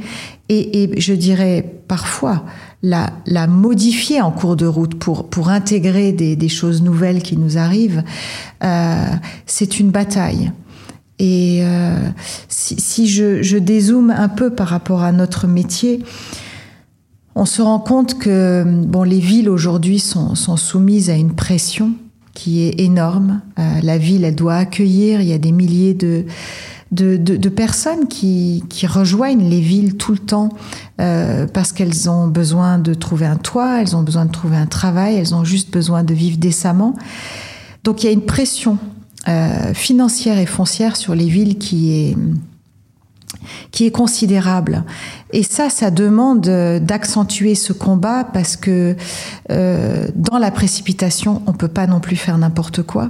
et, 0.49 0.89
je 0.97 1.14
dirais 1.14 1.66
parfois 1.88 2.45
la, 2.82 3.12
modifier 3.47 4.22
en 4.22 4.32
cours 4.32 4.56
de 4.56 4.66
route 4.66 4.95
pour, 4.95 5.49
intégrer 5.49 6.12
des, 6.14 6.49
choses 6.49 6.82
nouvelles 6.82 7.22
qui 7.22 7.38
nous 7.38 7.58
arrivent, 7.58 8.04
c'est 9.45 9.80
une 9.80 9.91
bataille. 9.91 10.51
Et 11.20 11.59
euh, 11.64 11.95
si, 12.49 13.07
je, 13.07 13.57
dézoome 13.57 14.11
un 14.11 14.30
peu 14.30 14.49
par 14.49 14.68
rapport 14.68 15.03
à 15.03 15.11
notre 15.11 15.47
métier, 15.47 16.03
on 17.36 17.45
se 17.45 17.61
rend 17.61 17.80
compte 17.80 18.18
que 18.20 18.64
bon, 18.66 19.03
les 19.03 19.20
villes 19.20 19.49
aujourd'hui 19.49 19.99
sont, 19.99 20.36
soumises 20.36 21.09
à 21.09 21.16
une 21.16 21.36
pression 21.36 21.91
qui 22.34 22.64
est 22.64 22.80
énorme. 22.80 23.41
Euh, 23.59 23.80
la 23.84 23.97
ville, 23.97 24.24
elle 24.24 24.36
doit 24.36 24.55
accueillir, 24.55 25.22
il 25.22 25.28
y 25.28 25.34
a 25.34 25.38
des 25.38 25.51
milliers 25.51 25.93
de, 25.93 26.26
personnes 27.49 28.07
qui, 28.07 28.64
qui, 28.70 28.88
rejoignent 28.88 29.47
les 29.47 29.61
villes 29.61 29.97
tout 29.97 30.14
le 30.14 30.20
temps 30.20 30.49
euh, 30.99 31.45
parce 31.45 31.72
qu'elles 31.72 32.09
ont 32.09 32.28
besoin 32.28 32.80
de 32.80 32.95
trouver 32.95 33.28
un 33.28 33.38
toit, 33.38 33.82
elles 33.82 33.95
ont 33.95 34.01
besoin 34.01 34.26
de 34.26 34.32
trouver 34.32 34.57
un 34.57 34.66
travail, 34.66 35.16
elles 35.16 35.36
ont 35.36 35.43
juste 35.43 35.72
besoin 35.72 36.03
de 36.03 36.14
vivre 36.14 36.38
décemment. 36.38 36.95
Donc 37.84 38.03
il 38.03 38.07
y 38.07 38.09
a 38.09 38.14
une 38.14 38.26
pression 38.26 38.78
euh, 39.28 39.74
financière 39.74 40.38
et 40.38 40.45
foncière 40.45 40.95
sur 40.95 41.15
les 41.15 41.28
villes 41.28 41.57
qui 41.57 41.93
est 41.93 42.17
qui 43.71 43.86
est 43.86 43.91
considérable. 43.91 44.84
Et 45.32 45.43
ça, 45.43 45.69
ça 45.69 45.91
demande 45.91 46.41
d'accentuer 46.41 47.55
ce 47.55 47.74
combat 47.74 48.24
parce 48.24 48.55
que 48.55 48.95
euh, 49.51 50.07
dans 50.15 50.38
la 50.38 50.49
précipitation, 50.49 51.41
on 51.45 51.51
peut 51.51 51.67
pas 51.67 51.88
non 51.88 51.99
plus 51.99 52.15
faire 52.15 52.38
n'importe 52.38 52.84
quoi. 52.84 53.09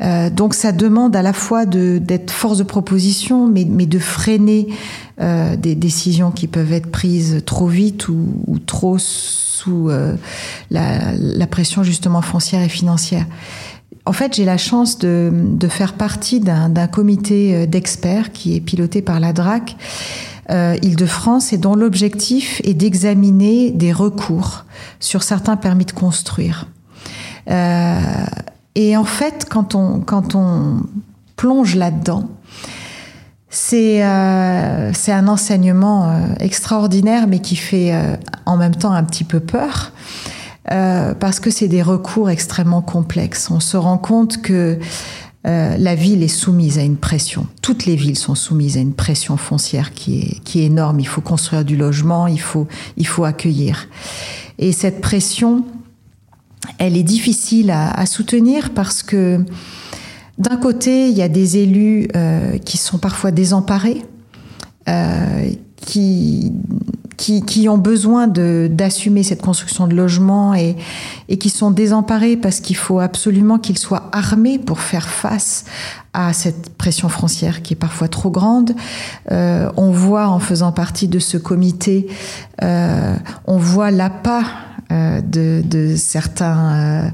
Euh, 0.00 0.30
donc 0.30 0.54
ça 0.54 0.70
demande 0.70 1.16
à 1.16 1.22
la 1.22 1.32
fois 1.32 1.66
d'être 1.66 2.30
force 2.30 2.58
de 2.58 2.62
proposition, 2.62 3.48
mais, 3.48 3.66
mais 3.68 3.86
de 3.86 3.98
freiner 3.98 4.68
euh, 5.20 5.56
des 5.56 5.74
décisions 5.74 6.30
qui 6.30 6.46
peuvent 6.46 6.72
être 6.72 6.90
prises 6.90 7.42
trop 7.44 7.66
vite 7.66 8.08
ou, 8.08 8.28
ou 8.46 8.58
trop 8.60 8.96
sous 8.98 9.90
euh, 9.90 10.14
la, 10.70 11.12
la, 11.16 11.46
pression 11.48 11.82
justement 11.82 12.22
foncière 12.22 12.62
et 12.62 12.68
financière. 12.68 13.26
En 14.08 14.12
fait, 14.14 14.36
j'ai 14.36 14.46
la 14.46 14.56
chance 14.56 14.98
de, 14.98 15.68
faire 15.68 15.92
partie 15.92 16.40
d'un 16.40 16.86
comité 16.86 17.54
euh, 17.54 17.66
d'experts 17.66 18.32
qui 18.32 18.56
est 18.56 18.60
piloté 18.60 19.02
par 19.02 19.20
la 19.20 19.34
DRAC 19.34 19.76
euh, 20.48 20.78
Île-de-France 20.80 21.52
et 21.52 21.58
dont 21.58 21.74
l'objectif 21.74 22.62
est 22.64 22.72
d'examiner 22.72 23.70
des 23.70 23.92
recours 23.92 24.64
sur 24.98 25.22
certains 25.22 25.58
permis 25.58 25.84
de 25.84 25.92
construire. 25.92 26.68
Euh, 27.50 28.00
et 28.74 28.96
en 28.96 29.04
fait, 29.04 29.46
quand 29.46 29.74
on, 29.74 30.80
plonge 31.36 31.76
là-dedans, 31.76 32.30
c'est 33.50 34.02
un 34.02 35.28
enseignement 35.28 36.18
extraordinaire, 36.40 37.26
mais 37.28 37.40
qui 37.40 37.56
fait 37.56 37.94
en 38.44 38.56
même 38.56 38.74
temps 38.74 38.92
un 38.92 39.04
petit 39.04 39.22
peu 39.22 39.38
peur. 39.38 39.92
Euh, 40.70 41.14
parce 41.14 41.40
que 41.40 41.50
c'est 41.50 41.68
des 41.68 41.82
recours 41.82 42.28
extrêmement 42.28 42.82
complexes. 42.82 43.50
On 43.50 43.60
se 43.60 43.76
rend 43.76 43.96
compte 43.96 44.42
que 44.42 44.78
euh, 45.46 45.76
la 45.78 45.94
ville 45.94 46.22
est 46.22 46.28
soumise 46.28 46.78
à 46.78 46.82
une 46.82 46.96
pression. 46.96 47.46
Toutes 47.62 47.86
les 47.86 47.96
villes 47.96 48.18
sont 48.18 48.34
soumises 48.34 48.76
à 48.76 48.80
une 48.80 48.92
pression 48.92 49.36
foncière 49.36 49.94
qui 49.94 50.20
est, 50.20 50.40
qui 50.40 50.60
est 50.60 50.66
énorme. 50.66 51.00
Il 51.00 51.06
faut 51.06 51.20
construire 51.20 51.64
du 51.64 51.76
logement, 51.76 52.26
il 52.26 52.40
faut, 52.40 52.66
il 52.96 53.06
faut 53.06 53.24
accueillir. 53.24 53.88
Et 54.58 54.72
cette 54.72 55.00
pression, 55.00 55.64
elle 56.78 56.96
est 56.96 57.02
difficile 57.02 57.70
à, 57.70 58.04
soutenir 58.04 58.70
parce 58.74 59.02
que 59.02 59.44
d'un 60.36 60.56
côté, 60.56 61.08
il 61.08 61.16
y 61.16 61.22
a 61.22 61.28
des 61.28 61.56
élus 61.56 62.08
euh, 62.14 62.58
qui 62.58 62.76
sont 62.76 62.98
parfois 62.98 63.30
désemparés, 63.30 64.02
qui 65.88 66.52
qui, 67.16 67.42
qui 67.42 67.68
ont 67.68 67.78
besoin 67.78 68.28
d'assumer 68.28 69.24
cette 69.24 69.42
construction 69.42 69.88
de 69.88 69.94
logements 69.96 70.54
et, 70.54 70.76
et 71.28 71.36
qui 71.36 71.50
sont 71.50 71.72
désemparés 71.72 72.36
parce 72.36 72.60
qu'il 72.60 72.76
faut 72.76 73.00
absolument 73.00 73.58
qu'ils 73.58 73.76
soient 73.76 74.08
armés 74.12 74.60
pour 74.60 74.78
faire 74.78 75.08
face 75.08 75.64
à 76.12 76.32
cette 76.32 76.76
pression 76.76 77.08
foncière 77.08 77.62
qui 77.62 77.74
est 77.74 77.76
parfois 77.76 78.06
trop 78.06 78.30
grande. 78.30 78.72
Euh, 79.32 79.68
on 79.76 79.90
voit 79.90 80.28
en 80.28 80.38
faisant 80.38 80.70
partie 80.70 81.08
de 81.08 81.18
ce 81.18 81.36
comité, 81.36 82.06
euh, 82.62 83.16
on 83.48 83.58
voit 83.58 83.90
l'appât 83.90 84.44
de, 84.90 85.62
de, 85.64 85.96
certains, 85.96 86.72
euh, 86.72 87.10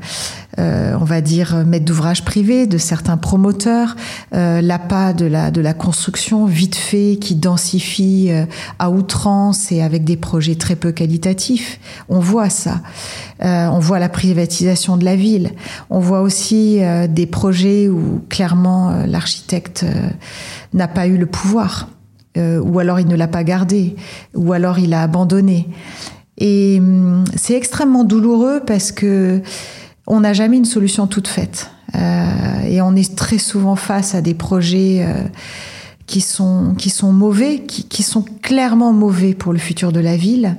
euh, 0.58 0.96
on 1.00 1.04
va 1.04 1.20
dire, 1.20 1.64
maîtres 1.66 1.84
d'ouvrage 1.84 2.24
privés, 2.24 2.66
de 2.66 2.78
certains 2.78 3.16
promoteurs, 3.16 3.96
euh, 4.34 4.60
l'appât 4.60 5.12
de 5.12 5.26
la, 5.26 5.50
de 5.50 5.60
la 5.60 5.74
construction 5.74 6.46
vite 6.46 6.76
fait 6.76 7.18
qui 7.20 7.34
densifie 7.34 8.28
euh, 8.30 8.46
à 8.78 8.90
outrance 8.90 9.72
et 9.72 9.82
avec 9.82 10.04
des 10.04 10.16
projets 10.16 10.54
très 10.54 10.76
peu 10.76 10.92
qualitatifs. 10.92 11.80
On 12.08 12.20
voit 12.20 12.50
ça. 12.50 12.80
Euh, 13.42 13.66
on 13.66 13.80
voit 13.80 13.98
la 13.98 14.08
privatisation 14.08 14.96
de 14.96 15.04
la 15.04 15.16
ville. 15.16 15.50
On 15.90 15.98
voit 15.98 16.20
aussi 16.20 16.80
des 17.08 17.26
projets 17.26 17.88
où 17.88 18.22
clairement 18.28 19.04
l'architecte 19.06 19.84
n'a 20.72 20.88
pas 20.88 21.06
eu 21.06 21.16
le 21.16 21.26
pouvoir. 21.26 21.88
ou 22.36 22.78
alors 22.78 23.00
il 23.00 23.08
ne 23.08 23.16
l'a 23.16 23.28
pas 23.28 23.44
gardé, 23.44 23.96
ou 24.34 24.52
alors 24.52 24.78
il 24.78 24.94
a 24.94 25.02
abandonné. 25.02 25.68
Et 26.38 26.78
hum, 26.80 27.24
c'est 27.36 27.54
extrêmement 27.54 28.04
douloureux 28.04 28.62
parce 28.66 28.92
que 28.92 29.42
on 30.06 30.20
n'a 30.20 30.32
jamais 30.32 30.56
une 30.56 30.64
solution 30.64 31.06
toute 31.06 31.28
faite. 31.28 31.70
Euh, 31.94 32.60
et 32.66 32.80
on 32.80 32.94
est 32.96 33.16
très 33.16 33.38
souvent 33.38 33.76
face 33.76 34.14
à 34.14 34.20
des 34.20 34.34
projets 34.34 35.04
euh, 35.06 35.22
qui, 36.06 36.20
sont, 36.20 36.74
qui 36.76 36.90
sont 36.90 37.12
mauvais, 37.12 37.60
qui, 37.60 37.84
qui, 37.84 38.02
sont 38.02 38.24
clairement 38.42 38.92
mauvais 38.92 39.34
pour 39.34 39.52
le 39.52 39.58
futur 39.58 39.92
de 39.92 40.00
la 40.00 40.16
ville. 40.16 40.56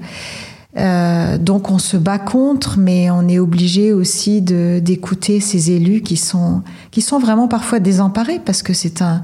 Euh, 0.77 1.37
donc 1.37 1.71
on 1.71 1.77
se 1.77 1.95
bat 1.95 2.19
contre, 2.19 2.77
mais 2.77 3.09
on 3.09 3.27
est 3.27 3.39
obligé 3.39 3.93
aussi 3.93 4.41
d'écouter 4.41 5.39
ces 5.39 5.71
élus 5.71 6.01
qui 6.01 6.17
sont, 6.17 6.63
qui 6.91 7.01
sont 7.01 7.19
vraiment 7.19 7.47
parfois 7.47 7.79
désemparés 7.79 8.41
parce 8.43 8.61
que 8.61 8.73
c'est 8.73 9.01
un, 9.01 9.21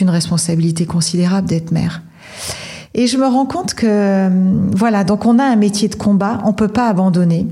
une 0.00 0.10
responsabilité 0.10 0.86
considérable 0.86 1.48
d'être 1.48 1.72
maire. 1.72 2.02
Et 2.94 3.06
je 3.06 3.16
me 3.16 3.26
rends 3.26 3.46
compte 3.46 3.74
que, 3.74 4.30
voilà, 4.76 5.04
donc 5.04 5.24
on 5.24 5.38
a 5.38 5.44
un 5.44 5.56
métier 5.56 5.88
de 5.88 5.94
combat, 5.94 6.42
on 6.44 6.52
peut 6.52 6.68
pas 6.68 6.88
abandonner. 6.88 7.46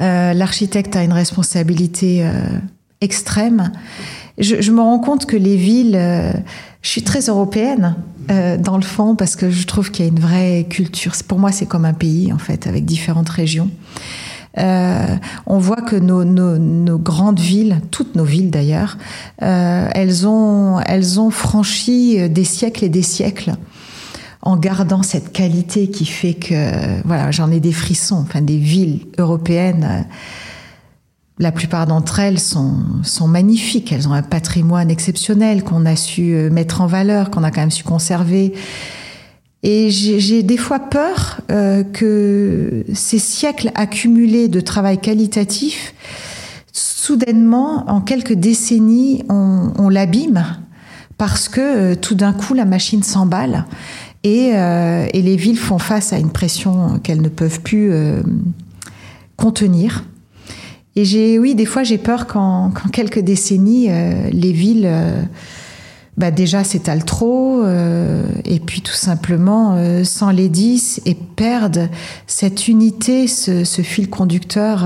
Euh, 0.00 0.32
L'architecte 0.32 0.96
a 0.96 1.04
une 1.04 1.12
responsabilité 1.12 2.24
euh, 2.24 2.32
extrême. 3.00 3.72
Je, 4.38 4.60
je, 4.60 4.72
me 4.72 4.80
rends 4.80 4.98
compte 4.98 5.26
que 5.26 5.36
les 5.36 5.56
villes, 5.56 5.96
euh, 5.96 6.32
je 6.82 6.88
suis 6.88 7.02
très 7.02 7.20
européenne 7.28 7.96
euh, 8.30 8.56
dans 8.56 8.76
le 8.76 8.82
fond 8.82 9.16
parce 9.16 9.36
que 9.36 9.50
je 9.50 9.66
trouve 9.66 9.90
qu'il 9.90 10.04
y 10.04 10.08
a 10.08 10.10
une 10.10 10.20
vraie 10.20 10.66
culture. 10.68 11.12
Pour 11.26 11.38
moi, 11.38 11.52
c'est 11.52 11.66
comme 11.66 11.84
un 11.84 11.92
pays 11.92 12.32
en 12.32 12.38
fait, 12.38 12.66
avec 12.66 12.84
différentes 12.84 13.28
régions. 13.28 13.70
Euh, 14.58 15.16
on 15.46 15.58
voit 15.58 15.80
que 15.80 15.96
nos, 15.96 16.24
nos, 16.24 16.58
nos, 16.58 16.98
grandes 16.98 17.38
villes, 17.38 17.80
toutes 17.90 18.16
nos 18.16 18.24
villes 18.24 18.50
d'ailleurs, 18.50 18.98
euh, 19.42 19.88
elles, 19.94 20.26
ont, 20.26 20.80
elles 20.80 21.20
ont 21.20 21.30
franchi 21.30 22.28
des 22.28 22.44
siècles 22.44 22.84
et 22.84 22.88
des 22.88 23.02
siècles 23.02 23.54
en 24.42 24.56
gardant 24.56 25.02
cette 25.02 25.32
qualité 25.32 25.90
qui 25.90 26.06
fait 26.06 26.34
que, 26.34 27.06
voilà, 27.06 27.30
j'en 27.30 27.50
ai 27.50 27.60
des 27.60 27.72
frissons, 27.72 28.24
enfin 28.26 28.40
des 28.40 28.58
villes 28.58 29.06
européennes 29.18 30.06
la 31.40 31.52
plupart 31.52 31.86
d'entre 31.86 32.20
elles 32.20 32.38
sont, 32.38 32.76
sont 33.02 33.26
magnifiques. 33.26 33.92
Elles 33.92 34.06
ont 34.06 34.12
un 34.12 34.22
patrimoine 34.22 34.90
exceptionnel 34.90 35.64
qu'on 35.64 35.86
a 35.86 35.96
su 35.96 36.34
euh, 36.34 36.50
mettre 36.50 36.82
en 36.82 36.86
valeur, 36.86 37.30
qu'on 37.30 37.42
a 37.42 37.50
quand 37.50 37.62
même 37.62 37.70
su 37.70 37.82
conserver. 37.82 38.52
Et 39.62 39.90
j'ai 39.90 40.42
des 40.42 40.56
fois 40.56 40.78
peur 40.78 41.40
euh, 41.50 41.82
que 41.82 42.84
ces 42.94 43.18
siècles 43.18 43.72
accumulés 43.74 44.48
de 44.48 44.60
travail 44.60 44.98
qualitatif, 44.98 45.94
soudainement, 46.72 47.90
en 47.90 48.00
quelques 48.00 48.34
décennies, 48.34 49.24
on, 49.28 49.88
l'abîme 49.88 50.44
parce 51.18 51.48
que 51.48 51.60
euh, 51.60 51.94
tout 51.94 52.14
d'un 52.14 52.32
coup, 52.32 52.54
la 52.54 52.64
machine 52.64 53.02
s'emballe 53.02 53.66
et, 54.22 54.50
euh, 54.54 55.06
et, 55.12 55.22
les 55.22 55.36
villes 55.36 55.58
font 55.58 55.78
face 55.78 56.12
à 56.12 56.18
une 56.18 56.30
pression 56.30 56.98
qu'elles 56.98 57.22
ne 57.22 57.28
peuvent 57.28 57.60
plus 57.60 57.90
euh, 57.90 58.20
contenir. 59.36 60.04
Et 60.94 61.04
j'ai, 61.04 61.38
oui, 61.38 61.54
des 61.54 61.64
fois, 61.64 61.84
j'ai 61.84 61.96
peur 61.96 62.26
qu'en, 62.26 62.72
quelques 62.92 63.20
décennies, 63.20 63.86
euh, 63.90 64.28
les 64.30 64.52
villes, 64.52 64.90
bah 66.16 66.30
déjà 66.30 66.64
s'étalent 66.64 67.04
trop, 67.04 67.64
et 67.64 68.60
puis 68.60 68.82
tout 68.82 68.92
simplement 68.92 69.78
s'en 70.04 70.30
les 70.30 70.50
disent 70.50 71.00
et 71.06 71.14
perdent 71.14 71.88
cette 72.26 72.68
unité, 72.68 73.26
ce, 73.26 73.64
fil 73.82 74.10
conducteur 74.10 74.84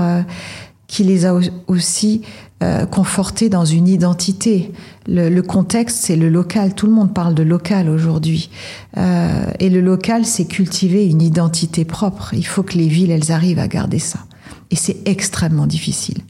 qui 0.87 1.03
les 1.03 1.25
a 1.25 1.37
aussi 1.67 2.21
euh, 2.63 2.85
confortés 2.85 3.49
dans 3.49 3.65
une 3.65 3.87
identité. 3.87 4.71
Le, 5.07 5.41
contexte, 5.41 5.97
c'est 5.97 6.15
le 6.15 6.29
local. 6.29 6.73
Tout 6.73 6.87
le 6.87 6.93
monde 6.93 7.13
parle 7.13 7.35
de 7.35 7.43
local 7.43 7.89
aujourd'hui. 7.89 8.49
et 8.95 9.69
le 9.69 9.81
local, 9.81 10.25
c'est 10.25 10.45
cultiver 10.45 11.05
une 11.05 11.21
identité 11.21 11.85
propre. 11.85 12.33
Il 12.33 12.45
faut 12.45 12.63
que 12.63 12.77
les 12.77 12.87
villes, 12.87 13.11
elles 13.11 13.31
arrivent 13.31 13.59
à 13.59 13.67
garder 13.67 13.99
ça. 13.99 14.19
Et 14.71 14.75
c'est 14.75 14.97
extrêmement 15.05 15.67
difficile. 15.67 16.23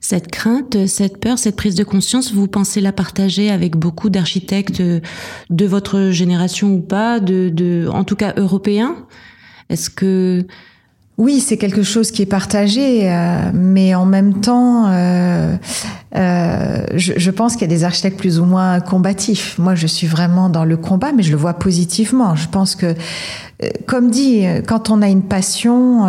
Cette 0.00 0.30
crainte, 0.30 0.86
cette 0.86 1.18
peur, 1.18 1.38
cette 1.38 1.56
prise 1.56 1.74
de 1.74 1.84
conscience, 1.84 2.32
vous 2.32 2.46
pensez 2.46 2.80
la 2.80 2.92
partager 2.92 3.50
avec 3.50 3.76
beaucoup 3.76 4.10
d'architectes 4.10 4.80
de 4.80 5.66
votre 5.66 6.10
génération 6.10 6.72
ou 6.74 6.80
pas, 6.80 7.18
de, 7.18 7.48
de 7.48 7.88
en 7.92 8.04
tout 8.04 8.16
cas 8.16 8.34
européens? 8.36 8.94
Est-ce 9.68 9.90
que 9.90 10.46
oui, 11.18 11.40
c'est 11.40 11.56
quelque 11.56 11.82
chose 11.82 12.10
qui 12.10 12.22
est 12.22 12.26
partagé, 12.26 13.10
euh, 13.10 13.50
mais 13.54 13.94
en 13.94 14.04
même 14.04 14.40
temps, 14.40 14.86
euh, 14.88 15.56
euh, 16.16 16.84
je, 16.94 17.30
pense 17.30 17.52
qu'il 17.52 17.62
y 17.62 17.72
a 17.72 17.76
des 17.76 17.84
architectes 17.84 18.18
plus 18.18 18.38
ou 18.40 18.44
moins 18.44 18.80
combatifs. 18.80 19.58
Moi, 19.58 19.74
je 19.74 19.86
suis 19.86 20.06
vraiment 20.06 20.48
dans 20.48 20.64
le 20.64 20.76
combat, 20.76 21.12
mais 21.12 21.22
je 21.22 21.30
le 21.30 21.36
vois 21.36 21.54
positivement. 21.54 22.34
Je 22.36 22.48
pense 22.48 22.74
que, 22.74 22.94
comme 23.86 24.10
dit, 24.10 24.44
quand 24.66 24.90
on 24.90 25.02
a 25.02 25.08
une 25.08 25.22
passion, 25.22 26.06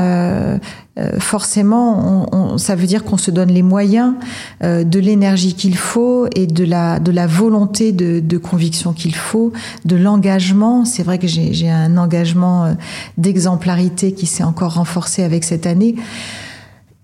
euh, 0.97 1.19
forcément, 1.19 2.57
ça 2.57 2.75
veut 2.75 2.87
dire 2.87 3.03
qu'on 3.03 3.17
se 3.17 3.29
donne 3.29 3.51
les 3.51 3.61
moyens 3.61 4.15
euh, 4.63 4.83
de 4.83 4.99
l'énergie 4.99 5.53
qu'il 5.53 5.77
faut 5.77 6.27
et 6.33 6.47
de 6.47 6.63
la, 6.63 6.99
de 6.99 7.11
la 7.11 7.27
volonté 7.27 7.91
de, 7.91 8.37
conviction 8.37 8.93
qu'il 8.93 9.13
faut, 9.13 9.53
de 9.85 9.95
l'engagement. 9.95 10.85
C'est 10.85 11.03
vrai 11.03 11.19
que 11.19 11.27
j'ai 11.27 11.69
un 11.69 11.97
engagement 11.97 12.65
euh, 12.65 12.73
d'exemplarité 13.17 14.13
qui 14.13 14.25
s'est 14.25 14.43
encore 14.43 14.75
renforcé 14.75 15.23
avec 15.23 15.43
cette 15.43 15.67
année. 15.67 15.95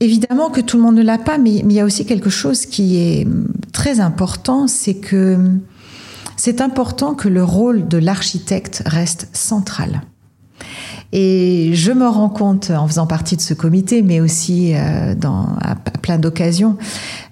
Évidemment 0.03 0.49
que 0.49 0.59
tout 0.59 0.75
le 0.75 0.83
monde 0.83 0.95
ne 0.95 1.01
l'a 1.01 1.17
pas, 1.17 1.37
mais, 1.37 1.59
il 1.59 1.71
y 1.71 1.79
a 1.79 1.85
aussi 1.85 2.05
quelque 2.05 2.29
chose 2.29 2.65
qui 2.65 2.97
est 2.97 3.25
très 3.71 4.01
important, 4.01 4.67
c'est 4.67 4.95
que 4.95 5.37
c'est 6.35 6.59
important 6.59 7.13
que 7.13 7.29
le 7.29 7.41
rôle 7.41 7.87
de 7.87 7.97
l'architecte 7.97 8.83
reste 8.85 9.29
central. 9.31 10.01
Et 11.13 11.69
je 11.73 11.93
me 11.93 12.05
rends 12.05 12.27
compte, 12.27 12.69
en 12.69 12.85
faisant 12.85 13.07
partie 13.07 13.37
de 13.37 13.41
ce 13.41 13.53
comité, 13.53 14.01
mais 14.01 14.19
aussi 14.19 14.73
euh, 14.75 15.15
à, 15.61 15.75
plein 15.75 16.17
d'occasions, 16.17 16.75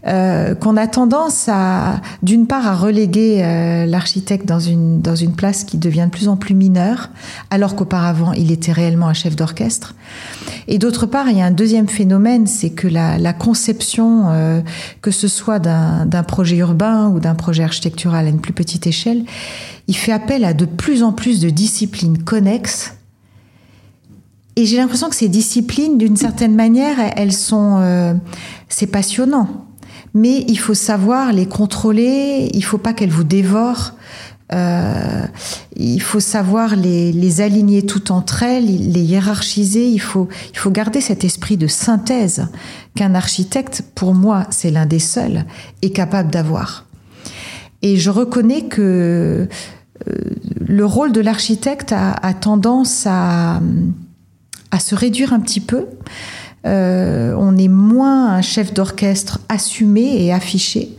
euh, 0.07 0.55
qu'on 0.55 0.77
a 0.77 0.87
tendance 0.87 1.47
à, 1.47 2.01
d'une 2.23 2.47
part, 2.47 2.67
à 2.67 2.75
reléguer 2.75 3.41
euh, 3.43 3.85
l'architecte 3.85 4.47
dans 4.47 4.59
une, 4.59 5.01
dans 5.01 5.15
une 5.15 5.33
place 5.33 5.63
qui 5.63 5.77
devient 5.77 6.05
de 6.05 6.11
plus 6.11 6.27
en 6.27 6.37
plus 6.37 6.55
mineure, 6.55 7.09
alors 7.49 7.75
qu'auparavant, 7.75 8.33
il 8.33 8.51
était 8.51 8.71
réellement 8.71 9.07
un 9.07 9.13
chef 9.13 9.35
d'orchestre. 9.35 9.95
Et 10.67 10.79
d'autre 10.79 11.05
part, 11.05 11.29
il 11.29 11.37
y 11.37 11.41
a 11.41 11.45
un 11.45 11.51
deuxième 11.51 11.87
phénomène, 11.87 12.47
c'est 12.47 12.71
que 12.71 12.87
la, 12.87 13.17
la 13.17 13.33
conception, 13.33 14.31
euh, 14.31 14.61
que 15.01 15.11
ce 15.11 15.27
soit 15.27 15.59
d'un 15.59 16.23
projet 16.23 16.57
urbain 16.57 17.09
ou 17.09 17.19
d'un 17.19 17.35
projet 17.35 17.63
architectural 17.63 18.25
à 18.25 18.29
une 18.29 18.41
plus 18.41 18.53
petite 18.53 18.87
échelle, 18.87 19.23
il 19.87 19.95
fait 19.95 20.11
appel 20.11 20.45
à 20.45 20.53
de 20.53 20.65
plus 20.65 21.03
en 21.03 21.11
plus 21.11 21.39
de 21.39 21.49
disciplines 21.49 22.23
connexes 22.23 22.95
et 24.55 24.65
j'ai 24.65 24.77
l'impression 24.77 25.09
que 25.09 25.15
ces 25.15 25.29
disciplines, 25.29 25.97
d'une 25.97 26.17
certaine 26.17 26.55
manière, 26.55 26.97
elles 27.15 27.33
sont, 27.33 27.77
euh, 27.79 28.13
c'est 28.67 28.87
passionnant, 28.87 29.65
mais 30.13 30.43
il 30.47 30.57
faut 30.57 30.73
savoir 30.73 31.33
les 31.33 31.45
contrôler. 31.45 32.49
Il 32.53 32.63
faut 32.63 32.77
pas 32.77 32.93
qu'elles 32.93 33.09
vous 33.09 33.23
dévorent. 33.23 33.93
Euh, 34.53 35.25
il 35.77 36.01
faut 36.01 36.19
savoir 36.19 36.75
les, 36.75 37.13
les, 37.13 37.39
aligner 37.39 37.85
toutes 37.85 38.11
entre 38.11 38.43
elles, 38.43 38.65
les 38.65 39.01
hiérarchiser. 39.01 39.87
Il 39.87 40.01
faut, 40.01 40.27
il 40.51 40.57
faut 40.57 40.71
garder 40.71 40.99
cet 40.99 41.23
esprit 41.23 41.55
de 41.55 41.67
synthèse 41.67 42.47
qu'un 42.95 43.15
architecte, 43.15 43.83
pour 43.95 44.13
moi, 44.13 44.45
c'est 44.49 44.69
l'un 44.69 44.85
des 44.85 44.99
seuls, 44.99 45.45
est 45.81 45.91
capable 45.91 46.29
d'avoir. 46.31 46.85
Et 47.81 47.95
je 47.95 48.09
reconnais 48.09 48.63
que 48.63 49.47
euh, 50.07 50.15
le 50.59 50.85
rôle 50.85 51.13
de 51.13 51.21
l'architecte 51.21 51.93
a, 51.93 52.11
a 52.11 52.33
tendance 52.33 53.05
à 53.07 53.61
à 54.71 54.79
se 54.79 54.95
réduire 54.95 55.33
un 55.33 55.39
petit 55.39 55.59
peu. 55.59 55.85
Euh, 56.65 57.33
on 57.37 57.57
est 57.57 57.67
moins 57.67 58.33
un 58.33 58.41
chef 58.41 58.73
d'orchestre 58.73 59.39
assumé 59.49 60.23
et 60.23 60.31
affiché. 60.31 60.95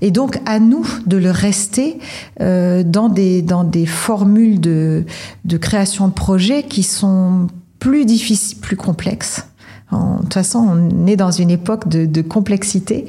Et 0.00 0.10
donc, 0.10 0.38
à 0.46 0.58
nous 0.58 0.86
de 1.06 1.16
le 1.16 1.30
rester 1.30 1.98
euh, 2.40 2.82
dans, 2.82 3.08
des, 3.08 3.42
dans 3.42 3.64
des 3.64 3.86
formules 3.86 4.60
de, 4.60 5.04
de 5.44 5.56
création 5.56 6.08
de 6.08 6.12
projets 6.12 6.62
qui 6.62 6.82
sont 6.82 7.48
plus 7.78 8.04
difficiles, 8.04 8.58
plus 8.58 8.76
complexes. 8.76 9.46
En, 9.90 10.16
de 10.16 10.22
toute 10.22 10.34
façon, 10.34 10.90
on 10.92 11.06
est 11.06 11.16
dans 11.16 11.30
une 11.30 11.50
époque 11.50 11.88
de, 11.88 12.06
de 12.06 12.22
complexité. 12.22 13.06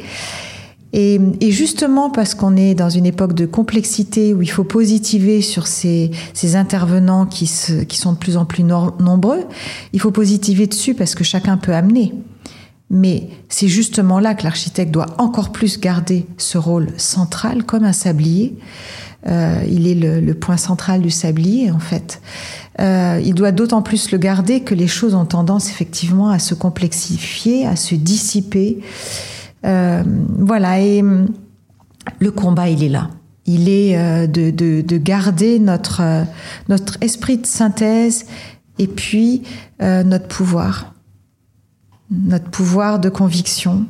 Et, 0.94 1.20
et, 1.42 1.52
justement 1.52 2.12
parce 2.12 2.36
qu'on 2.36 2.56
est 2.56 2.76
dans 2.76 2.90
une 2.90 3.08
époque 3.08 3.34
de 3.34 3.48
complexité 3.48 4.34
où 4.34 4.44
il 4.44 4.50
faut 4.50 4.64
positiver 4.64 5.42
sur 5.42 5.66
ces, 5.66 6.12
ces 6.34 6.56
intervenants 6.56 7.26
qui, 7.26 7.48
se, 7.48 7.84
qui, 7.84 7.98
sont 7.98 8.14
de 8.14 8.18
plus 8.18 8.38
en 8.38 8.46
plus 8.46 8.64
no 8.64 8.92
nombreux, 9.00 9.44
il 9.92 10.00
faut 10.00 10.12
positiver 10.12 10.68
dessus 10.68 10.94
parce 10.94 11.16
que 11.16 11.24
chacun 11.24 11.58
peut 11.58 11.74
amener. 11.74 12.14
Mais 12.92 13.30
c'est 13.50 13.68
justement 13.68 14.20
là 14.20 14.36
que 14.36 14.44
l'architecte 14.44 14.92
doit 14.92 15.08
encore 15.18 15.52
plus 15.52 15.80
garder 15.80 16.28
ce 16.38 16.60
rôle 16.60 16.90
central 16.98 17.64
comme 17.64 17.86
un 17.86 17.94
sablier. 17.94 18.56
Euh, 19.26 19.64
il 19.68 19.88
est 19.88 19.96
le, 19.96 20.20
le, 20.20 20.34
point 20.36 20.58
central 20.58 21.02
du 21.02 21.10
sablier 21.10 21.72
en 21.72 21.80
fait. 21.80 22.22
Euh, 22.80 23.20
il 23.24 23.34
doit 23.34 23.52
d'autant 23.52 23.82
plus 23.82 24.12
le 24.12 24.18
garder 24.18 24.62
que 24.62 24.76
les 24.76 24.88
choses 24.88 25.16
ont 25.16 25.26
tendance 25.26 25.70
effectivement 25.70 26.30
à 26.30 26.40
se 26.40 26.54
complexifier, 26.54 27.66
à 27.66 27.76
se 27.76 27.96
dissiper. 27.96 28.80
Euh, 29.66 30.04
voilà, 30.40 30.80
et 30.80 31.02
hum, 31.02 31.28
le 32.20 32.32
combat, 32.32 32.70
il 32.70 32.84
est 32.84 32.90
là. 32.90 33.10
Il 33.46 33.68
est 33.68 33.98
euh, 33.98 34.28
de, 34.28 34.52
de, 34.52 34.82
de, 34.82 34.98
garder 34.98 35.60
notre, 35.60 36.02
euh, 36.02 36.24
notre 36.70 36.98
esprit 37.02 37.38
de 37.38 37.46
synthèse 37.46 38.26
et 38.80 38.88
puis 38.88 39.44
euh, 39.82 40.04
notre 40.04 40.28
pouvoir, 40.28 40.94
notre 42.10 42.50
pouvoir 42.50 43.00
de 43.00 43.10
conviction. 43.10 43.86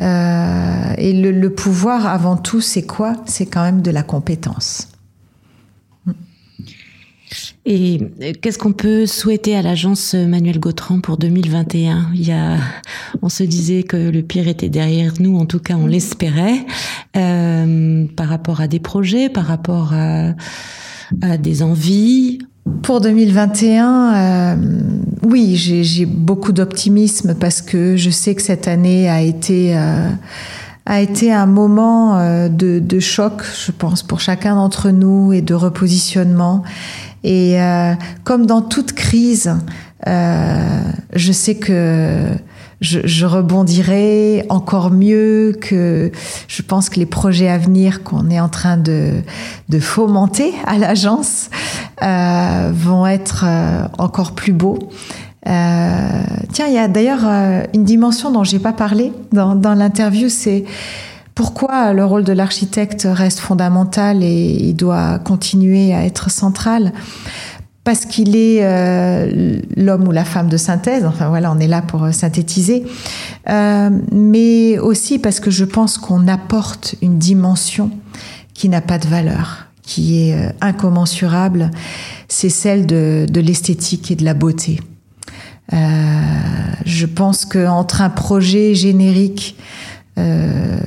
Euh, 0.00 0.94
et 0.98 1.12
le, 1.12 1.30
le, 1.30 1.50
pouvoir, 1.54 2.06
avant 2.06 2.36
tout, 2.36 2.60
c'est 2.60 2.82
quoi? 2.82 3.14
C'est 3.26 3.46
quand 3.46 3.62
même 3.62 3.82
de 3.82 3.90
la 3.90 4.02
compétence. 4.02 4.88
Et 7.64 8.00
qu'est-ce 8.40 8.58
qu'on 8.58 8.72
peut 8.72 9.06
souhaiter 9.06 9.54
à 9.54 9.62
l'agence 9.62 10.14
Manuel 10.14 10.58
Gautran 10.58 11.00
pour 11.00 11.16
2021 11.16 12.08
Il 12.14 12.26
y 12.26 12.32
a, 12.32 12.56
on 13.22 13.28
se 13.28 13.44
disait 13.44 13.84
que 13.84 13.96
le 13.96 14.22
pire 14.22 14.48
était 14.48 14.68
derrière 14.68 15.12
nous, 15.20 15.38
en 15.38 15.46
tout 15.46 15.60
cas 15.60 15.74
on 15.76 15.86
l'espérait, 15.86 16.66
euh, 17.16 18.04
par 18.16 18.28
rapport 18.28 18.60
à 18.60 18.66
des 18.66 18.80
projets, 18.80 19.28
par 19.28 19.46
rapport 19.46 19.92
à, 19.92 20.34
des 21.38 21.62
envies. 21.62 22.38
Pour 22.82 23.00
2021, 23.00 24.14
euh, 24.14 24.56
oui, 25.22 25.56
j'ai 25.56 26.06
beaucoup 26.06 26.52
d'optimisme 26.52 27.36
parce 27.36 27.62
que 27.62 27.96
je 27.96 28.10
sais 28.10 28.34
que 28.34 28.42
cette 28.42 28.66
année 28.66 29.08
a 29.08 29.20
été 29.20 29.76
euh, 29.76 30.08
a 30.84 31.00
été 31.00 31.32
un 31.32 31.46
moment 31.46 32.18
euh, 32.18 32.48
de, 32.48 32.98
choc, 32.98 33.42
je 33.44 33.72
pense, 33.72 34.02
pour 34.02 34.20
chacun 34.20 34.56
d'entre 34.56 34.90
nous 34.90 35.32
et 35.32 35.40
de 35.40 35.54
repositionnement. 35.54 36.62
Et 37.24 37.60
euh, 37.60 37.94
comme 38.24 38.46
dans 38.46 38.62
toute 38.62 38.92
crise, 38.92 39.54
euh, 40.06 40.82
je 41.14 41.32
sais 41.32 41.54
que 41.54 42.26
je, 42.82 43.26
rebondirai 43.26 44.44
encore 44.48 44.90
mieux 44.90 45.56
que 45.60 46.10
je 46.48 46.62
pense 46.62 46.88
que 46.88 46.98
les 46.98 47.06
projets 47.06 47.48
à 47.48 47.58
venir 47.58 48.02
qu'on 48.02 48.28
est 48.28 48.40
en 48.40 48.48
train 48.48 48.76
de, 48.76 49.22
de 49.68 49.78
fomenter 49.78 50.52
à 50.66 50.78
l'agence 50.78 51.48
euh, 52.02 52.72
vont 52.74 53.06
être 53.06 53.44
euh, 53.46 53.86
encore 53.98 54.32
plus 54.32 54.52
beaux. 54.52 54.78
Euh, 55.48 56.22
tiens, 56.52 56.66
il 56.66 56.74
y 56.74 56.78
a 56.78 56.88
d'ailleurs 56.88 57.24
euh, 57.24 57.62
une 57.74 57.84
dimension 57.84 58.30
dont 58.30 58.44
j'ai 58.44 58.58
pas 58.58 58.72
parlé 58.72 59.12
dans, 59.32 59.54
dans 59.54 59.74
l'interview, 59.74 60.28
c'est 60.28 60.64
pourquoi 61.34 61.92
le 61.94 62.04
rôle 62.04 62.24
de 62.24 62.32
l'architecte 62.32 63.08
reste 63.10 63.38
fondamental 63.38 64.22
et 64.22 64.50
il 64.60 64.74
doit 64.74 65.18
continuer 65.18 65.94
à 65.94 66.04
être 66.04 66.30
central? 66.30 66.92
Parce 67.84 68.04
qu'il 68.04 68.36
est 68.36 68.60
euh, 68.62 69.60
l'homme 69.76 70.06
ou 70.06 70.12
la 70.12 70.24
femme 70.24 70.48
de 70.48 70.56
synthèse, 70.56 71.04
enfin 71.04 71.28
voilà, 71.28 71.50
on 71.50 71.58
est 71.58 71.66
là 71.66 71.82
pour 71.82 72.04
euh, 72.04 72.12
synthétiser, 72.12 72.84
euh, 73.48 73.90
mais 74.12 74.78
aussi 74.78 75.18
parce 75.18 75.40
que 75.40 75.50
je 75.50 75.64
pense 75.64 75.98
qu'on 75.98 76.28
apporte 76.28 76.94
une 77.02 77.18
dimension 77.18 77.90
qui 78.54 78.68
n'a 78.68 78.82
pas 78.82 78.98
de 78.98 79.08
valeur, 79.08 79.66
qui 79.82 80.20
est 80.20 80.54
incommensurable, 80.60 81.72
c'est 82.28 82.50
celle 82.50 82.86
de, 82.86 83.26
l'esthétique 83.34 84.12
et 84.12 84.14
de 84.14 84.24
la 84.24 84.34
beauté. 84.34 84.78
Je 85.72 87.06
pense 87.06 87.46
qu'entre 87.46 88.02
un 88.02 88.10
projet 88.10 88.74
générique 88.74 89.56
euh, 90.18 90.78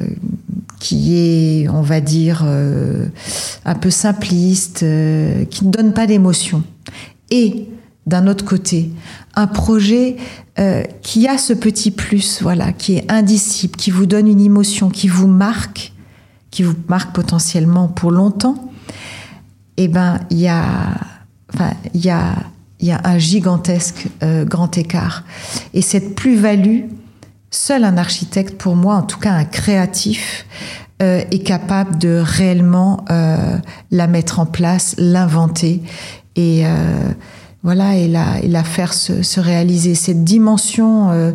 qui 0.80 1.18
est, 1.18 1.68
on 1.68 1.82
va 1.82 2.00
dire, 2.00 2.44
euh, 2.46 3.08
un 3.66 3.74
peu 3.74 3.90
simpliste, 3.90 4.84
euh, 4.84 5.46
qui 5.46 5.66
ne 5.66 5.72
donne 5.72 5.94
pas 5.94 6.06
d'émotion, 6.06 6.64
et 7.32 7.68
d'un 8.06 8.28
autre 8.28 8.46
côté, 8.46 8.92
un 9.36 9.48
projet 9.48 10.18
qui 11.02 11.28
a 11.28 11.38
ce 11.38 11.54
petit 11.54 11.90
plus, 11.90 12.42
voilà, 12.42 12.72
qui 12.72 12.98
est 12.98 13.12
indicible, 13.12 13.76
qui 13.76 13.90
vous 13.90 14.06
donne 14.06 14.28
une 14.28 14.40
émotion, 14.40 14.90
qui 14.90 15.08
vous 15.08 15.28
marque, 15.28 15.92
qui 16.52 16.62
vous 16.62 16.76
marque 16.88 17.14
potentiellement 17.14 17.88
pour 17.88 18.12
longtemps, 18.12 18.72
eh 19.76 19.88
ben, 19.88 20.20
il 20.30 20.38
y 20.38 20.48
a, 20.48 20.64
enfin, 21.54 21.74
il 21.94 22.06
y 22.06 22.12
a 22.12 22.36
il 22.80 22.88
y 22.90 22.92
a 22.92 23.02
un 23.06 23.18
gigantesque 23.18 24.08
grand 24.22 24.78
écart. 24.78 25.24
Et 25.74 25.82
cette 25.82 26.14
plus-value, 26.14 26.82
seul 27.56 27.84
un 27.84 27.98
architecte, 27.98 28.58
pour 28.58 28.76
moi, 28.76 28.96
en 28.96 29.04
tout 29.04 29.20
cas 29.20 29.32
un 29.32 29.46
créatif, 29.46 30.46
euh, 31.02 31.24
est 31.30 31.40
capable 31.44 31.98
de 31.98 32.22
réellement 32.24 33.04
euh, 33.12 33.58
la 33.92 34.08
mettre 34.08 34.40
en 34.40 34.46
place, 34.46 34.96
l'inventer 34.98 35.82
et 36.38 36.66
euh, 36.66 36.70
voilà 37.64 37.98
et 37.98 38.08
la, 38.08 38.64
faire 38.64 38.94
se, 38.94 39.22
se 39.22 39.42
réaliser. 39.42 39.94
Cette 39.94 40.24
dimension 40.24 41.34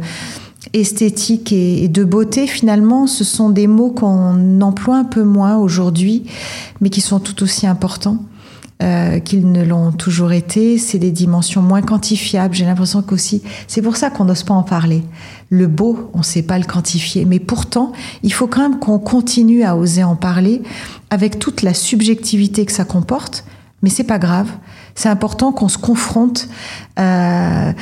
esthétique 0.72 1.52
et, 1.52 1.84
et, 1.84 1.88
de 1.88 2.04
beauté, 2.04 2.46
finalement, 2.46 3.06
ce 3.06 3.22
sont 3.22 3.50
des 3.50 3.66
mots 3.66 3.90
qu'on 3.90 4.62
emploie 4.62 4.96
un 4.96 5.04
peu 5.04 5.24
moins 5.24 5.58
aujourd'hui, 5.58 6.24
mais 6.80 6.88
qui 6.88 7.02
sont 7.02 7.20
tout 7.20 7.42
aussi 7.42 7.66
importants 7.66 8.18
qu'ils 9.26 9.52
ne 9.52 9.62
l'ont 9.62 9.92
toujours 9.92 10.32
été. 10.32 10.78
C'est 10.78 10.98
des 10.98 11.10
dimensions 11.10 11.60
moins 11.60 11.82
quantifiables. 11.82 12.54
J'ai 12.54 12.64
l'impression 12.64 13.02
qu'aussi, 13.02 13.42
c'est 13.68 13.82
pour 13.82 13.96
ça 13.96 14.08
qu'on 14.08 14.24
n'ose 14.24 14.42
pas 14.42 14.54
en 14.54 14.62
parler. 14.62 15.02
Le 15.50 15.66
beau, 15.66 16.10
on 16.14 16.18
ne 16.18 16.24
sait 16.24 16.42
pas 16.42 16.58
le 16.58 16.64
quantifier, 16.64 17.24
mais 17.24 17.40
pourtant, 17.40 17.92
il 18.22 18.32
faut 18.32 18.46
quand 18.46 18.62
même 18.62 18.78
qu'on 18.78 19.00
continue 19.00 19.64
à 19.64 19.76
oser 19.76 20.04
en 20.04 20.14
parler 20.14 20.62
avec 21.10 21.38
toute 21.38 21.62
la 21.62 21.74
subjectivité 21.74 22.64
que 22.64 22.72
ça 22.72 22.84
comporte. 22.84 23.44
Mais 23.82 23.90
c'est 23.90 24.04
pas 24.04 24.18
grave. 24.18 24.48
C'est 24.94 25.08
important 25.08 25.52
qu'on 25.52 25.68
se 25.68 25.78
confronte. 25.78 26.48
Euh, 26.98 27.72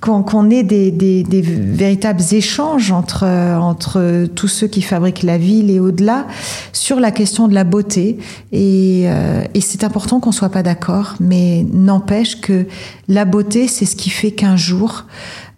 qu'on 0.00 0.22
qu 0.22 0.54
ait 0.54 0.62
des, 0.62 0.90
des, 0.90 1.22
des, 1.24 1.40
véritables 1.40 2.22
échanges 2.30 2.92
entre, 2.92 3.24
entre 3.24 4.26
tous 4.34 4.48
ceux 4.48 4.68
qui 4.68 4.82
fabriquent 4.82 5.24
la 5.24 5.38
ville 5.38 5.70
et 5.70 5.80
au-delà 5.80 6.26
sur 6.72 7.00
la 7.00 7.10
question 7.10 7.48
de 7.48 7.54
la 7.54 7.64
beauté. 7.64 8.18
Et, 8.52 9.04
euh, 9.06 9.42
et 9.54 9.60
c'est 9.60 9.84
important 9.84 10.20
qu'on 10.20 10.32
soit 10.32 10.50
pas 10.50 10.62
d'accord, 10.62 11.14
mais 11.20 11.66
n'empêche 11.72 12.40
que 12.40 12.66
la 13.08 13.24
beauté, 13.24 13.66
c'est 13.66 13.86
ce 13.86 13.96
qui 13.96 14.10
fait 14.10 14.30
qu'un 14.30 14.56
jour, 14.56 15.04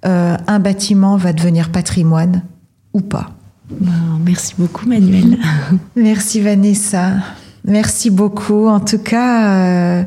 euh, 0.07 0.36
un 0.46 0.59
bâtiment 0.59 1.16
va 1.16 1.32
devenir 1.32 1.70
patrimoine 1.70 2.42
ou 2.92 3.01
pas. 3.01 3.30
merci 4.24 4.55
beaucoup, 4.59 4.88
Manuel. 4.88 5.38
Merci, 5.96 6.40
Vanessa. 6.40 7.12
Merci 7.64 8.11
beaucoup. 8.11 8.66
En 8.66 8.80
tout 8.80 8.98
cas, 8.98 10.01
euh, 10.01 10.05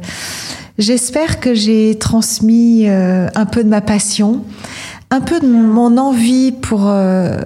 J'espère 0.80 1.40
que 1.40 1.54
j'ai 1.54 2.00
transmis 2.00 2.90
euh, 2.90 3.28
un 3.36 3.46
peu 3.46 3.64
de 3.64 3.70
ma 3.70 3.82
passion, 3.82 4.44
un 5.12 5.22
peu 5.22 5.40
de 5.40 5.46
mon 5.46 5.98
envie 5.98 6.52
pour 6.52 6.88
euh, 6.88 7.42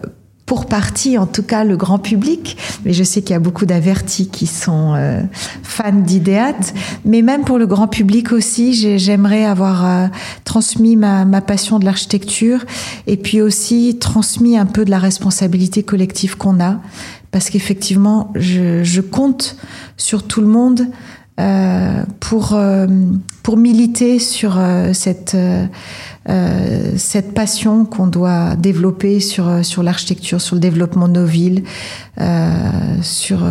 pour 0.48 0.66
partie, 0.66 1.18
en 1.18 1.28
tout 1.28 1.44
cas, 1.44 1.66
le 1.66 1.76
grand 1.76 2.00
public. 2.00 2.58
Mais 2.86 2.94
je 2.94 3.04
sais 3.04 3.22
qu'il 3.22 3.32
y 3.32 3.36
a 3.36 3.40
beaucoup 3.40 3.66
d'avertis 3.66 4.30
qui 4.30 4.48
sont 4.48 4.96
euh, 4.96 5.22
fans 5.62 5.92
d'idéat. 5.92 6.56
Mais 7.04 7.22
même 7.22 7.44
pour 7.44 7.60
le 7.60 7.68
grand 7.68 7.88
public 7.88 8.32
aussi, 8.32 8.98
j'aimerais 8.98 9.44
avoir 9.44 9.86
euh, 9.86 10.08
transmis 10.46 10.96
ma, 10.96 11.26
passion 11.42 11.80
de 11.80 11.86
l'architecture 11.86 12.64
et 13.08 13.18
puis 13.18 13.42
aussi 13.42 13.98
transmis 14.00 14.58
un 14.58 14.66
peu 14.66 14.86
de 14.86 14.90
la 14.90 15.00
responsabilité 15.00 15.84
collective 15.84 16.38
qu'on 16.38 16.62
a. 16.62 16.80
Parce 17.32 17.50
qu'effectivement, 17.50 18.32
je 18.36 19.02
compte 19.02 19.58
sur 19.98 20.24
tout 20.24 20.40
le 20.40 20.48
monde 20.48 20.88
euh, 21.40 22.04
pour, 22.20 22.54
euh, 22.54 22.88
pour 23.44 23.58
militer 23.58 24.18
sur 24.20 24.58
euh, 24.58 24.92
cette, 24.94 25.36
euh, 25.36 25.68
cette 26.98 27.34
passion 27.34 27.86
qu'on 27.86 28.08
doit 28.08 28.56
développer 28.56 29.20
sur, 29.20 29.64
sur 29.64 29.84
l'architecture, 29.84 30.42
sur 30.42 30.56
le 30.56 30.62
développement 30.62 31.08
de 31.08 31.20
nos 31.20 31.26
villes, 31.26 31.64
sur, 33.02 33.46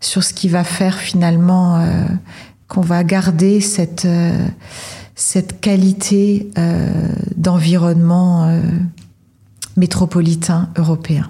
sur 0.00 0.22
ce 0.22 0.32
qui 0.32 0.48
va 0.48 0.64
faire 0.64 0.96
finalement 0.96 1.84
qu'on 2.68 2.80
va 2.80 3.02
garder 3.02 3.60
cette, 3.60 4.06
cette 5.14 5.60
qualité 5.60 6.50
d'environnement 7.36 8.58
métropolitain 9.76 10.70
européen. 10.76 11.28